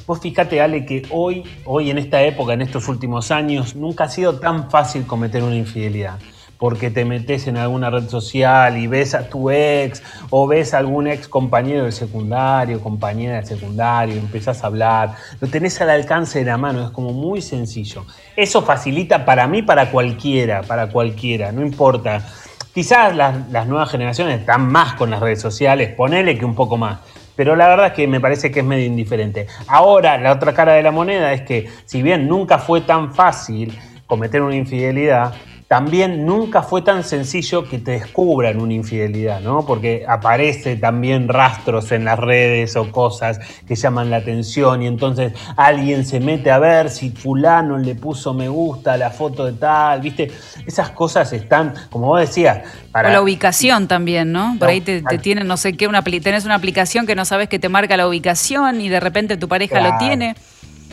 [0.06, 4.10] Vos fíjate, Ale, que hoy, hoy en esta época, en estos últimos años, nunca ha
[4.10, 6.20] sido tan fácil cometer una infidelidad
[6.58, 10.80] porque te metes en alguna red social y ves a tu ex o ves a
[10.80, 16.40] algún ex compañero del secundario, compañera del secundario, empezás a hablar, lo tenés al alcance
[16.40, 18.06] de la mano, es como muy sencillo.
[18.36, 22.26] Eso facilita para mí, para cualquiera, para cualquiera, no importa.
[22.74, 26.78] Quizás las, las nuevas generaciones están más con las redes sociales, ponele que un poco
[26.78, 27.00] más.
[27.36, 29.46] Pero la verdad es que me parece que es medio indiferente.
[29.68, 33.78] Ahora, la otra cara de la moneda es que si bien nunca fue tan fácil
[34.08, 35.34] cometer una infidelidad,
[35.68, 39.66] también nunca fue tan sencillo que te descubran una infidelidad, ¿no?
[39.66, 45.34] Porque aparece también rastros en las redes o cosas que llaman la atención y entonces
[45.58, 49.54] alguien se mete a ver si fulano le puso me gusta a la foto de
[49.54, 50.32] tal, ¿viste?
[50.66, 52.60] Esas cosas están, como vos decías,
[52.94, 53.10] para...
[53.10, 54.56] O la ubicación también, ¿no?
[54.58, 57.60] Por ahí te, tienen, no sé qué, una, tenés una aplicación que no sabes que
[57.60, 60.36] te marca la ubicación y de repente tu pareja lo tiene.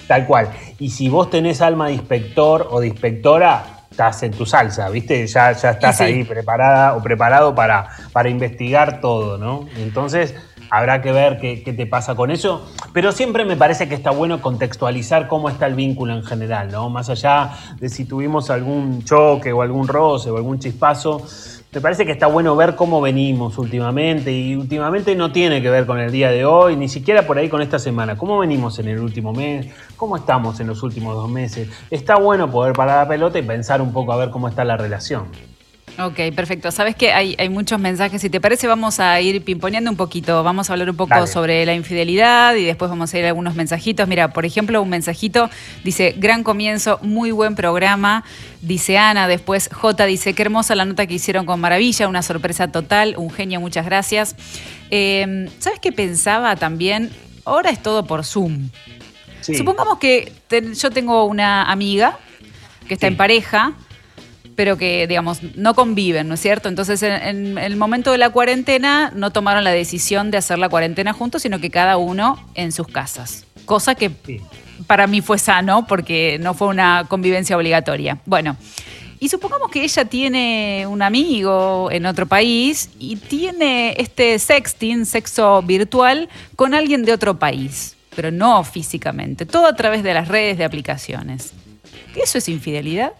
[0.08, 0.50] Tal cual.
[0.80, 5.24] Y si vos tenés alma de inspector o de inspectora, estás en tu salsa, ¿viste?
[5.28, 9.68] Ya, ya estás ahí preparada o preparado para, para investigar todo, ¿no?
[9.76, 10.34] Entonces,
[10.68, 12.68] habrá que ver qué, qué, te pasa con eso.
[12.92, 16.90] Pero siempre me parece que está bueno contextualizar cómo está el vínculo en general, ¿no?
[16.90, 21.24] Más allá de si tuvimos algún choque o algún roce o algún chispazo,
[21.74, 25.86] me parece que está bueno ver cómo venimos últimamente y últimamente no tiene que ver
[25.86, 28.16] con el día de hoy, ni siquiera por ahí con esta semana.
[28.16, 29.66] ¿Cómo venimos en el último mes?
[29.96, 31.68] ¿Cómo estamos en los últimos dos meses?
[31.90, 34.76] Está bueno poder parar la pelota y pensar un poco a ver cómo está la
[34.76, 35.24] relación.
[35.96, 36.72] Ok, perfecto.
[36.72, 38.20] Sabes que hay, hay, muchos mensajes.
[38.20, 40.42] Si te parece, vamos a ir pimponeando un poquito.
[40.42, 43.54] Vamos a hablar un poco sobre la infidelidad y después vamos a ir a algunos
[43.54, 44.08] mensajitos.
[44.08, 45.50] Mira, por ejemplo, un mensajito
[45.84, 48.24] dice: Gran comienzo, muy buen programa.
[48.60, 49.28] Dice Ana.
[49.28, 53.14] Después J dice: Qué hermosa la nota que hicieron con Maravilla, una sorpresa total.
[53.16, 54.34] Un genio, muchas gracias.
[54.90, 57.10] Eh, ¿Sabes qué pensaba también?
[57.44, 58.70] Ahora es todo por Zoom.
[59.42, 60.32] Supongamos que
[60.74, 62.18] yo tengo una amiga
[62.88, 63.74] que está en pareja
[64.56, 66.68] pero que, digamos, no conviven, ¿no es cierto?
[66.68, 71.12] Entonces, en, el momento de la cuarentena no tomaron la decisión de hacer la cuarentena
[71.12, 73.44] juntos, sino que cada uno en sus casas.
[73.64, 74.10] Cosa que
[74.86, 78.18] para mí fue sano porque no fue una convivencia obligatoria.
[78.26, 78.56] Bueno.
[79.20, 85.62] Y supongamos que ella tiene un amigo en otro país y tiene este sexting, sexo
[85.62, 90.58] virtual, con alguien de otro país, pero no físicamente, todo a través de las redes
[90.58, 91.54] de aplicaciones.
[92.14, 93.12] ¿Eso es infidelidad?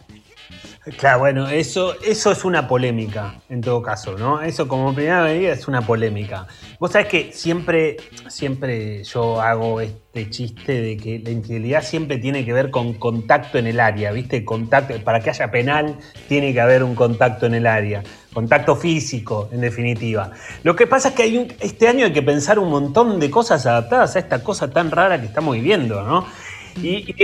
[0.99, 4.43] Claro, bueno, eso, eso es una polémica, en todo caso, ¿no?
[4.43, 6.47] Eso como primera medida es una polémica.
[6.79, 7.97] Vos sabés que siempre,
[8.29, 13.57] siempre yo hago este chiste de que la infidelidad siempre tiene que ver con contacto
[13.57, 14.45] en el área, ¿viste?
[14.45, 15.97] Contacto, para que haya penal
[16.29, 18.03] tiene que haber un contacto en el área,
[18.35, 20.33] contacto físico, en definitiva.
[20.65, 23.65] Lo que pasa es que hay este año hay que pensar un montón de cosas
[23.65, 26.27] adaptadas a esta cosa tan rara que estamos viviendo, ¿no?
[26.83, 27.15] Y,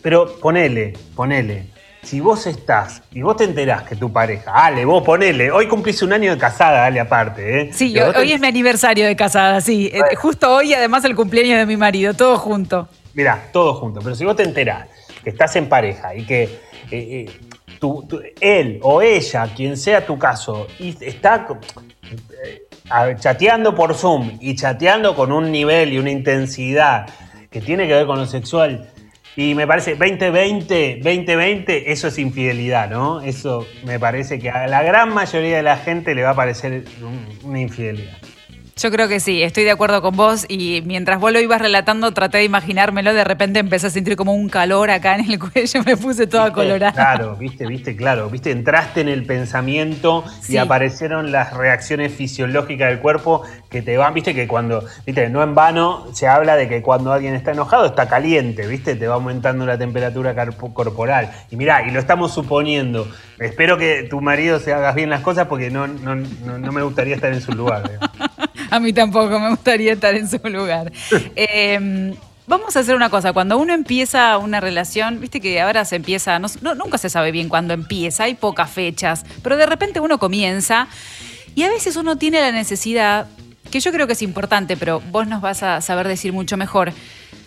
[0.00, 1.71] pero ponele, ponele
[2.02, 6.02] si vos estás y vos te enterás que tu pareja, Ale, vos ponele, hoy cumplís
[6.02, 7.70] un año de casada, dale aparte, ¿eh?
[7.72, 9.90] Sí, hoy, es mi aniversario de casada, sí.
[9.92, 12.88] Eh, justo hoy, además, el cumpleaños de mi marido, todo junto.
[13.14, 14.00] Mirá, todo junto.
[14.00, 14.88] Pero si vos te enterás
[15.22, 16.42] que estás en pareja y que
[16.90, 17.30] eh, eh,
[18.40, 21.46] él o ella, quien sea tu caso, y está
[23.18, 27.06] chateando por Zoom y chateando con un nivel y una intensidad
[27.50, 28.91] que tiene que ver con lo sexual
[29.36, 33.22] y me parece 2020, 2020, eso es infidelidad, ¿no?
[33.22, 36.84] Eso me parece que a la gran mayoría de la gente le va a parecer
[37.42, 38.18] una infidelidad.
[38.76, 42.12] Yo creo que sí, estoy de acuerdo con vos y mientras vos lo ibas relatando
[42.12, 45.82] traté de imaginármelo, de repente empecé a sentir como un calor acá en el cuello,
[45.84, 46.92] me puse toda colorada.
[46.92, 53.00] Claro, viste, viste, claro, viste, entraste en el pensamiento y aparecieron las reacciones fisiológicas del
[53.00, 56.82] cuerpo que te van, viste que cuando, viste, no en vano se habla de que
[56.82, 60.34] cuando alguien está enojado está caliente, viste, te va aumentando la temperatura
[60.72, 61.30] corporal.
[61.50, 63.06] Y mirá, y lo estamos suponiendo.
[63.38, 67.14] Espero que tu marido se hagas bien las cosas porque no, no, no, me gustaría
[67.14, 67.90] estar en su lugar.
[68.72, 70.90] A mí tampoco me gustaría estar en su lugar.
[71.36, 72.14] Em,
[72.46, 76.38] vamos a hacer una cosa, cuando uno empieza una relación, viste que ahora se empieza,
[76.38, 80.88] no, nunca se sabe bien cuándo empieza, hay pocas fechas, pero de repente uno comienza
[81.54, 83.26] y a veces uno tiene la necesidad,
[83.70, 86.94] que yo creo que es importante, pero vos nos vas a saber decir mucho mejor,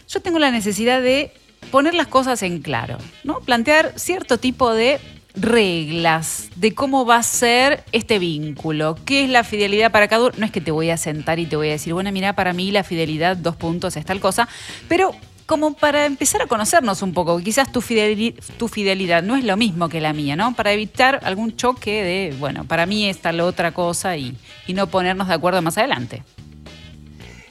[0.07, 1.31] yo tengo la necesidad de
[1.71, 3.39] poner las cosas en claro, ¿no?
[3.39, 4.99] Plantear cierto tipo de
[5.35, 8.97] reglas de cómo va a ser este vínculo.
[9.05, 10.33] ¿Qué es la fidelidad para cada uno?
[10.37, 12.53] No es que te voy a sentar y te voy a decir, bueno, mira, para
[12.53, 14.47] mí la fidelidad, dos puntos, es tal cosa,
[14.87, 15.13] pero
[15.45, 19.57] como para empezar a conocernos un poco, quizás tu fidelidad, tu fidelidad no es lo
[19.57, 20.55] mismo que la mía, ¿no?
[20.55, 24.35] Para evitar algún choque de, bueno, para mí está la otra cosa y,
[24.65, 26.23] y no ponernos de acuerdo más adelante.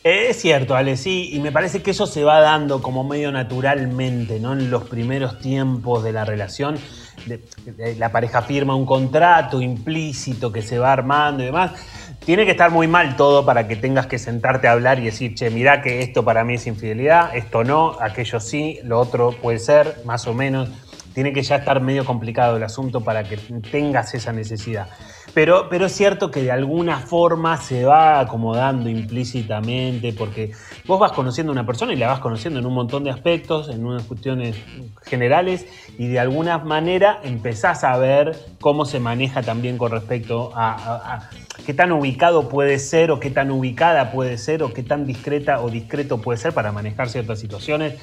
[0.02, 4.39] Es cierto, Ale, sí, y me parece que eso se va dando como medio naturalmente,
[4.39, 4.52] ¿no?
[4.52, 6.78] En los primeros tiempos de la relación
[7.99, 11.73] la pareja firma un contrato implícito que se va armando y demás.
[12.25, 15.35] Tiene que estar muy mal todo para que tengas que sentarte a hablar y decir,
[15.35, 19.59] che, mirá que esto para mí es infidelidad, esto no, aquello sí, lo otro puede
[19.59, 20.71] ser, más o menos.
[21.13, 24.89] Tiene que ya estar medio complicado el asunto para que tengas esa necesidad.
[25.35, 30.52] Pero, pero es cierto que de alguna forma se va acomodando implícitamente, porque
[30.86, 33.69] vos vas conociendo a una persona y la vas conociendo en un montón de aspectos,
[33.69, 34.56] en unas cuestiones
[35.02, 35.66] generales,
[35.98, 41.28] y de alguna manera empezás a ver cómo se maneja también con respecto a,
[41.66, 45.61] qué tan ubicado puede ser, o qué tan ubicada puede ser, o qué tan discreta
[45.61, 47.94] o discreto puede ser para manejar ciertas situaciones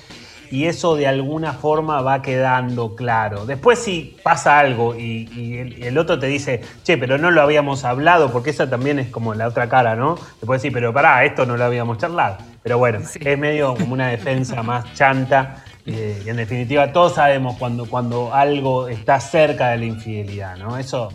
[0.51, 3.45] y eso de alguna forma va quedando claro.
[3.45, 8.31] Después si pasa algo y, el, otro te dice, che, pero no lo habíamos hablado,
[8.31, 10.15] porque esa también es como la otra cara, ¿no?
[10.39, 12.37] Te puede decir, pero pará, esto no lo habíamos charlado.
[12.61, 15.63] Pero bueno, es medio como una defensa más chanta.
[15.85, 20.77] Eh, y en definitiva, todos sabemos cuando, cuando algo está cerca de la infidelidad, ¿no?
[20.77, 21.09] Eso,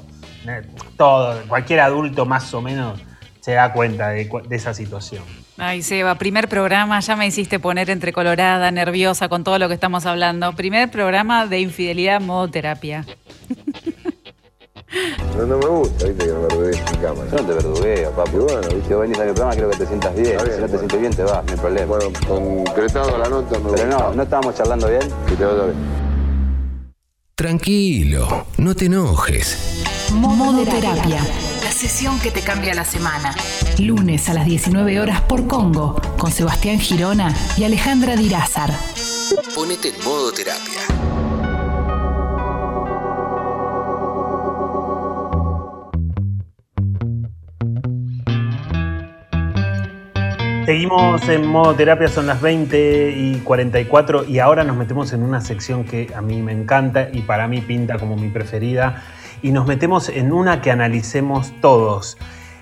[0.49, 0.63] eh,
[0.97, 2.99] todo, cualquier adulto más o menos
[3.41, 5.46] se da cuenta de esa situación.
[5.59, 9.75] Ay, Seba, primer programa, ya me hiciste poner entre colorada, nerviosa con todo lo que
[9.75, 10.53] estamos hablando.
[10.55, 13.07] Primer programa de infidelidad modo terapia.
[15.37, 17.31] No, no me gusta, viste, que me verdugues en cámara.
[17.31, 18.31] Yo no te verdugueo, papi.
[18.35, 20.41] Y bueno, Si vos venís a mi programa, quiero que te sientas bien.
[20.41, 21.87] Si no te sientes bien, te vas, no hay problema.
[21.87, 25.03] bueno, concretado la nota, me Pero no, no estábamos charlando bien.
[25.27, 25.77] Que te vaya bien.
[27.35, 29.85] Tranquilo, no te enojes.
[30.13, 31.21] Modo terapia.
[31.67, 33.35] La sesión que te cambia la semana.
[33.81, 38.71] Lunes a las 19 horas por Congo con Sebastián Girona y Alejandra Dirázar.
[39.53, 40.83] Ponete en modo terapia.
[50.67, 55.41] Seguimos en modo terapia, son las 20 y 44 y ahora nos metemos en una
[55.41, 59.03] sección que a mí me encanta y para mí pinta como mi preferida
[59.43, 62.17] y nos metemos en una que analicemos todos.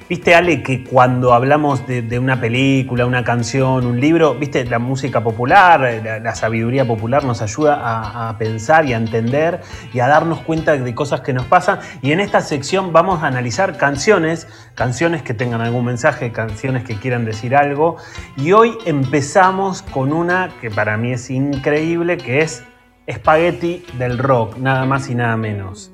[0.06, 5.22] Viste, Ale, que cuando hablamos de, una película, una canción, un libro, viste, la música
[5.22, 9.62] popular, la, la sabiduría popular nos ayuda a, a pensar y a entender
[9.94, 11.78] y a darnos cuenta de cosas que nos pasan.
[12.02, 16.96] Y en esta sección vamos a analizar canciones, canciones que tengan algún mensaje, canciones que
[16.96, 17.96] quieran decir algo.
[18.36, 22.62] Y hoy empezamos con una que para mí es increíble, que es
[23.10, 25.92] Spaghetti del Rock, nada más y nada menos.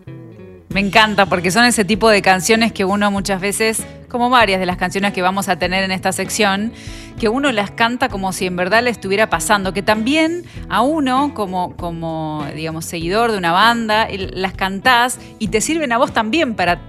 [0.73, 4.67] Me encanta porque son ese tipo de canciones que uno muchas veces, como varias de
[4.67, 6.73] las canciones que vamos a tener en esta sección,
[7.19, 11.35] que uno las canta como si en verdad le estuviera pasando, que también a uno
[11.35, 16.55] como, como digamos, seguidor de una banda, las cantás y te sirven a vos también
[16.55, 16.81] para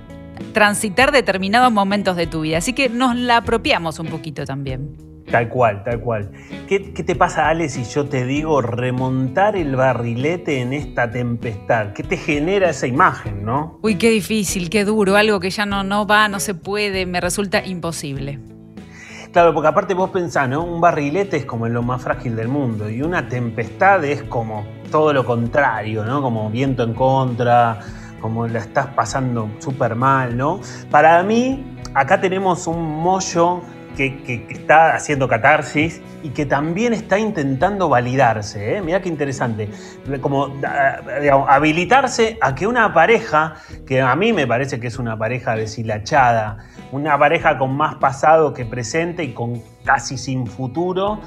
[0.53, 2.60] transitar determinados momentos de tu vida.
[2.60, 5.11] Así que nos la apropiamos un poquito también.
[5.32, 6.30] Tal cual, tal cual.
[6.68, 11.94] ¿Qué, qué te pasa, Ale, si yo te digo remontar el barrilete en esta tempestad?
[11.94, 13.80] ¿Qué te genera esa imagen, no?
[13.82, 17.22] Uy, qué difícil, qué duro, algo que ya no, no va, no se puede, me
[17.22, 18.40] resulta imposible.
[19.32, 20.66] Claro, porque aparte vos pensás, ¿no?
[20.66, 25.14] Un barrilete es como lo más frágil del mundo y una tempestad es como todo
[25.14, 26.22] lo contrario, ¿no?
[26.22, 27.80] Como viento en contra,
[28.20, 30.60] como la estás pasando súper mal, ¿no?
[30.90, 31.64] Para mí,
[31.94, 33.62] acá tenemos un mollo
[33.96, 38.82] que, está haciendo catarsis y que también está intentando validarse, ¿eh?
[38.82, 39.70] Mirá qué interesante.
[40.22, 41.00] Como, ah,
[41.48, 43.56] habilitarse a que una pareja,
[43.86, 46.58] que a mí me parece que es una pareja deshilachada,
[46.92, 51.20] una pareja con más pasado que presente y con casi sin futuro,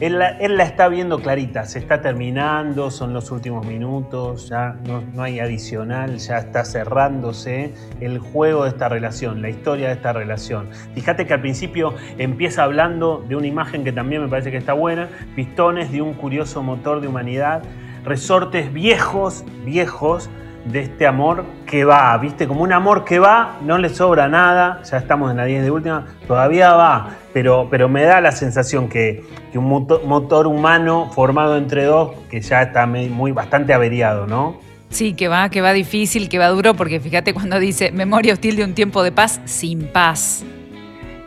[0.00, 5.22] él la, está viendo clarita, se está terminando, son los últimos minutos, ya no, no
[5.22, 10.68] hay adicional, ya está cerrándose el juego de esta relación, la historia de esta relación.
[10.94, 14.72] Fíjate que al principio empieza hablando de una imagen que también me parece que está
[14.72, 17.62] buena, pistones de un curioso motor de humanidad,
[18.04, 20.30] resortes viejos, viejos,
[20.70, 22.46] de este amor que va, ¿viste?
[22.46, 25.70] Como un amor que va, no le sobra nada, ya estamos en la 10 de
[25.70, 31.10] última, todavía va, pero, pero me da la sensación que, que un moto- motor humano
[31.14, 34.58] formado entre dos, que ya está muy bastante averiado, ¿no?
[34.90, 38.56] Sí, que va, que va difícil, que va duro, porque fíjate cuando dice memoria hostil
[38.56, 40.44] de un tiempo de paz sin paz.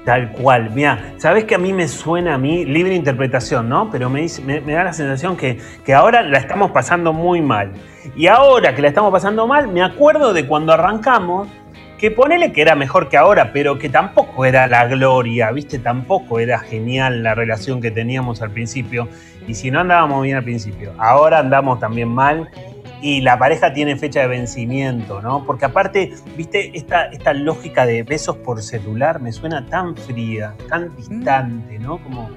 [0.06, 3.90] Tal cual, mira, sabes que a mí me suena a mí, libre interpretación, ¿no?
[3.92, 7.72] Pero me, dice- me, da la sensación que, que ahora la estamos pasando muy mal.
[8.16, 11.48] Y ahora que la estamos pasando mal, me acuerdo de cuando arrancamos,
[12.00, 15.78] que ponele que era mejor que ahora, pero que tampoco era la gloria, ¿viste?
[15.78, 19.08] Tampoco era genial la relación que teníamos al principio.
[19.48, 22.50] Y si no andábamos bien al principio, ahora andamos también mal
[23.02, 25.44] y la pareja tiene fecha de vencimiento, ¿no?
[25.46, 30.96] Porque aparte, viste, esta, esta lógica de besos por celular me suena tan fría, tan
[30.96, 31.98] distante, ¿no?
[32.04, 32.30] Como,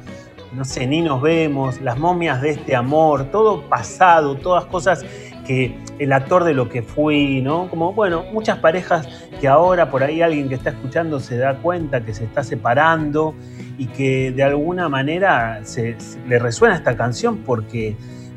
[0.55, 5.05] no sé, ni nos vemos, las momias de este amor, todo pasado, todas cosas
[5.47, 7.69] que el actor de lo que fui, ¿no?
[7.69, 9.07] Como, bueno, muchas parejas
[9.41, 13.35] que ahora por ahí alguien que está escuchando se da cuenta que se está separando
[13.77, 17.97] y que de alguna manera se, se- le resuena esta canción porque,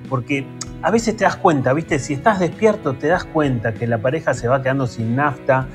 [0.09, 0.45] porque
[0.81, 1.99] a veces te das cuenta, ¿viste?
[1.99, 5.67] Si estás despierto te das cuenta que la pareja se va quedando sin nafta,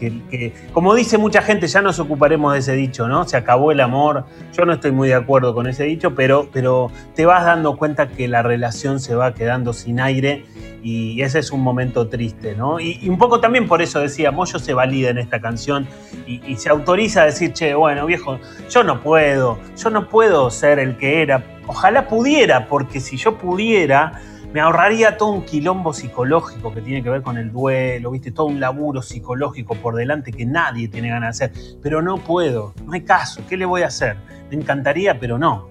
[0.00, 3.28] que, como dice mucha gente, ya nos ocuparemos de ese dicho, ¿no?
[3.28, 4.24] Se acabó el amor.
[4.56, 8.08] Yo no estoy muy de acuerdo con ese dicho, pero, pero te vas dando cuenta
[8.08, 10.44] que la relación se va quedando sin aire
[10.82, 12.80] y ese es un momento triste, ¿no?
[12.80, 15.86] Y, un poco también por eso decía, Moyo se valida en esta canción
[16.26, 18.38] y se autoriza a decir, che, bueno, viejo,
[18.70, 21.44] yo no puedo, yo no puedo ser el que era.
[21.66, 24.20] Ojalá pudiera, porque si yo pudiera,
[24.52, 28.30] me ahorraría todo un quilombo psicológico que tiene que ver con el duelo, ¿viste?
[28.30, 31.62] Todo un laburo psicológico por delante que nadie tiene ganas de hacer.
[31.82, 34.16] Pero no puedo, no hay caso, ¿qué le voy a hacer?
[34.50, 35.68] Me encantaría, pero no.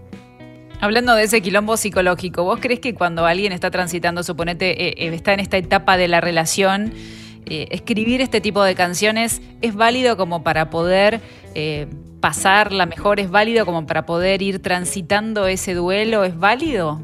[0.81, 5.13] Hablando de ese quilombo psicológico, ¿vos crees que cuando alguien está transitando, suponete, eh, eh,
[5.13, 6.93] está en esta etapa de la relación,
[7.45, 11.19] eh, escribir este tipo de canciones es válido como para poder
[11.55, 11.87] eh,
[12.19, 16.23] pasarla mejor, ¿es válido como para poder ir transitando ese duelo?
[16.23, 17.01] ¿Es válido?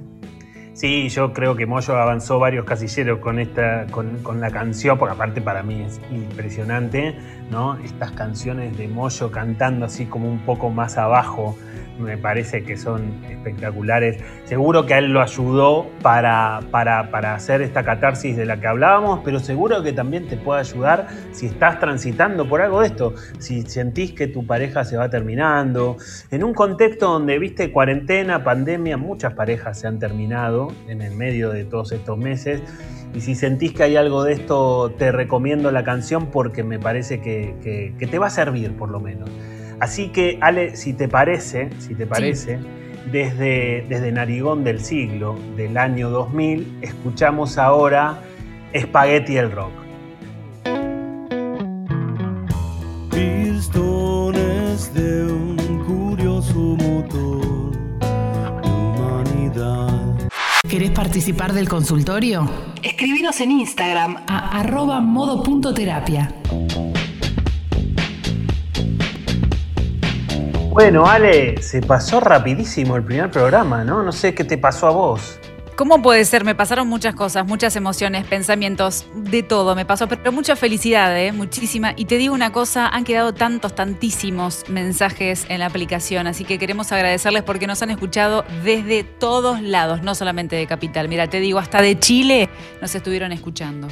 [0.75, 5.13] Sí, yo creo que Moyo avanzó varios casilleros con esta, con, con, la canción, porque
[5.15, 7.15] aparte para mí es impresionante,
[7.49, 7.77] ¿no?
[7.77, 11.55] Estas canciones de Moyo cantando así como un poco más abajo
[11.99, 14.17] me parece que son espectaculares.
[14.45, 18.67] Seguro que a él lo ayudó para, para, para, hacer esta catarsis de la que
[18.67, 23.15] hablábamos, pero seguro que también te puede ayudar si estás transitando por algo de esto,
[23.39, 25.97] si sentís que tu pareja se va terminando,
[26.31, 31.49] en un contexto donde viste cuarentena, pandemia, muchas parejas se han terminado en el medio
[31.51, 32.61] de todos estos meses.
[33.15, 37.21] Y si sentís que hay algo de esto, te recomiendo la canción porque me parece
[37.21, 39.29] que, que, que te va a servir por lo menos.
[39.79, 42.65] Así que, Ale, si te parece, si te parece, sí.
[43.11, 48.19] desde, desde Narigón del siglo, del año 2000, escuchamos ahora
[48.77, 49.71] Spaghetti el Rock.
[53.11, 57.71] Pistones de un curioso motor
[58.01, 60.29] de humanidad.
[60.69, 62.49] ¿Querés participar del consultorio?
[62.81, 66.33] Escribinos en Instagram a arroba modo.terapia.
[70.75, 74.03] Bueno, Ale, se pasó rapidísimo el primer programa, ¿no?
[74.03, 75.39] No sé qué te pasó a vos.
[75.77, 76.43] ¿Cómo puede ser?
[76.43, 81.31] Me pasaron muchas cosas, muchas emociones, pensamientos, de todo me pasó, pero mucha felicidad, ¿eh?
[81.31, 81.93] muchísima.
[81.95, 86.59] Y te digo una cosa, han quedado tantos, tantísimos mensajes en la aplicación, así que
[86.59, 91.07] queremos agradecerles porque nos han escuchado desde todos lados, no solamente de Capital.
[91.07, 92.49] Mira, te digo, hasta de Chile
[92.81, 93.87] nos estuvieron escuchando.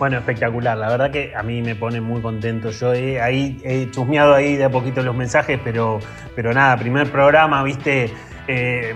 [0.00, 0.78] Bueno, espectacular.
[0.78, 2.70] La verdad que a mí me pone muy contento.
[2.70, 6.00] Yo he, ahí, he chusmeado ahí de a poquito los mensajes, pero,
[6.34, 8.10] pero nada, primer programa, viste,
[8.48, 8.94] eh,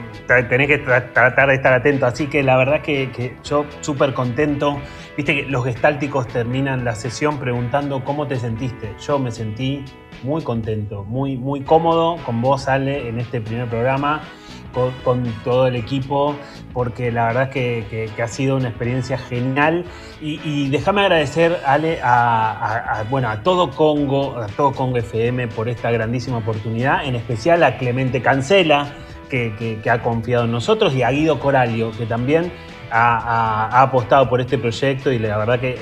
[0.49, 2.07] tenés que tra tratar de estar atento.
[2.07, 4.81] Así que la verdad que, que yo súper contento.
[5.15, 8.95] Viste que los gestálticos terminan la sesión preguntando cómo te sentiste.
[9.07, 9.85] Yo me sentí
[10.23, 14.23] muy contento, muy, muy cómodo con vos, Ale, en este primer programa.
[14.75, 16.35] Con, todo el equipo,
[16.73, 19.85] porque la verdad que, que, ha sido una experiencia genial.
[20.21, 25.91] Y, déjame agradecer, Ale, a, bueno, a todo Congo, a todo Congo FM por esta
[25.91, 28.93] grandísima oportunidad, en especial a Clemente Cancela,
[29.29, 32.53] que, ha confiado en nosotros, y a Guido Coralio, que también
[32.91, 35.79] ha, apostado por este proyecto y la verdad que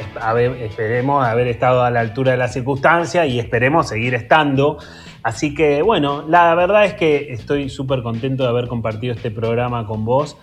[0.64, 4.78] esperemos haber estado a la altura de la circunstancia y esperemos seguir estando.
[5.22, 9.86] Así que bueno, la verdad es que estoy súper contento de haber compartido este programa
[9.86, 10.36] con vos.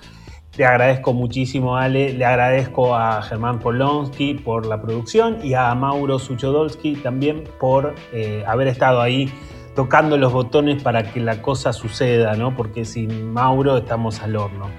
[0.57, 2.13] Le agradezco muchísimo, Ale.
[2.13, 8.43] Le agradezco a Germán Polonsky por la producción y a Mauro Suchodolski también por eh,
[8.47, 9.31] haber estado ahí
[9.75, 12.55] tocando los botones para que la cosa suceda, ¿no?
[12.55, 14.69] Porque sin Mauro estamos al horno.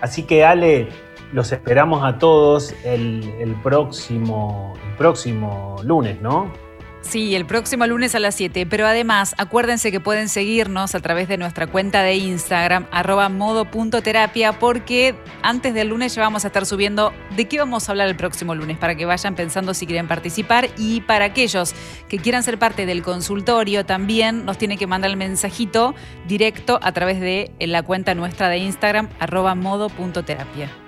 [0.00, 0.88] Así que, Ale,
[1.32, 6.52] los esperamos a todos el, el, próximo, el próximo lunes, ¿no?
[7.02, 8.64] Sí, el próximo lunes a las 7.
[8.64, 14.58] Pero además, acuérdense que pueden seguirnos a través de nuestra cuenta de Instagram, arroba modo.terapia,
[14.58, 18.16] porque antes del lunes ya vamos a estar subiendo de qué vamos a hablar el
[18.16, 20.70] próximo lunes, para que vayan pensando si quieren participar.
[20.78, 21.74] Y para aquellos
[22.08, 25.94] que quieran ser parte del consultorio, también nos tienen que mandar el mensajito
[26.26, 30.81] directo a través de la cuenta nuestra de Instagram, arroba modo.terapia.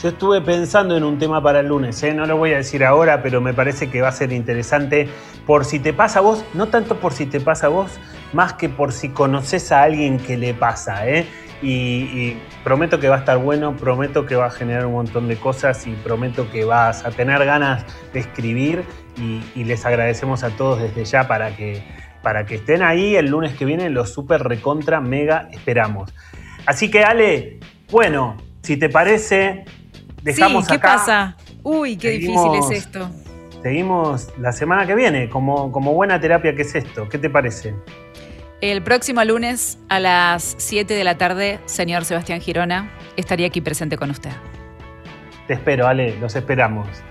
[0.00, 2.14] Yo estuve pensando en un tema para el lunes, ¿eh?
[2.14, 5.08] no lo voy a decir ahora, pero me parece que va a ser interesante
[5.44, 7.98] por si te pasa a vos, no tanto por si te pasa a vos,
[8.32, 11.08] más que por si conoces a alguien que le pasa.
[11.08, 11.26] ¿eh?
[11.62, 15.26] Y, y, prometo que va a estar bueno, prometo que va a generar un montón
[15.26, 18.84] de cosas y prometo que vas a tener ganas de escribir
[19.16, 21.82] y, y les agradecemos a todos desde ya para que,
[22.22, 26.14] para que estén ahí el lunes que viene, los super recontra mega esperamos.
[26.66, 27.58] Así que Ale,
[27.90, 29.64] bueno, si te parece,
[30.22, 30.88] dejamos sí, ¿qué acá.
[30.96, 31.36] pasa?
[31.62, 33.10] Uy, qué Seguimos- difícil es esto.
[33.62, 37.08] Seguimos la semana que viene, como, como buena terapia que es esto.
[37.08, 37.74] ¿Qué te parece?
[38.60, 43.96] El próximo lunes a las 7 de la tarde, señor Sebastián Girona, estaría aquí presente
[43.96, 44.30] con usted.
[45.46, 46.86] Te espero, Ale, los esperamos.